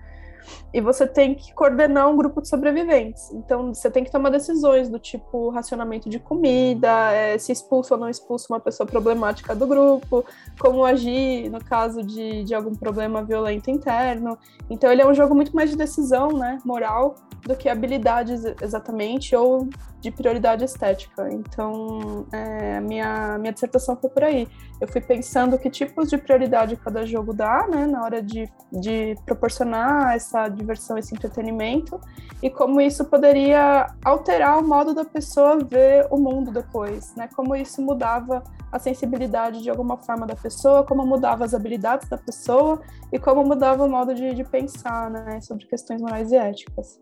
e 0.73 0.81
você 0.81 1.07
tem 1.07 1.35
que 1.35 1.53
coordenar 1.55 2.09
um 2.09 2.17
grupo 2.17 2.41
de 2.41 2.49
sobreviventes. 2.49 3.31
Então, 3.33 3.73
você 3.75 3.91
tem 3.91 4.05
que 4.05 4.11
tomar 4.11 4.31
decisões 4.31 4.89
do 4.89 4.99
tipo 4.99 5.51
racionamento 5.51 6.09
de 6.09 6.19
comida, 6.19 7.13
é, 7.13 7.39
se 7.39 7.53
expulsa 7.53 7.95
ou 7.95 8.01
não 8.01 8.09
expulsa 8.09 8.47
uma 8.51 8.61
pessoa 8.61 8.87
problemática 8.87 9.55
do 9.55 9.67
grupo, 9.67 10.25
como 10.59 10.85
agir 10.85 11.51
no 11.51 11.63
caso 11.63 12.03
de, 12.03 12.45
de 12.45 12.55
algum 12.55 12.75
problema 12.75 13.23
violento 13.23 13.71
interno. 13.71 14.39
Então, 14.71 14.91
ele 14.91 15.03
é 15.03 15.07
um 15.07 15.15
jogo 15.15 15.35
muito 15.35 15.55
mais 15.55 15.71
de 15.71 15.77
decisão, 15.77 16.31
né, 16.31 16.59
moral, 16.65 17.17
do 17.47 17.57
que 17.57 17.69
habilidades 17.69 18.45
exatamente, 18.61 19.35
ou 19.35 19.69
de 20.03 20.11
prioridade 20.11 20.65
estética. 20.65 21.33
Então, 21.33 22.27
é, 22.33 22.81
minha, 22.81 23.39
minha 23.39 23.53
dissertação 23.53 23.97
foi 23.97 24.11
por 24.11 24.25
aí. 24.25 24.49
Eu 24.81 24.89
fui 24.89 25.01
pensando 25.01 25.57
que 25.57 25.71
tipos 25.71 26.11
de 26.11 26.19
prioridade 26.19 26.77
cada 26.77 27.07
jogo 27.07 27.33
dá, 27.33 27.69
né, 27.69 27.87
na 27.87 28.03
hora 28.03 28.21
de, 28.21 28.51
de 28.73 29.17
proporcionar 29.25 30.17
essa 30.17 30.49
diversão, 30.49 30.99
esse 30.99 31.15
entretenimento, 31.15 32.01
e 32.43 32.51
como 32.51 32.81
isso 32.81 33.05
poderia 33.05 33.95
alterar 34.05 34.59
o 34.59 34.67
modo 34.67 34.93
da 34.93 35.05
pessoa 35.05 35.57
ver 35.59 36.09
o 36.11 36.19
mundo 36.19 36.51
depois, 36.51 37.15
né, 37.15 37.29
como 37.37 37.55
isso 37.55 37.81
mudava 37.81 38.43
a 38.73 38.81
sensibilidade 38.81 39.63
de 39.63 39.71
alguma 39.71 39.97
forma 39.99 40.27
da 40.27 40.35
pessoa, 40.35 40.83
como 40.83 41.07
mudava 41.07 41.45
as 41.45 41.55
habilidades 41.55 42.09
da 42.09 42.19
pessoa 42.19 42.83
e 43.13 43.21
como 43.21 43.45
mudava 43.45 43.85
o 43.85 43.89
modo 43.89 44.13
de, 44.13 44.35
de 44.35 44.43
pensar, 44.43 45.09
né, 45.09 45.41
sobre 45.43 45.65
questões 45.67 46.03
morais 46.03 46.33
e 46.33 46.37
éticas. 46.37 47.01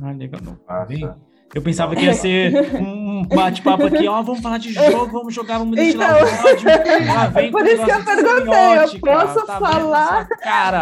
Ah, 0.00 0.10
legal. 0.10 0.40
Não. 0.42 1.31
Eu 1.54 1.60
pensava 1.60 1.94
que 1.94 2.04
ia 2.04 2.14
ser 2.14 2.74
um 2.80 3.24
bate-papo 3.24 3.84
aqui, 3.84 4.08
ó, 4.08 4.22
vamos 4.22 4.40
falar 4.40 4.56
de 4.56 4.72
jogo, 4.72 5.12
vamos 5.12 5.34
jogar, 5.34 5.58
vamos 5.58 5.76
deixar 5.76 6.16
então, 6.16 6.16
o 6.16 6.48
áudio. 6.48 6.68
Lá 7.06 7.26
vem 7.34 7.50
Por 7.50 7.66
isso 7.66 7.84
que 7.84 7.90
eu 7.90 8.04
perguntei, 8.04 8.78
eu 8.78 9.00
posso 9.00 9.46
tá 9.46 9.58
falar? 9.58 10.28
Cara, 10.28 10.80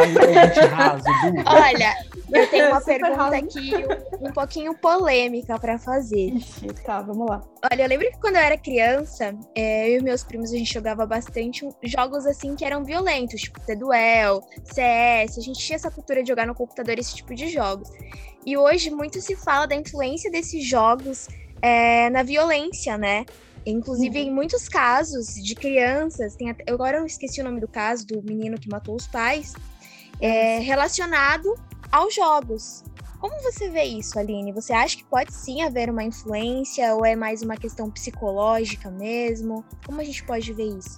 raso, 0.71 1.05
Olha, 1.45 1.97
eu 2.33 2.47
tenho 2.49 2.69
uma 2.69 2.81
pergunta 2.85 3.37
aqui 3.37 3.73
um, 4.21 4.33
pouquinho 4.33 4.75
polêmica 4.75 5.59
para 5.59 5.77
fazer. 5.77 6.35
Ixi, 6.35 6.69
tá, 6.85 7.03
vamos 7.03 7.29
lá. 7.29 7.43
Olha, 7.71 7.83
eu 7.83 7.89
lembro 7.89 8.09
que 8.09 8.21
quando 8.21 8.37
eu 8.37 8.43
era 8.43 8.57
criança, 8.57 9.35
é, 9.57 9.91
eu 9.91 9.99
e 9.99 10.03
meus 10.03 10.23
primos, 10.23 10.53
a 10.53 10.57
gente 10.57 10.73
jogava 10.73 11.05
bastante 11.05 11.69
jogos 11.83 12.27
assim 12.27 12.55
que 12.55 12.65
eram 12.65 12.85
violentos, 12.85 13.41
tipo 13.41 13.61
The-Duel, 13.61 14.41
CS, 14.65 15.37
a 15.37 15.41
gente 15.41 15.59
tinha 15.59 15.77
essa 15.77 15.91
cultura 15.91 16.23
de 16.23 16.29
jogar 16.29 16.47
no 16.47 16.55
computador 16.55 16.97
esse 16.99 17.17
tipo 17.17 17.35
de 17.35 17.49
jogos. 17.49 17.91
E 18.45 18.57
hoje 18.57 18.91
muito 18.91 19.21
se 19.21 19.37
fala 19.37 19.67
da 19.67 19.75
influência 19.75 20.31
desses 20.31 20.65
jogos 20.67 21.29
é, 21.61 22.09
na 22.11 22.23
violência, 22.23 22.97
né? 22.97 23.27
Inclusive, 23.67 24.21
uhum. 24.21 24.27
em 24.27 24.31
muitos 24.31 24.69
casos 24.69 25.35
de 25.35 25.55
crianças, 25.55 26.35
tem 26.35 26.51
até, 26.51 26.65
agora 26.73 26.99
eu 26.99 27.07
esqueci 27.07 27.41
o 27.41 27.45
nome 27.45 27.61
do 27.61 27.69
caso 27.69 28.07
do 28.07 28.23
menino 28.23 28.59
que 28.59 28.69
matou 28.71 28.97
os 28.97 29.07
pais, 29.07 29.53
é, 30.21 30.59
relacionado 30.61 31.55
aos 31.93 32.15
jogos. 32.15 32.83
Como 33.21 33.39
você 33.43 33.69
vê 33.69 33.85
isso, 33.85 34.19
Aline? 34.19 34.51
Você 34.53 34.73
acha 34.73 34.97
que 34.97 35.05
pode 35.05 35.35
sim 35.35 35.61
haver 35.61 35.91
uma 35.91 36.03
influência 36.03 36.95
ou 36.95 37.05
é 37.05 37.15
mais 37.15 37.43
uma 37.43 37.55
questão 37.55 37.91
psicológica 37.91 38.91
mesmo? 38.91 39.63
Como 39.85 40.01
a 40.01 40.05
gente 40.05 40.25
pode 40.25 40.51
ver 40.55 40.79
isso? 40.79 40.97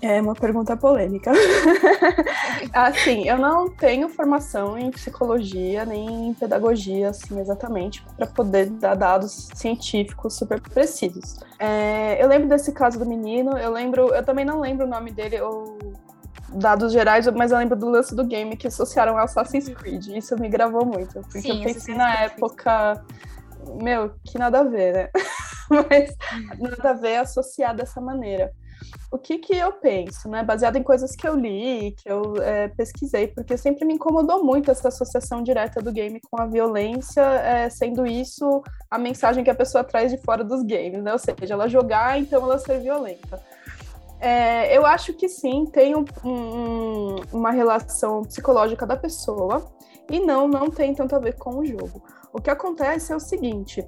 É 0.00 0.20
uma 0.20 0.34
pergunta 0.34 0.76
polêmica. 0.76 1.32
assim, 2.72 3.26
eu 3.26 3.38
não 3.38 3.70
tenho 3.70 4.08
formação 4.08 4.76
em 4.76 4.90
psicologia 4.90 5.84
nem 5.84 6.28
em 6.28 6.34
pedagogia, 6.34 7.10
assim, 7.10 7.40
exatamente, 7.40 8.04
para 8.16 8.26
poder 8.26 8.66
dar 8.70 8.94
dados 8.94 9.48
científicos 9.54 10.36
super 10.36 10.60
precisos. 10.60 11.38
É, 11.58 12.22
eu 12.22 12.28
lembro 12.28 12.48
desse 12.48 12.72
caso 12.72 12.98
do 12.98 13.06
menino, 13.06 13.56
eu 13.56 13.72
lembro, 13.72 14.14
eu 14.14 14.24
também 14.24 14.44
não 14.44 14.60
lembro 14.60 14.86
o 14.86 14.88
nome 14.88 15.10
dele 15.10 15.40
ou 15.40 15.78
dados 16.52 16.92
gerais, 16.92 17.26
mas 17.28 17.50
eu 17.50 17.58
lembro 17.58 17.76
do 17.76 17.88
lance 17.88 18.14
do 18.14 18.24
game 18.24 18.56
que 18.56 18.66
associaram 18.66 19.16
ao 19.16 19.24
Assassin's 19.24 19.68
Creed. 19.68 20.06
Isso 20.08 20.38
me 20.38 20.48
gravou 20.48 20.84
muito, 20.84 21.20
porque 21.20 21.40
Sim, 21.40 21.58
eu 21.58 21.72
pensei 21.72 21.94
na 21.94 22.14
época, 22.24 23.02
meu, 23.80 24.12
que 24.24 24.38
nada 24.38 24.60
a 24.60 24.64
ver, 24.64 24.92
né? 24.92 25.08
mas 25.70 26.14
nada 26.58 26.90
a 26.90 26.92
ver 26.92 27.16
associar 27.16 27.74
dessa 27.74 28.00
maneira 28.00 28.52
o 29.10 29.18
que 29.18 29.38
que 29.38 29.54
eu 29.54 29.72
penso, 29.72 30.28
né? 30.28 30.42
Baseado 30.42 30.76
em 30.76 30.82
coisas 30.82 31.14
que 31.14 31.26
eu 31.26 31.34
li, 31.34 31.92
que 31.92 32.10
eu 32.10 32.36
é, 32.42 32.68
pesquisei, 32.68 33.28
porque 33.28 33.56
sempre 33.56 33.84
me 33.84 33.94
incomodou 33.94 34.42
muito 34.42 34.70
essa 34.70 34.88
associação 34.88 35.42
direta 35.42 35.80
do 35.80 35.92
game 35.92 36.20
com 36.30 36.40
a 36.40 36.46
violência, 36.46 37.22
é, 37.22 37.68
sendo 37.70 38.06
isso 38.06 38.62
a 38.90 38.98
mensagem 38.98 39.44
que 39.44 39.50
a 39.50 39.54
pessoa 39.54 39.84
traz 39.84 40.10
de 40.10 40.18
fora 40.18 40.42
dos 40.42 40.62
games, 40.62 41.02
né? 41.02 41.12
Ou 41.12 41.18
seja, 41.18 41.54
ela 41.54 41.68
jogar, 41.68 42.18
então 42.18 42.42
ela 42.42 42.58
ser 42.58 42.80
violenta. 42.80 43.40
É, 44.20 44.76
eu 44.76 44.86
acho 44.86 45.12
que 45.12 45.28
sim, 45.28 45.66
tem 45.66 45.94
um, 45.94 46.04
um, 46.24 47.16
uma 47.32 47.50
relação 47.50 48.22
psicológica 48.22 48.86
da 48.86 48.96
pessoa, 48.96 49.70
e 50.10 50.20
não, 50.20 50.46
não 50.48 50.70
tem 50.70 50.94
tanto 50.94 51.14
a 51.14 51.18
ver 51.18 51.36
com 51.36 51.58
o 51.58 51.64
jogo. 51.64 52.02
O 52.32 52.40
que 52.40 52.50
acontece 52.50 53.12
é 53.12 53.16
o 53.16 53.20
seguinte: 53.20 53.86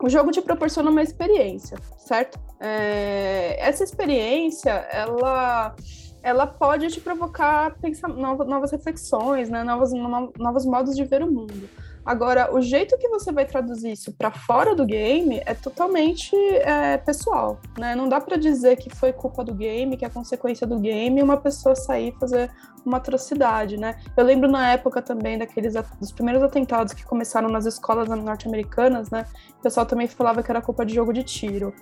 o 0.00 0.08
jogo 0.08 0.30
te 0.30 0.42
proporciona 0.42 0.90
uma 0.90 1.02
experiência, 1.02 1.78
certo? 1.98 2.38
É, 2.60 3.56
essa 3.58 3.84
experiência, 3.84 4.70
ela, 4.70 5.74
ela 6.22 6.46
pode 6.46 6.88
te 6.88 7.00
provocar 7.00 7.76
pensar, 7.80 8.08
novas, 8.08 8.46
novas 8.46 8.72
reflexões, 8.72 9.48
né? 9.48 9.62
novos, 9.62 9.92
no, 9.92 10.32
novos 10.38 10.64
modos 10.64 10.96
de 10.96 11.04
ver 11.04 11.22
o 11.22 11.30
mundo. 11.30 11.68
Agora, 12.04 12.54
o 12.54 12.60
jeito 12.60 12.98
que 12.98 13.08
você 13.08 13.32
vai 13.32 13.46
traduzir 13.46 13.92
isso 13.92 14.12
para 14.12 14.30
fora 14.30 14.74
do 14.74 14.84
game 14.84 15.40
é 15.46 15.54
totalmente 15.54 16.36
é, 16.36 16.98
pessoal, 16.98 17.58
né? 17.78 17.94
Não 17.94 18.08
dá 18.08 18.20
para 18.20 18.36
dizer 18.36 18.76
que 18.76 18.90
foi 18.94 19.12
culpa 19.12 19.42
do 19.42 19.54
game, 19.54 19.96
que 19.96 20.04
é 20.04 20.10
consequência 20.10 20.66
do 20.66 20.78
game, 20.78 21.22
uma 21.22 21.38
pessoa 21.38 21.74
sair 21.74 22.14
fazer 22.20 22.50
uma 22.84 22.98
atrocidade, 22.98 23.78
né? 23.78 23.98
Eu 24.16 24.24
lembro 24.24 24.50
na 24.50 24.72
época 24.72 25.00
também 25.00 25.38
daqueles 25.38 25.72
dos 25.98 26.12
primeiros 26.12 26.42
atentados 26.42 26.92
que 26.92 27.04
começaram 27.04 27.48
nas 27.48 27.64
escolas 27.64 28.08
norte-americanas, 28.08 29.10
né? 29.10 29.24
O 29.58 29.62
pessoal 29.62 29.86
também 29.86 30.06
falava 30.06 30.42
que 30.42 30.50
era 30.50 30.60
culpa 30.60 30.84
de 30.84 30.94
jogo 30.94 31.12
de 31.12 31.22
tiro. 31.22 31.72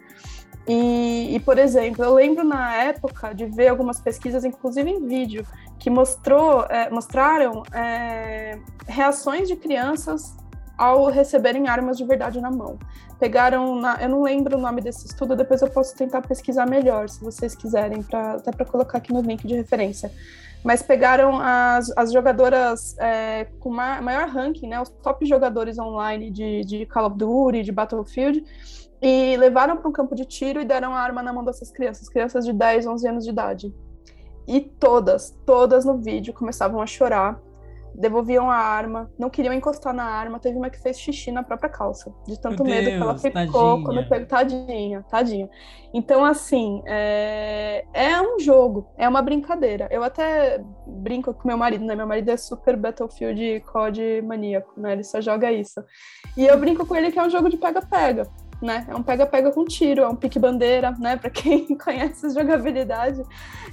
E, 0.69 1.35
e, 1.35 1.41
por 1.41 1.59
exemplo, 1.59 2.05
eu 2.05 2.15
lembro 2.15 2.45
na 2.45 2.73
época 2.77 3.35
de 3.35 3.47
ver 3.47 3.69
algumas 3.69 4.01
pesquisas, 4.01 4.45
inclusive 4.45 4.89
em 4.89 5.05
vídeo, 5.07 5.45
que 5.83 5.91
mostrou, 5.91 6.65
é, 6.71 6.89
mostraram 6.91 7.65
é, 7.75 8.57
reações 8.87 9.49
de 9.49 9.57
crianças 9.57 10.33
ao 10.79 11.07
receberem 11.07 11.67
armas 11.67 11.99
de 11.99 12.05
verdade 12.05 12.41
na 12.41 12.53
mão. 12.53 12.79
Pegaram, 13.19 13.75
na, 13.75 14.01
eu 14.01 14.09
não 14.09 14.23
lembro 14.23 14.57
o 14.57 14.61
nome 14.61 14.81
desse 14.81 15.07
estudo, 15.07 15.35
depois 15.35 15.61
eu 15.61 15.69
posso 15.69 15.97
tentar 15.97 16.23
pesquisar 16.23 16.67
melhor, 16.67 17.09
se 17.09 17.21
vocês 17.21 17.57
quiserem, 17.57 18.01
pra, 18.01 18.35
até 18.35 18.53
para 18.53 18.65
colocar 18.65 18.99
aqui 18.99 19.13
no 19.13 19.23
link 19.23 19.45
de 19.45 19.57
referência. 19.57 20.13
mas 20.63 20.83
pegaram 20.83 21.41
as, 21.41 21.91
as 21.97 22.13
jogadoras 22.13 22.97
é, 22.99 23.49
com 23.59 23.69
ma 23.69 24.01
maior 24.01 24.29
ranking, 24.29 24.69
né, 24.69 24.81
os 24.81 24.89
top 24.89 25.27
jogadores 25.27 25.81
online 25.81 26.31
de, 26.31 26.61
de 26.61 26.87
Call 26.87 27.07
of 27.07 27.17
Duty, 27.17 27.65
de 27.65 27.73
Battlefield, 27.73 28.45
e 29.03 29.37
levaram 29.37 29.77
para 29.77 29.89
um 29.89 29.93
campo 29.93 30.15
de 30.15 30.25
tiro 30.25 30.61
e 30.61 30.65
deram 30.65 30.95
a 30.95 31.01
arma 31.01 31.25
na 31.25 31.33
mão 31.33 31.45
dessas 31.45 31.73
crianças, 31.73 32.09
crianças 32.09 32.45
de 32.45 32.53
10, 32.53 32.87
11 32.87 33.09
anos 33.09 33.25
de 33.25 33.31
idade. 33.31 33.75
E 34.47 34.61
todas, 34.61 35.31
todas 35.47 35.85
no 35.85 35.99
vídeo 35.99 36.35
começavam 36.35 36.81
a 36.81 36.87
chorar 36.87 37.41
devolviam 37.95 38.51
a 38.51 38.57
arma, 38.57 39.11
não 39.19 39.29
queriam 39.29 39.53
encostar 39.53 39.93
na 39.93 40.05
arma. 40.05 40.39
Teve 40.39 40.57
uma 40.57 40.71
que 40.71 40.81
fez 40.81 40.99
xixi 40.99 41.31
na 41.31 41.43
própria 41.43 41.69
calça, 41.69 42.13
de 42.27 42.41
tanto 42.41 42.65
Meu 42.65 42.75
medo 42.75 42.85
Deus, 42.87 42.97
que 42.97 43.03
ela 43.03 43.19
ficou 43.19 43.33
tadinha. 43.33 43.85
quando 43.85 44.09
pegou. 44.09 44.27
Tadinha, 44.27 45.05
tadinha. 45.11 45.51
Então, 45.93 46.25
assim, 46.25 46.83
é... 46.87 47.85
é 47.93 48.21
um 48.21 48.39
jogo, 48.39 48.89
é 48.97 49.09
uma 49.09 49.21
brincadeira. 49.21 49.89
Eu 49.91 50.03
até 50.03 50.63
brinco 50.87 51.35
com 51.35 51.47
meu 51.47 51.57
marido, 51.57 51.85
né? 51.85 51.95
Meu 51.95 52.07
marido 52.07 52.31
é 52.31 52.37
super 52.37 52.77
Battlefield 52.77 53.61
COD 53.61 54.23
maníaco, 54.23 54.73
né? 54.77 54.93
Ele 54.93 55.05
só 55.05 55.21
joga 55.21 55.53
isso. 55.53 55.83
E 56.37 56.47
eu 56.47 56.59
brinco 56.59 56.87
com 56.87 56.97
ele 56.97 57.13
que 57.13 57.19
é 57.19 57.23
um 57.23 57.31
jogo 57.31 57.49
de 57.49 57.57
pega-pega. 57.57 58.27
Né? 58.63 58.87
É 58.89 58.95
um 58.95 59.03
pega-pega 59.03 59.51
com 59.51 59.65
tiro, 59.65 60.03
é 60.03 60.09
um 60.09 60.15
pique-bandeira, 60.15 60.93
né? 60.93 61.17
Para 61.17 61.29
quem 61.31 61.67
conhece 61.77 62.31
jogabilidade, 62.31 63.21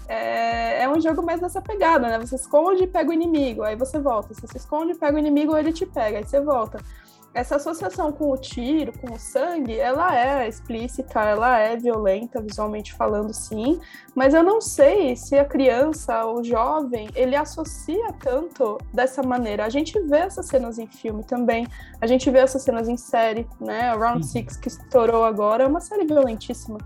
é, 0.07 0.81
é 0.81 0.89
um 0.89 0.99
jogo 0.99 1.21
mais 1.21 1.39
nessa 1.39 1.61
pegada, 1.61 2.07
né? 2.07 2.17
Você 2.17 2.35
esconde 2.35 2.85
e 2.85 2.87
pega 2.87 3.11
o 3.11 3.13
inimigo, 3.13 3.61
aí 3.61 3.75
você 3.75 3.99
volta. 3.99 4.33
Você 4.33 4.57
esconde 4.57 4.93
e 4.93 4.95
pega 4.95 5.15
o 5.15 5.19
inimigo, 5.19 5.55
ele 5.55 5.71
te 5.71 5.85
pega, 5.85 6.17
aí 6.17 6.25
você 6.25 6.41
volta. 6.41 6.79
Essa 7.33 7.57
associação 7.57 8.11
com 8.11 8.31
o 8.31 8.37
tiro, 8.37 8.91
com 8.99 9.13
o 9.13 9.19
sangue, 9.19 9.77
ela 9.77 10.17
é 10.17 10.47
explícita, 10.47 11.19
ela 11.21 11.59
é 11.59 11.77
violenta, 11.77 12.41
visualmente 12.41 12.93
falando, 12.93 13.33
sim. 13.33 13.79
Mas 14.15 14.33
eu 14.33 14.41
não 14.43 14.59
sei 14.59 15.15
se 15.15 15.37
a 15.37 15.45
criança, 15.45 16.25
o 16.25 16.43
jovem, 16.43 17.07
ele 17.13 17.35
associa 17.35 18.11
tanto 18.19 18.77
dessa 18.93 19.21
maneira. 19.21 19.63
A 19.65 19.69
gente 19.69 19.99
vê 20.01 20.17
essas 20.17 20.47
cenas 20.47 20.79
em 20.79 20.87
filme 20.87 21.23
também, 21.23 21.67
a 22.01 22.07
gente 22.07 22.29
vê 22.31 22.39
essas 22.39 22.63
cenas 22.63 22.89
em 22.89 22.97
série, 22.97 23.47
né? 23.61 23.93
Round 23.93 24.17
Uhum. 24.17 24.23
Six 24.23 24.57
que 24.57 24.67
estourou 24.67 25.23
agora 25.23 25.63
é 25.63 25.67
uma 25.67 25.79
série 25.79 26.05
violentíssima. 26.05 26.79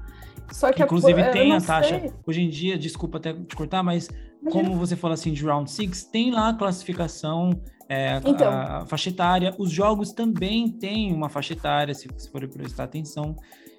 Só 0.52 0.72
que 0.72 0.84
Inclusive 0.84 1.20
eu 1.22 1.32
tem 1.32 1.50
não 1.50 1.58
a 1.58 1.62
taxa. 1.62 2.00
sei. 2.00 2.14
Hoje 2.28 2.42
em 2.42 2.50
dia, 2.50 2.78
desculpa 2.78 3.18
até 3.18 3.34
te 3.34 3.56
cortar, 3.56 3.82
mas 3.82 4.08
Imagina. 4.42 4.66
como 4.66 4.78
você 4.78 4.96
fala 4.96 5.14
assim 5.16 5.32
de 5.32 5.44
Round 5.44 5.72
Six, 5.72 6.04
tem 6.04 6.32
lá 6.32 6.50
a 6.50 6.54
classificação, 6.54 7.50
é, 7.90 8.14
a- 8.14 8.22
Então. 8.26 8.52
a, 8.52 8.86
faixa 8.86 9.10
etária. 9.10 9.54
Os 9.58 9.72
jogos 9.72 10.12
também 10.12 10.70
têm 10.70 11.14
uma 11.14 11.30
faixa 11.30 11.54
etária, 11.54 11.94
se 11.94 12.08
você 12.08 12.30
for 12.30 12.48
prestar 12.48 12.86
atenção. 12.86 13.36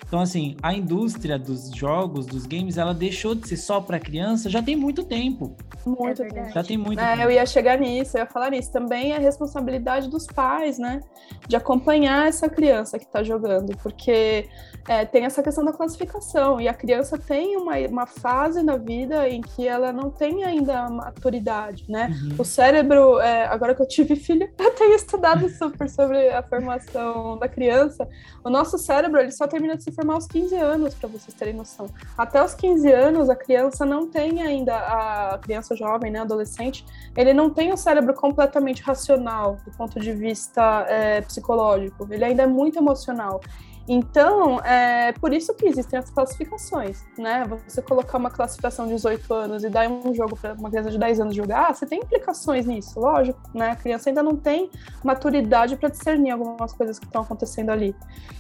Então, 0.07 0.21
assim, 0.21 0.57
a 0.63 0.73
indústria 0.75 1.39
dos 1.39 1.71
jogos, 1.71 2.27
dos 2.27 2.47
games, 2.47 2.79
ela 2.79 2.95
deixou 2.95 3.35
de 3.35 3.49
ser 3.49 3.57
só 3.57 3.81
para 3.81 3.99
criança 3.99 4.49
já 4.49 4.63
tem 4.63 4.77
muito 4.77 5.05
tempo. 5.05 5.57
Muito 5.85 6.23
É 6.23 6.27
verdade. 6.27 6.53
Já 6.55 6.63
tem 6.63 6.77
muito 6.77 7.01
É, 7.01 7.13
tempo. 7.13 7.23
eu 7.23 7.31
ia 7.31 7.47
chegar 7.47 7.79
nisso, 7.79 8.17
eu 8.17 8.21
ia 8.21 8.27
falar 8.27 8.51
nisso. 8.51 8.71
Também 8.71 9.13
é 9.13 9.19
responsabilidade 9.19 10.09
dos 10.09 10.27
pais, 10.27 10.79
né? 10.79 11.01
De 11.49 11.57
acompanhar 11.57 12.29
essa 12.29 12.49
criança 12.49 12.99
que 12.99 13.05
está 13.05 13.23
jogando, 13.23 13.77
porque 13.83 14.49
é, 14.89 15.05
tem 15.05 15.25
essa 15.25 15.43
questão 15.43 15.65
da 15.65 15.73
classificação, 15.73 16.61
e 16.61 16.69
a 16.69 16.75
criança 16.75 17.19
tem 17.19 17.57
uma, 17.57 17.77
uma 17.89 18.07
fase 18.07 18.63
na 18.63 18.77
vida 18.77 19.29
em 19.29 19.41
que 19.41 19.67
ela 19.67 19.93
não 19.93 20.11
tem 20.11 20.45
ainda 20.45 20.81
a 20.81 20.91
maturidade, 20.91 21.85
né? 21.89 22.09
Uhum. 22.23 22.37
O 22.39 22.45
cérebro, 22.45 23.19
é, 23.21 23.47
agora 23.47 23.75
que 23.75 23.83
eu 23.83 23.89
tive 23.89 24.17
filho, 24.17 24.49
eu 24.59 24.71
tenho 24.75 24.95
estudado 24.95 25.49
super 25.49 25.89
sobre 25.89 26.29
a 26.29 26.43
formação 26.43 27.39
da 27.39 27.49
criança. 27.49 28.07
O 28.45 28.51
nosso 28.51 28.79
cérebro, 28.79 29.21
ele 29.21 29.33
só 29.33 29.47
termina 29.47 29.77
de 29.77 29.84
se 29.85 29.93
formar 29.93 30.15
aos 30.15 30.27
15 30.27 30.57
anos, 30.57 30.95
para 30.95 31.09
vocês 31.11 31.35
terem 31.37 31.53
noção. 31.53 31.91
Até 32.17 32.43
os 32.43 32.55
15 32.55 32.91
anos, 32.91 33.29
a 33.29 33.37
criança 33.37 33.85
não 33.85 34.07
tem 34.07 34.41
ainda, 34.41 34.75
a 34.75 35.39
criança 35.39 35.77
jovem, 35.77 36.11
né, 36.11 36.21
adolescente, 36.21 36.87
ele 37.15 37.35
não 37.35 37.51
tem 37.51 37.71
o 37.71 37.77
cérebro 37.77 38.15
completamente 38.15 38.83
racional, 38.83 39.59
do 39.63 39.71
ponto 39.73 40.01
de 40.01 40.13
vista 40.13 40.87
é, 40.89 41.21
psicológico. 41.21 42.09
Ele 42.11 42.25
ainda 42.25 42.45
é 42.45 42.47
muito 42.47 42.79
emocional. 42.79 43.43
Então, 43.87 44.61
é 44.61 45.13
por 45.13 45.33
isso 45.33 45.53
que 45.55 45.67
existem 45.67 45.99
as 45.99 46.09
classificações, 46.09 47.05
né? 47.19 47.45
Você 47.69 47.83
colocar 47.83 48.17
uma 48.17 48.31
classificação 48.31 48.87
de 48.87 48.95
18 48.95 49.35
anos 49.35 49.65
e 49.65 49.69
dar 49.69 49.89
um 49.89 50.15
jogo 50.15 50.37
para 50.37 50.55
uma 50.55 50.71
criança 50.71 50.91
de 50.91 50.99
10 50.99 51.21
anos 51.21 51.35
jogar, 51.35 51.75
você 51.75 51.85
tem 51.85 52.01
implicações 52.01 52.65
nisso, 52.65 52.99
lógico, 52.99 53.39
né? 53.53 53.73
A 53.73 53.77
criança 53.77 54.09
ainda 54.09 54.23
não 54.23 54.37
tem 54.37 54.71
maturidade 55.05 55.77
para 55.77 55.91
discernir 55.91 56.31
algumas 56.31 56.73
coisas 56.73 56.99
que 56.99 57.05
estão 57.05 57.23
acontecendo 57.23 57.71
ali. 57.71 57.95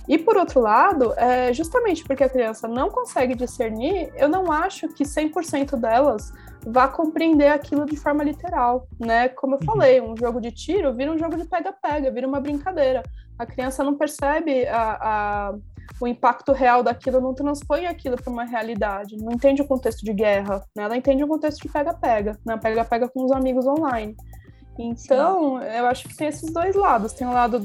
E 0.09 0.17
por 0.17 0.37
outro 0.37 0.61
lado, 0.61 1.13
é, 1.17 1.53
justamente 1.53 2.05
porque 2.05 2.25
a 2.25 2.29
criança 2.29 2.67
não 2.67 2.89
consegue 2.89 3.35
discernir, 3.35 4.11
eu 4.17 4.29
não 4.29 4.51
acho 4.51 4.89
que 4.89 5.05
100% 5.05 5.77
delas 5.77 6.33
vá 6.67 6.89
compreender 6.89 7.49
aquilo 7.49 7.85
de 7.85 7.97
forma 7.97 8.25
literal, 8.25 8.89
né? 8.99 9.29
Como 9.29 9.57
eu 9.57 9.65
falei, 9.65 10.01
um 10.01 10.17
jogo 10.17 10.41
de 10.41 10.51
tiro 10.51 10.95
vira 10.95 11.13
um 11.13 11.19
jogo 11.19 11.37
de 11.37 11.45
pega-pega, 11.45 12.11
vira 12.11 12.27
uma 12.27 12.41
brincadeira. 12.41 13.03
A 13.39 13.47
criança 13.47 13.83
não 13.83 13.95
percebe 13.95 14.67
a, 14.67 14.99
a- 15.01 15.55
o 16.01 16.07
impacto 16.09 16.53
real 16.53 16.83
daquilo, 16.83 17.21
não 17.21 17.35
transpõe 17.35 17.87
aquilo 17.87 18.17
para 18.17 18.33
uma 18.33 18.45
realidade, 18.45 19.17
não 19.17 19.33
entende 19.33 19.61
o 19.63 19.67
contexto 19.67 20.05
de 20.05 20.13
guerra, 20.13 20.65
né? 20.75 20.85
Ela 20.85 20.97
entende 20.97 21.23
o 21.23 21.29
contexto 21.29 21.63
de 21.63 21.69
pega-pega, 21.69 22.39
né? 22.45 22.57
Pega-pega 22.57 23.09
com 23.09 23.25
os 23.25 23.31
amigos 23.33 23.67
online. 23.67 24.17
Então, 24.79 25.63
eu 25.63 25.87
acho 25.87 26.09
que 26.09 26.17
tem 26.17 26.29
esses 26.29 26.53
dois 26.53 26.75
lados. 26.75 27.13
Tem 27.13 27.27
o 27.27 27.33
lado 27.33 27.61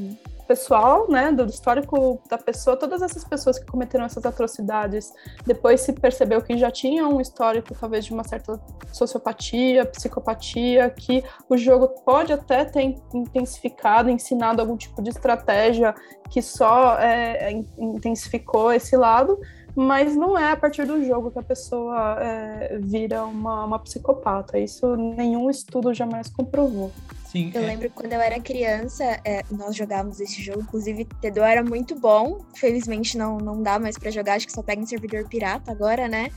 pessoal, 0.49 1.07
né, 1.07 1.31
do 1.31 1.45
histórico 1.45 2.19
da 2.27 2.35
pessoa, 2.35 2.75
todas 2.75 3.03
essas 3.03 3.23
pessoas 3.23 3.59
que 3.59 3.67
cometeram 3.67 4.03
essas 4.03 4.25
atrocidades, 4.25 5.13
depois 5.45 5.81
se 5.81 5.93
percebeu 5.93 6.41
que 6.41 6.57
já 6.57 6.71
tinham 6.71 7.15
um 7.15 7.21
histórico, 7.21 7.75
talvez, 7.79 8.03
de 8.05 8.11
uma 8.11 8.23
certa 8.23 8.59
sociopatia, 8.91 9.85
psicopatia, 9.85 10.89
que 10.89 11.23
o 11.47 11.55
jogo 11.55 11.89
pode 12.03 12.33
até 12.33 12.65
ter 12.65 12.81
intensificado, 13.13 14.09
ensinado 14.09 14.59
algum 14.59 14.75
tipo 14.75 15.03
de 15.03 15.11
estratégia 15.11 15.93
que 16.31 16.41
só 16.41 16.97
é, 16.97 17.51
in- 17.51 17.67
intensificou 17.77 18.73
esse 18.73 18.97
lado, 18.97 19.39
mas 19.75 20.15
não 20.15 20.35
é 20.35 20.51
a 20.51 20.57
partir 20.57 20.83
do 20.83 21.05
jogo 21.05 21.29
que 21.29 21.37
a 21.37 21.43
pessoa 21.43 22.17
é, 22.19 22.79
vira 22.81 23.23
uma, 23.23 23.65
uma 23.65 23.77
psicopata. 23.77 24.57
Isso 24.57 24.95
nenhum 24.95 25.47
estudo 25.47 25.93
jamais 25.93 26.27
comprovou. 26.27 26.91
Sim, 27.31 27.51
Eu 27.53 27.61
é, 27.61 27.65
lembro 27.67 27.91
quando 27.91 28.11
eu 28.11 28.19
era 28.19 28.39
criança, 28.39 29.03
é, 29.23 29.43
nós 29.51 29.75
jogávamos 29.75 30.19
esse 30.19 30.41
jogo, 30.41 30.61
inclusive 30.61 31.05
Tedô 31.21 31.43
era 31.43 31.63
muito 31.63 31.93
bom. 31.93 32.43
Felizmente 32.55 33.15
não, 33.19 33.37
não 33.37 33.61
dá 33.61 33.77
mais 33.77 33.99
pra 33.99 34.09
jogar, 34.09 34.33
acho 34.33 34.47
que 34.47 34.51
só 34.51 34.63
pega 34.63 34.81
em 34.81 34.85
servidor 34.87 35.29
pirata 35.29 35.71
agora, 35.71 36.07
né? 36.07 36.31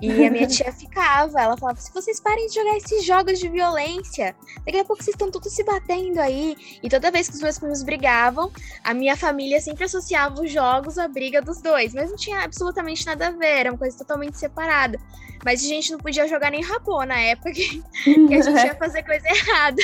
E 0.00 0.24
a 0.24 0.30
minha 0.30 0.46
tia 0.46 0.70
ficava, 0.72 1.40
ela 1.40 1.56
falava: 1.56 1.80
se 1.80 1.92
vocês 1.92 2.20
parem 2.20 2.46
de 2.46 2.54
jogar 2.54 2.76
esses 2.76 3.04
jogos 3.04 3.40
de 3.40 3.48
violência, 3.48 4.36
daqui 4.64 4.78
a 4.78 4.84
pouco 4.84 5.02
vocês 5.02 5.14
estão 5.14 5.32
todos 5.32 5.52
se 5.52 5.64
batendo 5.64 6.20
aí. 6.20 6.56
E 6.80 6.88
toda 6.88 7.10
vez 7.10 7.28
que 7.28 7.34
os 7.34 7.42
meus 7.42 7.58
primos 7.58 7.82
brigavam, 7.82 8.52
a 8.84 8.94
minha 8.94 9.16
família 9.16 9.60
sempre 9.60 9.82
associava 9.82 10.40
os 10.40 10.52
jogos 10.52 10.96
à 10.96 11.08
briga 11.08 11.42
dos 11.42 11.60
dois, 11.60 11.92
mas 11.92 12.08
não 12.08 12.16
tinha 12.16 12.44
absolutamente 12.44 13.04
nada 13.04 13.26
a 13.26 13.30
ver, 13.32 13.46
era 13.46 13.72
uma 13.72 13.78
coisa 13.78 13.98
totalmente 13.98 14.38
separada. 14.38 14.96
Mas 15.44 15.60
a 15.60 15.66
gente 15.66 15.90
não 15.90 15.98
podia 15.98 16.28
jogar 16.28 16.52
nem 16.52 16.62
rapô 16.62 17.04
na 17.04 17.18
época 17.18 17.50
que 17.50 17.82
que 18.04 18.34
a 18.34 18.42
gente 18.42 18.62
ia 18.64 18.76
fazer 18.76 19.02
coisa 19.02 19.26
errada. 19.28 19.82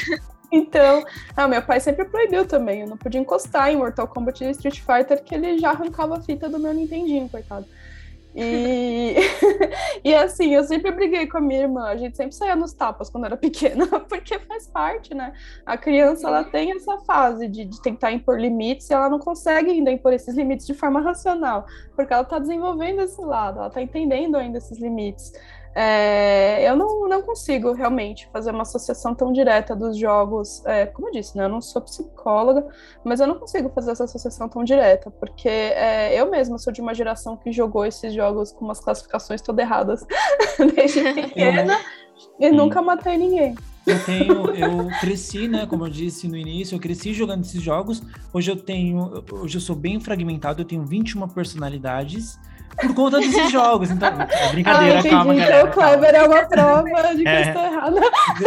Então, 0.52 1.02
ah, 1.34 1.48
meu 1.48 1.62
pai 1.62 1.80
sempre 1.80 2.04
proibiu 2.04 2.46
também. 2.46 2.82
Eu 2.82 2.86
não 2.86 2.96
podia 2.98 3.18
encostar 3.18 3.70
em 3.70 3.76
Mortal 3.76 4.06
Kombat 4.06 4.44
e 4.44 4.50
Street 4.50 4.80
Fighter, 4.80 5.24
que 5.24 5.34
ele 5.34 5.58
já 5.58 5.70
arrancava 5.70 6.18
a 6.18 6.20
fita 6.20 6.46
do 6.46 6.58
meu 6.58 6.74
Nintendinho, 6.74 7.26
coitado. 7.28 7.66
E, 8.34 9.14
e 10.04 10.14
assim, 10.14 10.54
eu 10.54 10.64
sempre 10.64 10.90
briguei 10.90 11.26
com 11.26 11.38
a 11.38 11.40
minha 11.40 11.60
irmã. 11.60 11.84
A 11.84 11.96
gente 11.96 12.16
sempre 12.16 12.34
saía 12.34 12.56
nos 12.56 12.72
tapas 12.72 13.10
quando 13.10 13.24
era 13.24 13.36
pequena, 13.36 13.86
porque 14.08 14.38
faz 14.40 14.66
parte, 14.66 15.14
né? 15.14 15.32
A 15.64 15.76
criança, 15.76 16.28
ela 16.28 16.44
tem 16.44 16.72
essa 16.72 16.98
fase 16.98 17.48
de, 17.48 17.64
de 17.64 17.80
tentar 17.80 18.12
impor 18.12 18.38
limites 18.40 18.88
e 18.90 18.94
ela 18.94 19.08
não 19.08 19.18
consegue 19.18 19.70
ainda 19.70 19.90
impor 19.90 20.12
esses 20.12 20.34
limites 20.34 20.66
de 20.66 20.74
forma 20.74 21.00
racional, 21.00 21.66
porque 21.94 22.12
ela 22.12 22.22
está 22.22 22.38
desenvolvendo 22.38 23.02
esse 23.02 23.20
lado, 23.20 23.58
ela 23.58 23.68
está 23.68 23.82
entendendo 23.82 24.36
ainda 24.36 24.58
esses 24.58 24.78
limites. 24.78 25.32
É, 25.74 26.68
eu 26.68 26.76
não, 26.76 27.08
não 27.08 27.22
consigo 27.22 27.72
realmente 27.72 28.28
fazer 28.32 28.50
uma 28.50 28.62
associação 28.62 29.14
tão 29.14 29.32
direta 29.32 29.74
dos 29.74 29.96
jogos. 29.96 30.64
é, 30.66 30.86
como 30.86 31.08
eu 31.08 31.12
disse, 31.12 31.36
né, 31.36 31.44
eu 31.44 31.48
não 31.48 31.60
sou 31.60 31.80
psicóloga, 31.82 32.66
mas 33.04 33.20
eu 33.20 33.26
não 33.26 33.36
consigo 33.36 33.70
fazer 33.70 33.92
essa 33.92 34.04
associação 34.04 34.48
tão 34.48 34.64
direta, 34.64 35.10
porque 35.10 35.48
é, 35.48 36.20
eu 36.20 36.30
mesma 36.30 36.58
sou 36.58 36.72
de 36.72 36.80
uma 36.80 36.94
geração 36.94 37.36
que 37.36 37.50
jogou 37.52 37.86
esses 37.86 38.12
jogos 38.12 38.52
com 38.52 38.64
umas 38.64 38.80
classificações 38.80 39.40
todas 39.40 39.64
erradas 39.64 40.06
desde 40.74 41.14
pequena 41.14 41.78
e 42.38 42.50
nunca 42.50 42.82
matei 42.82 43.16
ninguém. 43.16 43.54
Eu 43.86 44.04
tenho, 44.04 44.46
eu 44.54 44.88
cresci, 45.00 45.48
né? 45.48 45.66
Como 45.66 45.84
eu 45.84 45.90
disse 45.90 46.28
no 46.28 46.36
início, 46.36 46.76
eu 46.76 46.80
cresci 46.80 47.12
jogando 47.12 47.44
esses 47.44 47.60
jogos. 47.60 48.00
Hoje 48.32 48.50
eu 48.50 48.56
tenho, 48.56 49.24
hoje 49.32 49.56
eu 49.56 49.60
sou 49.60 49.74
bem 49.74 49.98
fragmentado, 49.98 50.62
eu 50.62 50.64
tenho 50.64 50.84
21 50.84 51.26
personalidades. 51.28 52.38
Por 52.80 52.94
conta 52.94 53.18
desses 53.18 53.50
jogos. 53.50 53.90
Então, 53.90 54.08
é 54.30 54.52
brincadeira, 54.52 54.96
ah, 54.96 54.98
entendi. 54.98 55.14
calma, 55.14 55.34
então, 55.34 55.46
galera. 55.46 55.68
o 55.68 55.72
Kleber 55.72 56.14
é 56.14 56.22
uma 56.26 56.44
prova 56.46 57.14
de 57.14 57.22
que 57.22 57.28
É. 57.28 57.36
eu 57.42 57.46
estou 57.48 57.62
errada. 57.64 58.00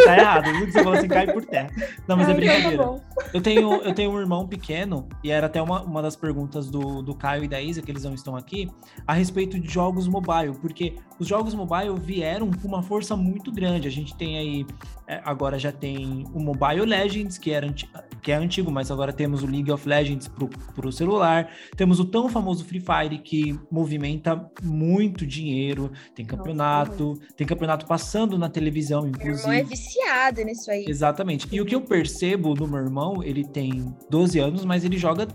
Tá 0.06 0.18
errado. 0.18 0.48
O 0.50 0.60
Lucas 0.60 0.74
falou 0.74 0.94
assim, 0.94 1.08
cai 1.08 1.28
por 1.32 1.46
terra. 1.46 1.70
Não, 2.08 2.18
mas 2.18 2.30
é 2.30 2.32
Ah, 2.32 2.36
então 2.36 2.48
tá 2.48 2.54
brincadeira. 2.54 2.84
bom. 2.84 3.02
Eu 3.34 3.42
tenho, 3.42 3.74
eu 3.82 3.94
tenho 3.94 4.12
um 4.12 4.20
irmão 4.20 4.48
pequeno, 4.48 5.08
e 5.24 5.32
era 5.32 5.46
até 5.48 5.62
uma, 5.62 5.82
uma 5.84 6.02
das 6.02 6.16
perguntas 6.16 6.70
do, 6.70 7.02
do 7.02 7.16
Caio 7.16 7.44
e 7.44 7.48
da 7.48 7.62
Isa, 7.62 7.82
que 7.82 7.92
eles 7.92 8.04
não 8.04 8.14
estão 8.14 8.36
aqui, 8.36 8.70
a 9.08 9.14
respeito 9.14 9.60
de 9.60 9.72
jogos 9.72 10.08
mobile, 10.08 10.54
porque 10.62 10.96
os 11.20 11.28
jogos 11.28 11.54
mobile 11.54 11.96
vieram 12.00 12.50
com 12.52 12.68
uma 12.68 12.82
força 12.84 13.16
muito 13.16 13.52
grande. 13.52 13.88
A 13.88 13.92
gente 13.92 14.16
tem 14.16 14.38
aí, 14.38 14.66
é, 15.08 15.22
agora 15.24 15.58
já 15.58 15.72
tem 15.72 16.26
o 16.34 16.40
Mobile 16.42 16.86
Legends, 16.86 17.38
que, 17.38 17.52
era 17.52 17.74
que 18.22 18.32
é 18.32 18.36
antigo, 18.36 18.70
mas 18.72 18.92
agora 18.92 19.14
temos 19.14 19.44
o 19.44 19.48
League 19.48 19.72
of 19.72 19.88
Legends 19.88 20.28
pro, 20.28 20.50
pro 20.74 20.92
celular, 20.92 21.50
temos 21.78 22.00
o 22.00 22.06
tão 22.06 22.28
famoso 22.28 22.66
Free 22.66 22.82
Fire, 22.82 23.18
que 23.20 23.58
movimenta 23.72 24.15
muito 24.64 25.26
dinheiro, 25.26 25.92
tem 26.16 26.26
campeonato, 26.26 27.20
tem 27.36 27.46
campeonato 27.46 27.86
passando 27.86 28.38
na 28.38 28.50
televisão, 28.50 29.02
Meu 29.02 29.12
inclusive. 29.12 29.42
irmão 29.42 29.54
é 29.54 29.64
viciado 29.64 30.44
nisso 30.44 30.70
aí. 30.72 30.86
Exatamente. 30.88 31.48
E 31.52 31.62
o 31.62 31.66
que 31.66 31.76
eu 31.76 31.82
percebo 31.82 32.54
no 32.54 32.68
meu 32.68 32.80
irmão, 32.80 33.24
ele 33.24 33.44
tem 33.44 33.96
12 34.10 34.40
anos, 34.40 34.66
mas 34.66 34.84
ele 34.84 34.98
joga 34.98 35.28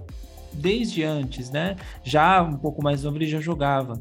desde 0.52 1.02
antes, 1.04 1.50
né? 1.50 1.76
Já 2.02 2.42
um 2.42 2.56
pouco 2.56 2.82
mais 2.82 3.04
novo 3.04 3.16
ele 3.16 3.26
já 3.26 3.40
jogava. 3.40 4.00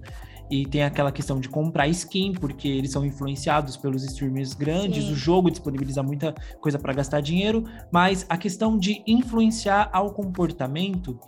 E 0.50 0.66
tem 0.66 0.84
aquela 0.84 1.12
questão 1.12 1.40
de 1.40 1.48
comprar 1.48 1.88
skin, 1.90 2.34
porque 2.34 2.68
eles 2.68 2.92
são 2.92 3.06
influenciados 3.06 3.78
pelos 3.78 4.04
streamers 4.04 4.56
grandes, 4.56 5.04
Sim. 5.04 5.12
o 5.12 5.16
jogo 5.16 5.52
disponibiliza 5.52 6.02
muita 6.02 6.34
coisa 6.60 6.80
para 6.80 6.92
gastar 6.92 7.22
dinheiro, 7.22 7.64
mas 7.92 8.26
a 8.28 8.36
questão 8.36 8.76
de 8.76 9.04
influenciar 9.06 9.92
ao 9.94 10.12
comportamento 10.12 11.20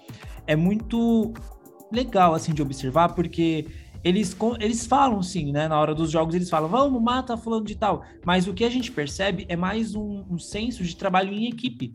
é 0.48 0.56
muito 0.56 1.32
legal 1.92 2.34
assim 2.34 2.54
de 2.54 2.62
observar, 2.62 3.10
porque 3.14 3.68
eles, 4.04 4.36
eles 4.60 4.86
falam 4.86 5.22
sim, 5.22 5.52
né? 5.52 5.68
Na 5.68 5.80
hora 5.80 5.94
dos 5.94 6.10
jogos 6.10 6.34
eles 6.34 6.50
falam, 6.50 6.70
vamos, 6.70 7.02
mata 7.02 7.38
fulano 7.38 7.66
de 7.66 7.76
tal. 7.76 8.04
Mas 8.26 8.48
o 8.48 8.54
que 8.54 8.64
a 8.64 8.70
gente 8.70 8.92
percebe 8.92 9.46
é 9.50 9.56
mais 9.56 9.94
um, 9.96 10.24
um 10.30 10.40
senso 10.40 10.84
de 10.84 10.96
trabalho 10.96 11.32
em 11.34 11.48
equipe. 11.48 11.92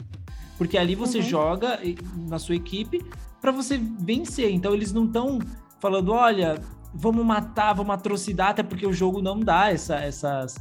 Porque 0.56 0.78
ali 0.78 0.94
você 0.94 1.18
Uhum. 1.18 1.24
joga 1.24 1.80
na 2.28 2.38
sua 2.38 2.54
equipe 2.54 3.04
para 3.40 3.50
você 3.52 3.76
vencer. 3.78 4.50
Então 4.52 4.72
eles 4.72 4.92
não 4.92 5.04
estão 5.06 5.38
falando, 5.80 6.12
olha, 6.12 6.60
vamos 6.94 7.24
matar, 7.26 7.74
vamos 7.74 7.92
atrocidar, 7.94 8.50
até 8.50 8.62
porque 8.62 8.86
o 8.86 8.92
jogo 8.92 9.20
não 9.20 9.38
dá 9.40 9.70
essa- 9.70 9.96
essas, 9.96 10.54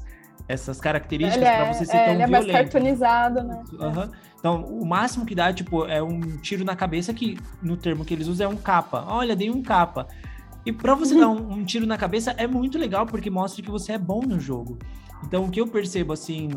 essas 0.47 0.79
características 0.79 1.47
para 1.47 1.65
é, 1.65 1.73
você 1.73 1.85
ser 1.85 1.97
é, 1.97 2.05
tão 2.05 2.13
ele 2.13 2.23
é 2.23 2.27
mais 2.27 2.45
violento. 2.45 2.71
cartoonizado, 2.71 3.43
né? 3.43 3.63
Aham. 3.79 4.11
Então, 4.39 4.63
o 4.63 4.85
máximo 4.85 5.25
que 5.25 5.33
dá, 5.33 5.51
tipo, 5.51 5.85
é 5.85 6.03
um 6.03 6.19
tiro 6.37 6.63
na 6.63 6.75
cabeça, 6.75 7.11
que 7.13 7.37
no 7.63 7.75
termo 7.75 8.05
que 8.05 8.13
eles 8.13 8.27
usam 8.27 8.51
é 8.51 8.53
um 8.53 8.57
capa. 8.57 9.03
Olha, 9.07 9.35
dei 9.35 9.49
um 9.49 9.63
capa. 9.63 10.07
E 10.63 10.71
pra 10.71 10.93
você 10.93 11.15
dar 11.19 11.29
um, 11.29 11.53
um 11.53 11.65
tiro 11.65 11.87
na 11.87 11.97
cabeça 11.97 12.31
é 12.37 12.45
muito 12.45 12.77
legal, 12.77 13.07
porque 13.07 13.29
mostra 13.29 13.63
que 13.63 13.71
você 13.71 13.93
é 13.93 13.97
bom 13.97 14.21
no 14.21 14.39
jogo. 14.39 14.77
Então, 15.23 15.45
o 15.45 15.49
que 15.49 15.59
eu 15.59 15.65
percebo, 15.65 16.13
assim, 16.13 16.49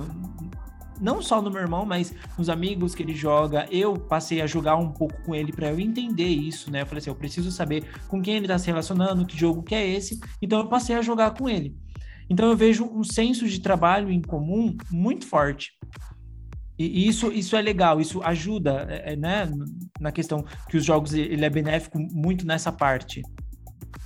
não 1.00 1.22
só 1.22 1.40
no 1.40 1.50
meu 1.50 1.62
irmão, 1.62 1.86
mas 1.86 2.14
nos 2.36 2.50
amigos 2.50 2.94
que 2.94 3.02
ele 3.02 3.14
joga, 3.14 3.66
eu 3.70 3.94
passei 3.94 4.42
a 4.42 4.46
jogar 4.46 4.76
um 4.76 4.90
pouco 4.90 5.22
com 5.22 5.34
ele 5.34 5.52
pra 5.52 5.70
eu 5.70 5.80
entender 5.80 6.28
isso, 6.28 6.70
né? 6.70 6.82
Eu 6.82 6.86
falei 6.86 6.98
assim, 6.98 7.10
eu 7.10 7.16
preciso 7.16 7.50
saber 7.50 7.84
com 8.06 8.20
quem 8.20 8.36
ele 8.36 8.48
tá 8.48 8.58
se 8.58 8.66
relacionando, 8.66 9.24
que 9.24 9.38
jogo 9.38 9.62
que 9.62 9.74
é 9.74 9.86
esse. 9.86 10.20
Então, 10.42 10.58
eu 10.58 10.68
passei 10.68 10.94
a 10.94 11.00
jogar 11.00 11.30
com 11.30 11.48
ele. 11.48 11.74
Então, 12.30 12.48
eu 12.50 12.56
vejo 12.56 12.84
um 12.84 13.02
senso 13.02 13.46
de 13.48 13.60
trabalho 13.60 14.10
em 14.10 14.20
comum 14.20 14.76
muito 14.90 15.26
forte. 15.26 15.72
E 16.78 17.08
isso, 17.08 17.32
isso 17.32 17.56
é 17.56 17.60
legal, 17.60 18.00
isso 18.00 18.22
ajuda, 18.22 18.86
é, 18.88 19.14
é, 19.14 19.16
né, 19.16 19.50
na 20.00 20.12
questão 20.12 20.44
que 20.68 20.76
os 20.76 20.84
jogos 20.84 21.12
ele 21.12 21.44
é 21.44 21.50
benéfico 21.50 21.98
muito 21.98 22.46
nessa 22.46 22.70
parte. 22.70 23.20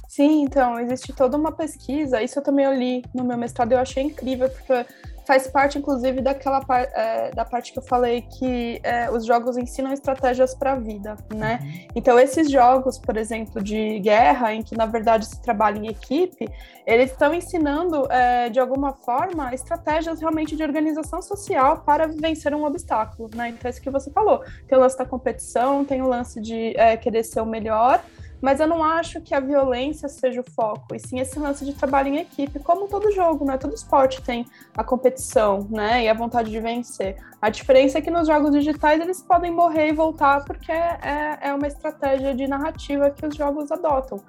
Sim, 0.09 0.43
então, 0.43 0.79
existe 0.79 1.13
toda 1.13 1.37
uma 1.37 1.53
pesquisa, 1.53 2.23
isso 2.23 2.39
eu 2.39 2.43
também 2.43 2.67
li 2.79 3.03
no 3.15 3.25
meu 3.25 3.37
mestrado, 3.37 3.73
eu 3.73 3.79
achei 3.79 4.03
incrível, 4.03 4.49
porque 4.49 4.87
faz 5.27 5.47
parte, 5.47 5.79
inclusive, 5.79 6.21
daquela 6.21 6.61
par, 6.61 6.83
é, 6.93 7.31
da 7.31 7.45
parte 7.45 7.73
que 7.73 7.79
eu 7.79 7.83
falei 7.83 8.23
que 8.23 8.81
é, 8.83 9.11
os 9.11 9.25
jogos 9.25 9.57
ensinam 9.57 9.93
estratégias 9.93 10.55
para 10.55 10.73
a 10.73 10.77
vida, 10.77 11.17
né? 11.35 11.87
Então, 11.95 12.19
esses 12.19 12.51
jogos, 12.51 12.99
por 12.99 13.17
exemplo, 13.17 13.63
de 13.63 13.99
guerra, 14.01 14.53
em 14.53 14.63
que, 14.63 14.77
na 14.77 14.87
verdade, 14.87 15.27
se 15.27 15.41
trabalha 15.41 15.79
em 15.79 15.89
equipe, 15.89 16.49
eles 16.87 17.13
estão 17.13 17.33
ensinando, 17.33 18.11
é, 18.11 18.49
de 18.49 18.59
alguma 18.59 18.93
forma, 18.93 19.55
estratégias 19.55 20.21
realmente 20.21 20.57
de 20.57 20.63
organização 20.63 21.23
social 21.23 21.83
para 21.87 22.07
vencer 22.07 22.55
um 22.55 22.65
obstáculo, 22.65 23.31
né? 23.35 23.51
Então, 23.51 23.69
é 23.69 23.71
isso 23.71 23.81
que 23.81 23.91
você 23.91 24.11
falou. 24.11 24.43
Tem 24.67 24.77
o 24.77 24.81
lance 24.81 24.99
da 24.99 25.05
competição, 25.05 25.85
tem 25.85 26.03
o 26.03 26.09
lance 26.09 26.41
de 26.41 26.77
é, 26.77 26.97
querer 26.97 27.23
ser 27.23 27.41
o 27.41 27.47
melhor, 27.47 28.03
mas 28.43 28.59
eu 28.59 28.67
não 28.67 28.83
acho 28.83 29.21
que 29.21 29.35
a 29.35 29.39
violência 29.41 30.09
seja 30.09 30.41
o 30.41 30.51
foco, 30.51 30.97
e 30.97 30.99
sim 30.99 31.21
esse 31.21 31.39
lance 31.39 31.65
de 31.65 31.73
trabalho 31.73 32.09
em 32.09 32.19
equipe, 32.19 32.59
como 32.59 32.89
todo 32.89 33.13
jogo, 33.13 33.45
né? 33.45 33.57
Todo 33.57 33.73
esporte 33.73 34.21
tem 34.21 34.45
a 34.77 34.83
competição, 34.83 35.69
né? 35.71 36.03
E 36.03 36.09
a 36.09 36.15
vontade 36.15 36.51
de 36.51 36.59
vencer. 36.59 37.17
A 37.41 37.49
diferença 37.49 37.99
é 37.99 38.01
que 38.01 38.11
nos 38.11 38.27
jogos 38.27 38.51
digitais 38.51 39.01
eles 39.01 39.23
podem 39.23 39.53
morrer 39.53 39.91
e 39.91 39.93
voltar 39.93 40.45
porque 40.45 40.73
é, 40.73 41.39
é 41.41 41.55
uma 41.55 41.69
estratégia 41.69 42.35
de 42.35 42.49
narrativa 42.49 43.11
que 43.11 43.25
os 43.25 43.37
jogos 43.37 43.71
adotam. 43.71 44.21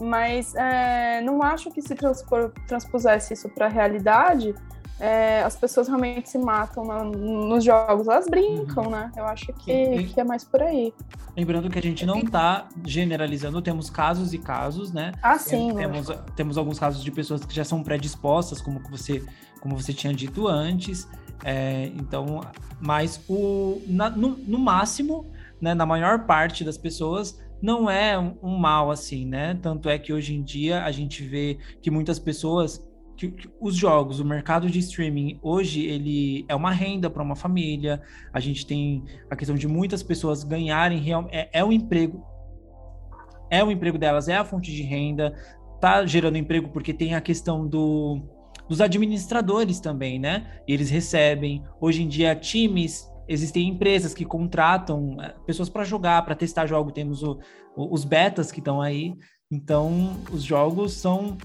Mas 0.00 0.54
é, 0.54 1.20
não 1.22 1.42
acho 1.42 1.70
que 1.70 1.82
se 1.82 1.94
transpor, 1.94 2.52
transpusesse 2.68 3.34
isso 3.34 3.48
para 3.48 3.66
a 3.66 3.68
realidade, 3.68 4.54
é, 4.98 5.42
as 5.42 5.56
pessoas 5.56 5.88
realmente 5.88 6.28
se 6.28 6.38
matam 6.38 6.84
na- 6.84 7.04
nos 7.04 7.64
jogos. 7.64 8.08
Elas 8.08 8.26
brincam, 8.28 8.90
né? 8.90 9.10
Eu 9.16 9.24
acho 9.26 9.52
que, 9.52 9.70
E- 9.70 10.04
que 10.08 10.20
é 10.20 10.24
mais 10.24 10.44
por 10.44 10.62
aí. 10.62 10.92
Lembrando 11.36 11.68
que 11.68 11.78
a 11.78 11.82
gente 11.82 12.06
não 12.06 12.24
tá 12.24 12.66
generalizando, 12.84 13.60
temos 13.60 13.90
casos 13.90 14.32
e 14.32 14.38
casos, 14.38 14.92
né? 14.92 15.12
Ah, 15.22 15.38
sim. 15.38 15.74
temos, 15.76 16.08
temos 16.34 16.56
alguns 16.56 16.78
casos 16.78 17.02
de 17.04 17.10
pessoas 17.10 17.44
que 17.44 17.54
já 17.54 17.64
são 17.64 17.82
predispostas, 17.82 18.60
como 18.62 18.80
você, 18.88 19.22
como 19.60 19.76
você 19.78 19.92
tinha 19.92 20.14
dito 20.14 20.48
antes. 20.48 21.06
É, 21.44 21.88
então, 21.94 22.40
mas 22.80 23.20
o, 23.28 23.82
na- 23.86 24.08
no, 24.08 24.30
no 24.38 24.58
máximo, 24.58 25.30
né, 25.60 25.74
na 25.74 25.84
maior 25.84 26.24
parte 26.26 26.64
das 26.64 26.78
pessoas, 26.78 27.38
não 27.60 27.88
é 27.90 28.18
um, 28.18 28.36
um 28.42 28.56
mal 28.58 28.90
assim, 28.90 29.26
né? 29.26 29.58
Tanto 29.60 29.88
é 29.90 29.98
que 29.98 30.12
hoje 30.12 30.34
em 30.34 30.42
dia 30.42 30.84
a 30.84 30.90
gente 30.90 31.22
vê 31.22 31.58
que 31.82 31.90
muitas 31.90 32.18
pessoas 32.18 32.82
que, 33.16 33.30
que 33.30 33.48
os 33.60 33.74
jogos, 33.74 34.20
o 34.20 34.24
mercado 34.24 34.68
de 34.70 34.78
streaming 34.78 35.38
hoje 35.42 35.84
ele 35.86 36.44
é 36.48 36.54
uma 36.54 36.70
renda 36.70 37.08
para 37.08 37.22
uma 37.22 37.34
família. 37.36 38.02
A 38.32 38.40
gente 38.40 38.66
tem 38.66 39.02
a 39.30 39.34
questão 39.36 39.56
de 39.56 39.66
muitas 39.66 40.02
pessoas 40.02 40.44
ganharem 40.44 40.98
real, 40.98 41.26
é, 41.30 41.48
é 41.52 41.64
um 41.64 41.72
emprego, 41.72 42.22
é 43.50 43.62
o 43.64 43.70
emprego 43.70 43.98
delas, 43.98 44.28
é 44.28 44.36
a 44.36 44.44
fonte 44.44 44.70
de 44.72 44.82
renda, 44.82 45.34
tá 45.80 46.04
gerando 46.06 46.36
emprego 46.38 46.68
porque 46.68 46.92
tem 46.92 47.14
a 47.14 47.20
questão 47.20 47.66
do, 47.66 48.20
dos 48.68 48.80
administradores 48.80 49.80
também, 49.80 50.18
né? 50.18 50.60
E 50.66 50.72
eles 50.72 50.90
recebem 50.90 51.62
hoje 51.80 52.02
em 52.02 52.08
dia 52.08 52.34
times. 52.34 53.08
Existem 53.28 53.68
empresas 53.68 54.14
que 54.14 54.24
contratam 54.24 55.16
eh, 55.20 55.34
pessoas 55.46 55.68
para 55.68 55.82
jogar, 55.84 56.24
para 56.24 56.34
testar 56.36 56.66
jogo. 56.66 56.92
Temos 56.92 57.22
o- 57.24 57.38
o- 57.76 57.92
os 57.92 58.04
betas 58.04 58.52
que 58.52 58.60
estão 58.60 58.80
aí. 58.80 59.14
Então, 59.50 60.16
os 60.32 60.42
jogos 60.42 60.92
são 60.92 61.36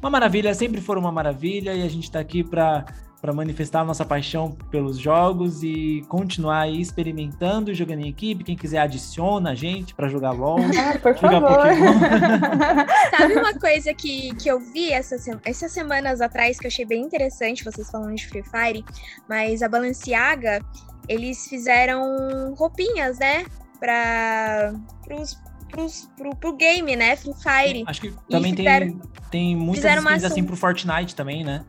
uma 0.00 0.10
maravilha, 0.10 0.54
sempre 0.54 0.80
foram 0.80 1.00
uma 1.00 1.12
maravilha, 1.12 1.74
e 1.74 1.82
a 1.82 1.88
gente 1.88 2.04
está 2.04 2.20
aqui 2.20 2.42
para 2.44 2.84
para 3.20 3.34
manifestar 3.34 3.80
a 3.82 3.84
nossa 3.84 4.02
paixão 4.02 4.56
pelos 4.70 4.96
jogos 4.96 5.62
e 5.62 6.02
continuar 6.08 6.60
aí 6.60 6.80
experimentando, 6.80 7.74
jogando 7.74 8.00
em 8.00 8.08
equipe. 8.08 8.42
Quem 8.42 8.56
quiser 8.56 8.78
adiciona 8.78 9.50
a 9.50 9.54
gente 9.54 9.94
para 9.94 10.08
jogar 10.08 10.30
LOL, 10.30 10.56
Ah, 10.72 10.98
por 10.98 11.14
jogar 11.14 11.38
favor. 11.42 11.58
Pokémon. 11.58 12.86
Sabe 13.18 13.34
uma 13.34 13.52
coisa 13.58 13.92
que, 13.92 14.34
que 14.36 14.48
eu 14.50 14.58
vi 14.58 14.90
essa 14.90 15.18
se- 15.18 15.38
essas 15.44 15.70
semanas 15.70 16.22
atrás 16.22 16.58
que 16.58 16.64
eu 16.64 16.68
achei 16.70 16.86
bem 16.86 17.02
interessante, 17.02 17.62
vocês 17.62 17.90
falando 17.90 18.14
de 18.14 18.26
Free 18.26 18.42
Fire, 18.42 18.82
mas 19.28 19.62
a 19.62 19.68
Balenciaga, 19.68 20.64
eles 21.06 21.46
fizeram 21.46 22.54
roupinhas, 22.56 23.18
né? 23.18 23.44
Pra, 23.78 24.72
pros, 25.04 25.36
pros, 25.70 26.08
pro, 26.16 26.34
pro 26.36 26.52
game, 26.56 26.94
né? 26.96 27.16
Free 27.16 27.34
Fire. 27.34 27.84
Acho 27.86 28.00
que 28.00 28.14
também 28.28 28.54
fizeram- 28.54 28.86
tem, 28.88 29.00
tem 29.30 29.56
muitas 29.56 29.84
skins 30.04 30.24
assim 30.24 30.44
pro 30.44 30.56
Fortnite 30.56 31.14
também, 31.14 31.44
né? 31.44 31.64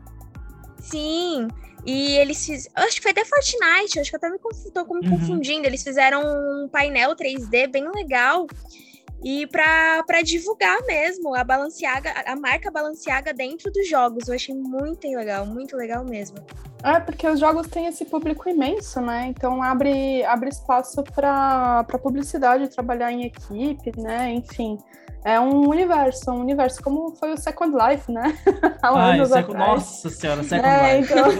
Sim. 0.78 1.48
E 1.84 2.12
eles 2.16 2.44
fizeram. 2.44 2.72
Acho 2.86 2.96
que 2.96 3.02
foi 3.02 3.10
até 3.10 3.24
Fortnite, 3.24 3.98
acho 3.98 4.10
que 4.10 4.16
eu 4.16 4.18
até 4.18 4.30
me 4.30 4.38
confu- 4.38 4.70
tô 4.70 4.84
me 4.94 5.08
Uhum. 5.08 5.18
confundindo. 5.18 5.66
Eles 5.66 5.82
fizeram 5.82 6.22
um 6.22 6.68
painel 6.68 7.14
3D 7.16 7.66
bem 7.66 7.88
legal. 7.94 8.46
E 9.24 9.46
pra, 9.46 10.02
pra 10.04 10.20
divulgar 10.22 10.82
mesmo 10.84 11.34
a 11.34 11.44
Balenciaga, 11.44 12.12
a 12.26 12.34
marca 12.34 12.70
Balenciaga 12.70 13.32
dentro 13.32 13.70
dos 13.70 13.88
jogos. 13.88 14.26
Eu 14.28 14.34
achei 14.34 14.54
muito 14.54 15.06
legal, 15.08 15.46
muito 15.46 15.76
legal 15.76 16.04
mesmo. 16.04 16.38
É, 16.82 16.98
porque 16.98 17.28
os 17.28 17.38
jogos 17.38 17.68
têm 17.68 17.86
esse 17.86 18.04
público 18.04 18.48
imenso, 18.48 19.00
né? 19.00 19.26
Então 19.28 19.62
abre, 19.62 20.24
abre 20.24 20.48
espaço 20.48 21.04
para 21.14 21.84
publicidade, 22.02 22.68
trabalhar 22.68 23.12
em 23.12 23.24
equipe, 23.24 23.92
né? 24.00 24.32
Enfim, 24.32 24.76
é 25.24 25.38
um 25.38 25.68
universo, 25.68 26.32
um 26.32 26.40
universo 26.40 26.82
como 26.82 27.14
foi 27.14 27.32
o 27.32 27.36
Second 27.36 27.76
Life, 27.76 28.10
né? 28.10 28.36
Há 28.82 28.88
Ai, 28.90 29.18
anos 29.18 29.28
Second- 29.28 29.52
atrás. 29.62 29.68
Nossa 29.78 30.10
senhora, 30.10 30.42
Second 30.42 30.68
É, 30.68 30.96
Life. 30.98 31.12
então-. 31.12 31.32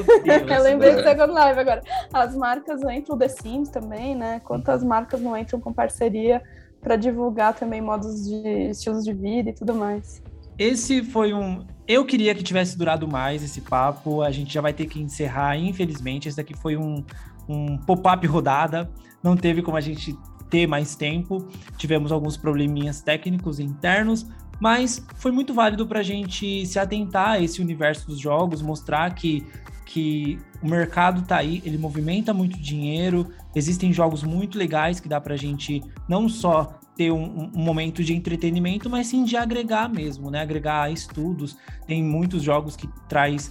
Eu 0.56 0.62
lembrei 0.62 0.94
do 0.94 1.02
Second 1.02 1.32
Life 1.32 1.58
agora. 1.58 1.82
As 2.12 2.36
marcas 2.36 2.80
entram, 2.84 3.16
o 3.16 3.18
The 3.18 3.26
Sims 3.28 3.68
também, 3.70 4.14
né? 4.14 4.40
Quantas 4.44 4.84
marcas 4.84 5.20
não 5.20 5.36
entram 5.36 5.58
com 5.60 5.72
parceria 5.72 6.40
para 6.82 6.96
divulgar 6.96 7.54
também 7.54 7.80
modos 7.80 8.28
de 8.28 8.70
estilos 8.70 9.04
de 9.04 9.12
vida 9.12 9.50
e 9.50 9.52
tudo 9.52 9.74
mais. 9.74 10.20
esse 10.58 11.02
foi 11.02 11.32
um. 11.32 11.64
Eu 11.86 12.04
queria 12.04 12.34
que 12.34 12.42
tivesse 12.42 12.76
durado 12.76 13.08
mais 13.08 13.42
esse 13.42 13.60
papo. 13.60 14.22
A 14.22 14.30
gente 14.30 14.52
já 14.52 14.60
vai 14.60 14.72
ter 14.72 14.86
que 14.86 15.00
encerrar, 15.00 15.56
infelizmente. 15.56 16.28
Esse 16.28 16.36
daqui 16.36 16.54
foi 16.54 16.76
um, 16.76 17.04
um 17.48 17.78
pop-up 17.78 18.26
rodada. 18.26 18.90
Não 19.22 19.36
teve 19.36 19.62
como 19.62 19.76
a 19.76 19.80
gente 19.80 20.16
ter 20.50 20.66
mais 20.66 20.94
tempo. 20.94 21.48
Tivemos 21.76 22.12
alguns 22.12 22.36
probleminhas 22.36 23.00
técnicos 23.00 23.58
internos, 23.58 24.26
mas 24.60 25.04
foi 25.16 25.32
muito 25.32 25.54
válido 25.54 25.86
para 25.86 26.00
a 26.00 26.02
gente 26.04 26.66
se 26.66 26.78
atentar 26.78 27.30
a 27.30 27.40
esse 27.40 27.60
universo 27.60 28.06
dos 28.06 28.20
jogos, 28.20 28.60
mostrar 28.60 29.14
que, 29.14 29.44
que 29.86 30.38
o 30.62 30.68
mercado 30.68 31.22
tá 31.22 31.38
aí, 31.38 31.62
ele 31.64 31.76
movimenta 31.76 32.32
muito 32.32 32.58
dinheiro, 32.58 33.30
existem 33.54 33.92
jogos 33.92 34.22
muito 34.22 34.56
legais 34.56 35.00
que 35.00 35.08
dá 35.08 35.20
para 35.20 35.34
a 35.34 35.36
gente 35.36 35.82
não 36.08 36.28
só 36.28 36.78
ter 36.96 37.10
um, 37.10 37.50
um, 37.54 37.64
momento 37.64 38.04
de 38.04 38.14
entretenimento, 38.14 38.88
mas 38.88 39.06
sim 39.06 39.24
de 39.24 39.36
agregar 39.36 39.88
mesmo, 39.88 40.30
né? 40.30 40.40
Agregar 40.40 40.92
estudos. 40.92 41.56
Tem 41.86 42.02
muitos 42.02 42.42
jogos 42.42 42.76
que 42.76 42.86
traz 43.08 43.50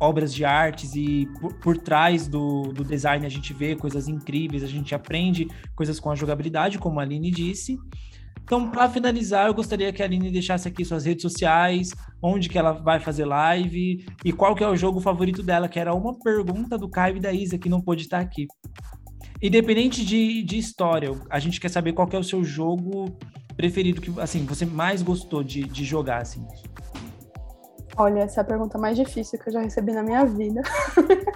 obras 0.00 0.32
de 0.32 0.44
artes 0.44 0.94
e 0.94 1.28
por, 1.40 1.54
por 1.54 1.76
trás 1.76 2.26
do, 2.26 2.72
do 2.72 2.84
design 2.84 3.26
a 3.26 3.28
gente 3.28 3.52
vê 3.52 3.74
coisas 3.74 4.08
incríveis, 4.08 4.62
a 4.62 4.66
gente 4.66 4.94
aprende 4.94 5.48
coisas 5.74 5.98
com 5.98 6.10
a 6.10 6.14
jogabilidade, 6.14 6.78
como 6.78 7.00
a 7.00 7.02
Aline 7.02 7.30
disse. 7.30 7.78
Então, 8.48 8.70
para 8.70 8.88
finalizar, 8.88 9.46
eu 9.46 9.52
gostaria 9.52 9.92
que 9.92 10.00
a 10.00 10.06
Aline 10.06 10.30
deixasse 10.30 10.66
aqui 10.66 10.82
suas 10.82 11.04
redes 11.04 11.20
sociais, 11.20 11.90
onde 12.22 12.48
que 12.48 12.56
ela 12.56 12.72
vai 12.72 12.98
fazer 12.98 13.26
live 13.26 14.06
e 14.24 14.32
qual 14.32 14.54
que 14.54 14.64
é 14.64 14.66
o 14.66 14.74
jogo 14.74 15.00
favorito 15.00 15.42
dela, 15.42 15.68
que 15.68 15.78
era 15.78 15.94
uma 15.94 16.18
pergunta 16.18 16.78
do 16.78 16.88
Caio 16.88 17.18
e 17.18 17.20
da 17.20 17.30
Isa, 17.30 17.58
que 17.58 17.68
não 17.68 17.82
pôde 17.82 18.04
estar 18.04 18.20
aqui. 18.20 18.46
Independente 19.42 20.02
de, 20.02 20.42
de 20.42 20.56
história, 20.56 21.10
a 21.28 21.38
gente 21.38 21.60
quer 21.60 21.68
saber 21.68 21.92
qual 21.92 22.08
que 22.08 22.16
é 22.16 22.18
o 22.18 22.24
seu 22.24 22.42
jogo 22.42 23.14
preferido, 23.54 24.00
que 24.00 24.18
assim, 24.18 24.46
você 24.46 24.64
mais 24.64 25.02
gostou 25.02 25.44
de, 25.44 25.64
de 25.64 25.84
jogar, 25.84 26.22
assim. 26.22 26.42
Olha, 28.00 28.20
essa 28.20 28.40
é 28.40 28.42
a 28.42 28.44
pergunta 28.44 28.78
mais 28.78 28.96
difícil 28.96 29.40
que 29.40 29.48
eu 29.48 29.52
já 29.54 29.60
recebi 29.60 29.92
na 29.92 30.04
minha 30.04 30.24
vida. 30.24 30.62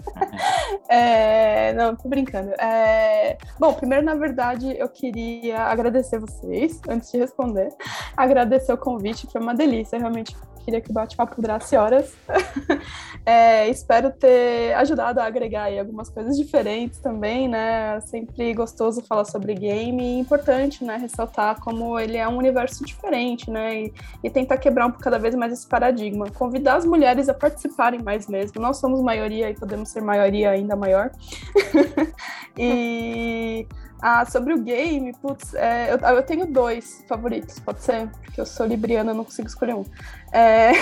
é, 0.89 1.73
não, 1.73 1.97
tô 1.97 2.09
brincando. 2.09 2.53
É, 2.53 3.37
bom, 3.59 3.75
primeiro, 3.75 4.05
na 4.05 4.15
verdade, 4.15 4.73
eu 4.79 4.89
queria 4.89 5.59
agradecer 5.65 6.21
vocês, 6.21 6.81
antes 6.89 7.11
de 7.11 7.19
responder. 7.19 7.69
Agradecer 8.17 8.73
o 8.73 8.79
convite, 8.79 9.27
foi 9.27 9.41
uma 9.41 9.57
delícia, 9.57 9.99
realmente 9.99 10.37
queria 10.65 10.81
que 10.81 10.91
o 10.91 10.95
bate-papo 10.95 11.41
durasse 11.41 11.77
horas. 11.77 12.15
é, 13.27 13.69
espero 13.69 14.11
ter 14.11 14.75
ajudado 14.75 15.21
a 15.21 15.25
agregar 15.25 15.65
aí 15.65 15.79
algumas 15.79 16.09
coisas 16.09 16.37
diferentes 16.37 16.99
também, 16.99 17.49
né? 17.49 18.01
Sempre 18.03 18.55
gostoso 18.55 19.03
falar 19.03 19.25
sobre 19.25 19.55
game 19.55 20.03
e 20.03 20.19
importante, 20.19 20.85
né? 20.85 20.97
Ressaltar 20.97 21.61
como 21.61 21.99
ele 21.99 22.17
é 22.17 22.27
um 22.29 22.37
universo 22.37 22.85
diferente, 22.85 23.51
né? 23.51 23.83
E, 23.83 23.95
e 24.25 24.31
tentar 24.31 24.57
quebrar 24.59 24.87
um, 24.87 24.93
cada 24.93 25.19
vez 25.19 25.35
mais 25.35 25.53
esse 25.53 25.67
paradigma. 25.67 26.31
Convidar 26.31 26.77
as 26.77 26.85
mulheres 26.85 27.29
a 27.29 27.35
participarem 27.35 28.03
mais 28.03 28.27
mesmo. 28.27 28.61
Nós 28.61 28.79
somos 28.79 29.01
maioria 29.03 29.51
e 29.51 29.55
podemos 29.55 29.91
ser 29.91 30.01
maioria 30.01 30.51
ainda 30.51 30.77
maior. 30.77 31.11
e 32.57 33.67
ah, 34.03 34.27
sobre 34.27 34.53
o 34.53 34.59
game, 34.59 35.15
putz, 35.23 35.55
é, 35.55 35.95
eu, 35.95 35.97
eu, 35.97 36.23
tenho 36.25 36.45
dois 36.45 37.05
favoritos, 37.09 37.61
pode 37.61 37.83
ser? 37.83 38.09
Porque 38.25 38.41
eu 38.41 38.45
sou 38.45 38.67
libriana, 38.67 39.15
não 39.15 39.25
consigo 39.25 39.47
escolher 39.47 39.77
um. 39.77 39.85
É, 40.33 40.73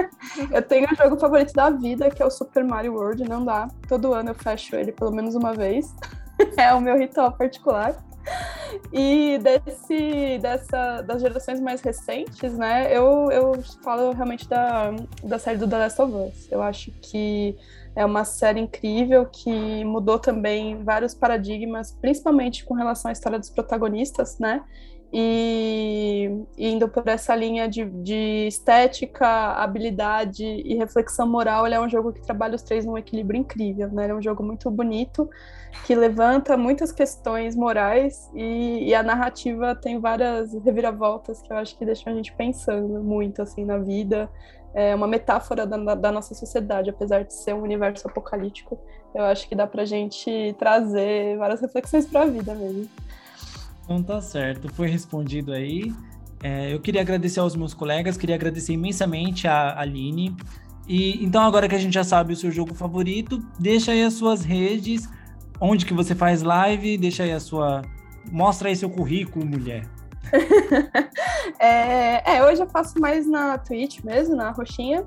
eu 0.50 0.62
tenho 0.62 0.88
o 0.90 0.96
jogo 0.96 1.18
favorito 1.18 1.52
da 1.52 1.68
vida, 1.68 2.10
que 2.10 2.22
é 2.22 2.26
o 2.26 2.30
Super 2.30 2.64
Mario 2.64 2.94
World, 2.94 3.28
não 3.28 3.44
dá. 3.44 3.68
Todo 3.86 4.14
ano 4.14 4.30
eu 4.30 4.34
fecho 4.34 4.74
ele 4.74 4.90
pelo 4.90 5.10
menos 5.10 5.34
uma 5.34 5.52
vez. 5.52 5.94
é 6.56 6.72
o 6.72 6.80
meu 6.80 6.96
ritual 6.96 7.32
particular. 7.32 7.94
E 8.90 9.38
desse, 9.38 10.38
dessa, 10.38 11.02
das 11.02 11.20
gerações 11.20 11.60
mais 11.60 11.82
recentes, 11.82 12.56
né, 12.56 12.96
eu, 12.96 13.30
eu 13.30 13.62
falo 13.82 14.12
realmente 14.12 14.48
da, 14.48 14.94
da 15.22 15.38
série 15.38 15.58
do 15.58 15.68
The 15.68 15.76
Last 15.76 16.00
of 16.00 16.14
Us. 16.14 16.50
Eu 16.50 16.62
acho 16.62 16.90
que 17.02 17.54
é 17.94 18.04
uma 18.04 18.24
série 18.24 18.60
incrível 18.60 19.26
que 19.26 19.84
mudou 19.84 20.18
também 20.18 20.82
vários 20.82 21.14
paradigmas, 21.14 21.92
principalmente 22.00 22.64
com 22.64 22.74
relação 22.74 23.08
à 23.08 23.12
história 23.12 23.38
dos 23.38 23.50
protagonistas, 23.50 24.38
né? 24.38 24.62
E 25.14 26.42
indo 26.56 26.88
por 26.88 27.06
essa 27.06 27.36
linha 27.36 27.68
de, 27.68 27.84
de 27.84 28.46
estética, 28.48 29.26
habilidade 29.28 30.42
e 30.42 30.74
reflexão 30.74 31.28
moral, 31.28 31.66
ele 31.66 31.74
é 31.74 31.80
um 31.80 31.88
jogo 31.88 32.14
que 32.14 32.22
trabalha 32.22 32.56
os 32.56 32.62
três 32.62 32.86
num 32.86 32.96
equilíbrio 32.96 33.38
incrível, 33.38 33.88
né? 33.88 34.04
Ele 34.04 34.12
é 34.12 34.14
um 34.14 34.22
jogo 34.22 34.42
muito 34.42 34.70
bonito, 34.70 35.28
que 35.84 35.94
levanta 35.94 36.56
muitas 36.56 36.90
questões 36.90 37.54
morais 37.54 38.30
e, 38.34 38.88
e, 38.88 38.94
a 38.94 39.02
narrativa 39.02 39.74
tem 39.74 40.00
várias 40.00 40.54
reviravoltas 40.64 41.42
que 41.42 41.52
eu 41.52 41.58
acho 41.58 41.76
que 41.76 41.84
deixam 41.84 42.10
a 42.10 42.16
gente 42.16 42.32
pensando 42.32 43.02
muito, 43.02 43.42
assim, 43.42 43.66
na 43.66 43.76
vida, 43.76 44.30
é 44.74 44.94
uma 44.94 45.06
metáfora 45.06 45.66
da, 45.66 45.94
da, 45.94 46.12
nossa 46.12 46.34
sociedade, 46.34 46.90
apesar 46.90 47.24
de 47.24 47.34
ser 47.34 47.54
um 47.54 47.62
universo 47.62 48.08
apocalíptico. 48.08 48.78
Eu 49.14 49.24
acho 49.24 49.48
que 49.48 49.54
dá 49.54 49.66
pra 49.66 49.84
gente 49.84 50.54
trazer 50.58 51.36
várias 51.36 51.60
reflexões 51.60 52.06
para 52.06 52.22
a 52.22 52.26
vida 52.26 52.54
mesmo. 52.54 52.88
Então 53.84 54.02
tá 54.02 54.20
certo, 54.20 54.72
foi 54.72 54.88
respondido 54.88 55.52
aí. 55.52 55.92
É, 56.42 56.72
eu 56.72 56.80
queria 56.80 57.00
agradecer 57.00 57.40
aos 57.40 57.54
meus 57.54 57.74
colegas, 57.74 58.16
queria 58.16 58.34
agradecer 58.34 58.72
imensamente 58.72 59.46
a 59.46 59.78
Aline. 59.78 60.34
E 60.88 61.22
então 61.24 61.42
agora 61.42 61.68
que 61.68 61.74
a 61.74 61.78
gente 61.78 61.94
já 61.94 62.04
sabe 62.04 62.32
o 62.32 62.36
seu 62.36 62.50
jogo 62.50 62.74
favorito, 62.74 63.40
deixa 63.58 63.92
aí 63.92 64.02
as 64.02 64.14
suas 64.14 64.42
redes, 64.42 65.08
onde 65.60 65.84
que 65.84 65.94
você 65.94 66.14
faz 66.14 66.42
live, 66.42 66.98
deixa 66.98 67.22
aí 67.22 67.32
a 67.32 67.38
sua, 67.38 67.82
mostra 68.30 68.68
aí 68.68 68.74
seu 68.76 68.90
currículo, 68.90 69.44
mulher. 69.46 69.86
é, 71.58 72.36
é, 72.36 72.44
hoje 72.44 72.62
eu 72.62 72.68
faço 72.68 72.98
mais 73.00 73.26
na 73.26 73.58
Twitch 73.58 74.02
mesmo, 74.02 74.36
na 74.36 74.50
roxinha. 74.50 75.06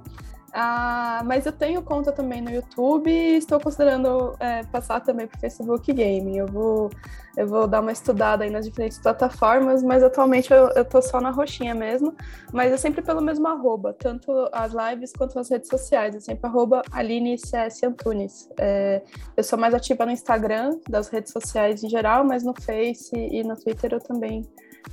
Ah, 0.58 1.22
mas 1.26 1.46
eu 1.46 1.52
tenho 1.52 1.82
conta 1.82 2.14
também 2.14 2.42
no 2.42 2.50
YouTube 2.50 3.12
e 3.12 3.36
estou 3.36 3.60
considerando 3.60 4.38
é, 4.40 4.64
passar 4.64 5.02
também 5.02 5.28
para 5.28 5.36
o 5.36 5.40
Facebook 5.42 5.92
Gaming. 5.92 6.38
Eu 6.38 6.48
vou, 6.48 6.90
eu 7.36 7.46
vou 7.46 7.68
dar 7.68 7.82
uma 7.82 7.92
estudada 7.92 8.46
aí 8.46 8.50
nas 8.50 8.66
diferentes 8.66 8.98
plataformas, 8.98 9.84
mas 9.84 10.02
atualmente 10.02 10.54
eu, 10.54 10.86
tô 10.86 11.02
só 11.02 11.20
na 11.20 11.30
roxinha 11.30 11.76
mesmo. 11.76 12.16
Mas 12.54 12.72
é 12.72 12.78
sempre 12.78 13.02
pelo 13.02 13.22
mesmo 13.22 13.46
arroba, 13.50 13.94
tanto 14.00 14.32
as 14.54 14.72
lives 14.72 15.12
quanto 15.12 15.38
as 15.38 15.50
redes 15.50 15.68
sociais. 15.68 16.16
É 16.16 16.22
sempre 16.22 16.48
arroba 16.48 16.84
Aline 16.90 17.38
CS 17.38 17.84
Antunes. 17.84 18.50
É, 18.58 19.02
eu 19.36 19.44
sou 19.44 19.60
mais 19.60 19.74
ativa 19.74 20.06
no 20.06 20.14
Instagram, 20.14 20.80
das 20.88 21.10
redes 21.10 21.34
sociais 21.34 21.84
em 21.84 21.90
geral, 21.90 22.24
mas 22.24 22.44
no 22.46 22.54
Face 22.62 23.14
e 23.14 23.44
no 23.44 23.58
Twitter 23.58 23.92
eu 23.92 24.00
também 24.00 24.48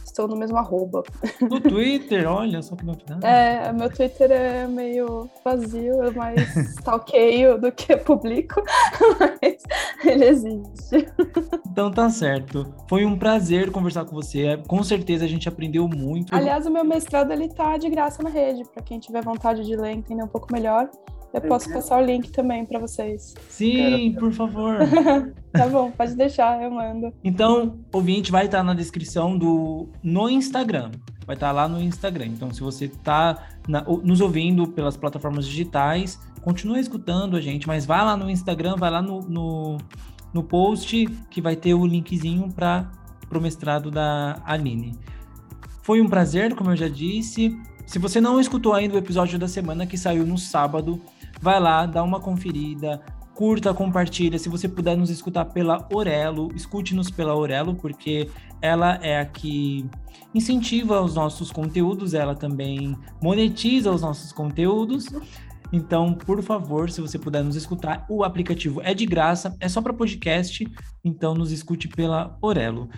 estou 0.04 0.28
no 0.28 0.36
mesmo 0.36 0.56
arroba. 0.56 1.02
No 1.40 1.60
Twitter, 1.60 2.30
olha 2.30 2.62
só 2.62 2.76
que 2.76 2.84
novidade. 2.84 3.24
É, 3.24 3.72
meu 3.72 3.90
Twitter 3.90 4.30
é 4.30 4.66
meio 4.66 5.28
vazio, 5.44 6.02
é 6.02 6.10
mais 6.10 6.56
stalkeio 6.78 7.58
do 7.58 7.72
que 7.72 7.96
publico, 7.96 8.62
mas 9.18 9.62
ele 10.04 10.24
existe. 10.24 11.08
Então 11.70 11.90
tá 11.90 12.08
certo. 12.10 12.72
Foi 12.88 13.04
um 13.04 13.18
prazer 13.18 13.70
conversar 13.70 14.04
com 14.04 14.14
você. 14.14 14.58
Com 14.68 14.82
certeza 14.84 15.24
a 15.24 15.28
gente 15.28 15.48
aprendeu 15.48 15.88
muito. 15.88 16.34
Aliás, 16.34 16.66
o 16.66 16.70
meu 16.70 16.84
mestrado 16.84 17.32
ele 17.32 17.48
tá 17.48 17.76
de 17.76 17.88
graça 17.88 18.22
na 18.22 18.30
rede, 18.30 18.64
para 18.64 18.82
quem 18.82 18.98
tiver 18.98 19.22
vontade 19.22 19.64
de 19.64 19.76
ler, 19.76 19.92
entender 19.92 20.22
um 20.22 20.28
pouco 20.28 20.52
melhor. 20.52 20.90
Eu 21.32 21.40
posso 21.42 21.72
passar 21.72 22.02
o 22.02 22.04
link 22.04 22.30
também 22.30 22.64
para 22.66 22.78
vocês. 22.78 23.34
Sim, 23.48 24.14
por 24.18 24.32
favor. 24.32 24.76
tá 25.50 25.66
bom, 25.66 25.90
pode 25.90 26.14
deixar, 26.14 26.62
eu 26.62 26.70
mando. 26.70 27.12
Então, 27.24 27.78
ouvinte 27.90 28.30
vai 28.30 28.46
estar 28.46 28.62
na 28.62 28.74
descrição 28.74 29.38
do 29.38 29.88
no 30.02 30.28
Instagram. 30.28 30.90
Vai 31.26 31.34
estar 31.34 31.50
lá 31.52 31.66
no 31.66 31.80
Instagram. 31.80 32.26
Então, 32.26 32.52
se 32.52 32.60
você 32.60 32.84
está 32.84 33.48
nos 34.02 34.20
ouvindo 34.20 34.68
pelas 34.68 34.96
plataformas 34.96 35.46
digitais, 35.46 36.18
continue 36.42 36.80
escutando 36.80 37.36
a 37.36 37.40
gente, 37.40 37.66
mas 37.66 37.86
vai 37.86 38.04
lá 38.04 38.16
no 38.16 38.28
Instagram, 38.28 38.76
vai 38.76 38.90
lá 38.90 39.00
no, 39.00 39.20
no, 39.20 39.78
no 40.34 40.42
post 40.42 41.06
que 41.30 41.40
vai 41.40 41.56
ter 41.56 41.72
o 41.72 41.86
linkzinho 41.86 42.52
para 42.52 42.90
o 43.32 43.40
mestrado 43.40 43.90
da 43.90 44.42
Aline. 44.44 44.98
Foi 45.82 46.00
um 46.00 46.08
prazer, 46.08 46.54
como 46.54 46.70
eu 46.70 46.76
já 46.76 46.88
disse. 46.88 47.56
Se 47.86 47.98
você 47.98 48.20
não 48.20 48.40
escutou 48.40 48.74
ainda 48.74 48.94
o 48.94 48.98
episódio 48.98 49.38
da 49.38 49.48
semana 49.48 49.86
que 49.86 49.98
saiu 49.98 50.24
no 50.24 50.38
sábado, 50.38 51.00
vai 51.42 51.58
lá, 51.58 51.84
dá 51.84 52.02
uma 52.02 52.20
conferida, 52.20 53.02
curta, 53.34 53.74
compartilha. 53.74 54.38
Se 54.38 54.48
você 54.48 54.68
puder 54.68 54.96
nos 54.96 55.10
escutar 55.10 55.46
pela 55.46 55.86
Orelo, 55.92 56.48
escute-nos 56.54 57.10
pela 57.10 57.34
Orelo, 57.34 57.74
porque 57.74 58.30
ela 58.62 58.94
é 59.02 59.18
a 59.18 59.26
que 59.26 59.84
incentiva 60.32 61.02
os 61.02 61.16
nossos 61.16 61.50
conteúdos, 61.50 62.14
ela 62.14 62.36
também 62.36 62.96
monetiza 63.20 63.90
os 63.90 64.02
nossos 64.02 64.32
conteúdos. 64.32 65.06
Então, 65.72 66.14
por 66.14 66.40
favor, 66.42 66.88
se 66.90 67.00
você 67.00 67.18
puder 67.18 67.42
nos 67.42 67.56
escutar, 67.56 68.06
o 68.08 68.22
aplicativo 68.22 68.80
é 68.82 68.94
de 68.94 69.04
graça, 69.04 69.56
é 69.58 69.68
só 69.68 69.82
para 69.82 69.92
podcast, 69.92 70.64
então 71.02 71.34
nos 71.34 71.50
escute 71.50 71.88
pela 71.88 72.38
Orelo. 72.40 72.88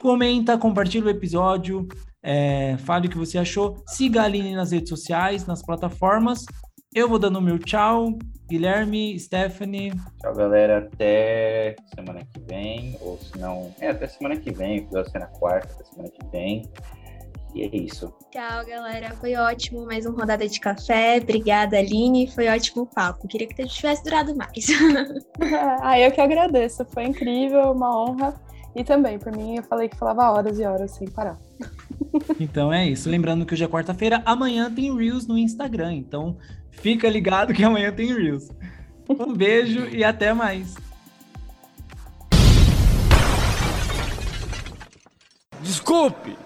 Comenta, 0.00 0.56
compartilha 0.56 1.06
o 1.06 1.10
episódio, 1.10 1.88
é, 2.22 2.76
fale 2.78 3.08
o 3.08 3.10
que 3.10 3.18
você 3.18 3.38
achou, 3.38 3.82
siga 3.88 4.20
a 4.20 4.24
Aline 4.24 4.54
nas 4.54 4.70
redes 4.70 4.90
sociais, 4.90 5.46
nas 5.46 5.62
plataformas 5.62 6.44
eu 6.98 7.08
vou 7.08 7.18
dando 7.18 7.38
o 7.38 7.42
meu 7.42 7.58
tchau. 7.58 8.18
Guilherme, 8.48 9.18
Stephanie. 9.20 9.92
Tchau, 10.20 10.34
galera. 10.34 10.78
Até 10.78 11.76
semana 11.94 12.20
que 12.24 12.40
vem. 12.40 12.96
Ou 13.00 13.16
se 13.18 13.38
não. 13.38 13.72
É, 13.78 13.90
até 13.90 14.08
semana 14.08 14.36
que 14.36 14.50
vem. 14.50 14.78
Episódio 14.78 15.10
ser 15.12 15.20
na 15.20 15.26
quarta, 15.26 15.72
até 15.74 15.84
semana 15.84 16.10
que 16.10 16.26
vem. 16.26 16.68
E 17.54 17.62
é 17.62 17.76
isso. 17.76 18.12
Tchau, 18.32 18.66
galera. 18.66 19.10
Foi 19.16 19.36
ótimo. 19.36 19.86
Mais 19.86 20.06
uma 20.06 20.18
rodada 20.18 20.48
de 20.48 20.58
café. 20.58 21.18
Obrigada, 21.22 21.78
Aline. 21.78 22.26
Foi 22.32 22.48
ótimo 22.48 22.82
o 22.82 22.86
papo. 22.86 23.28
Queria 23.28 23.46
que 23.46 23.66
tivesse 23.66 24.02
durado 24.02 24.34
mais. 24.34 24.66
ah, 25.80 26.00
eu 26.00 26.10
que 26.10 26.20
agradeço. 26.20 26.84
Foi 26.86 27.04
incrível, 27.04 27.70
uma 27.70 27.96
honra. 27.96 28.34
E 28.74 28.82
também, 28.82 29.18
por 29.18 29.36
mim, 29.36 29.56
eu 29.56 29.62
falei 29.62 29.88
que 29.88 29.96
falava 29.96 30.30
horas 30.32 30.58
e 30.58 30.64
horas 30.64 30.90
sem 30.92 31.08
parar. 31.08 31.38
Então 32.40 32.72
é 32.72 32.86
isso. 32.86 33.08
Lembrando 33.08 33.44
que 33.44 33.54
hoje 33.54 33.64
é 33.64 33.68
quarta-feira, 33.68 34.22
amanhã 34.24 34.72
tem 34.72 34.94
Reels 34.96 35.26
no 35.26 35.36
Instagram. 35.36 35.94
Então 35.94 36.36
fica 36.70 37.08
ligado 37.08 37.52
que 37.52 37.64
amanhã 37.64 37.92
tem 37.92 38.14
Reels. 38.14 38.48
Um 39.08 39.32
beijo 39.34 39.86
e 39.86 40.04
até 40.04 40.32
mais. 40.32 40.74
Desculpe! 45.62 46.36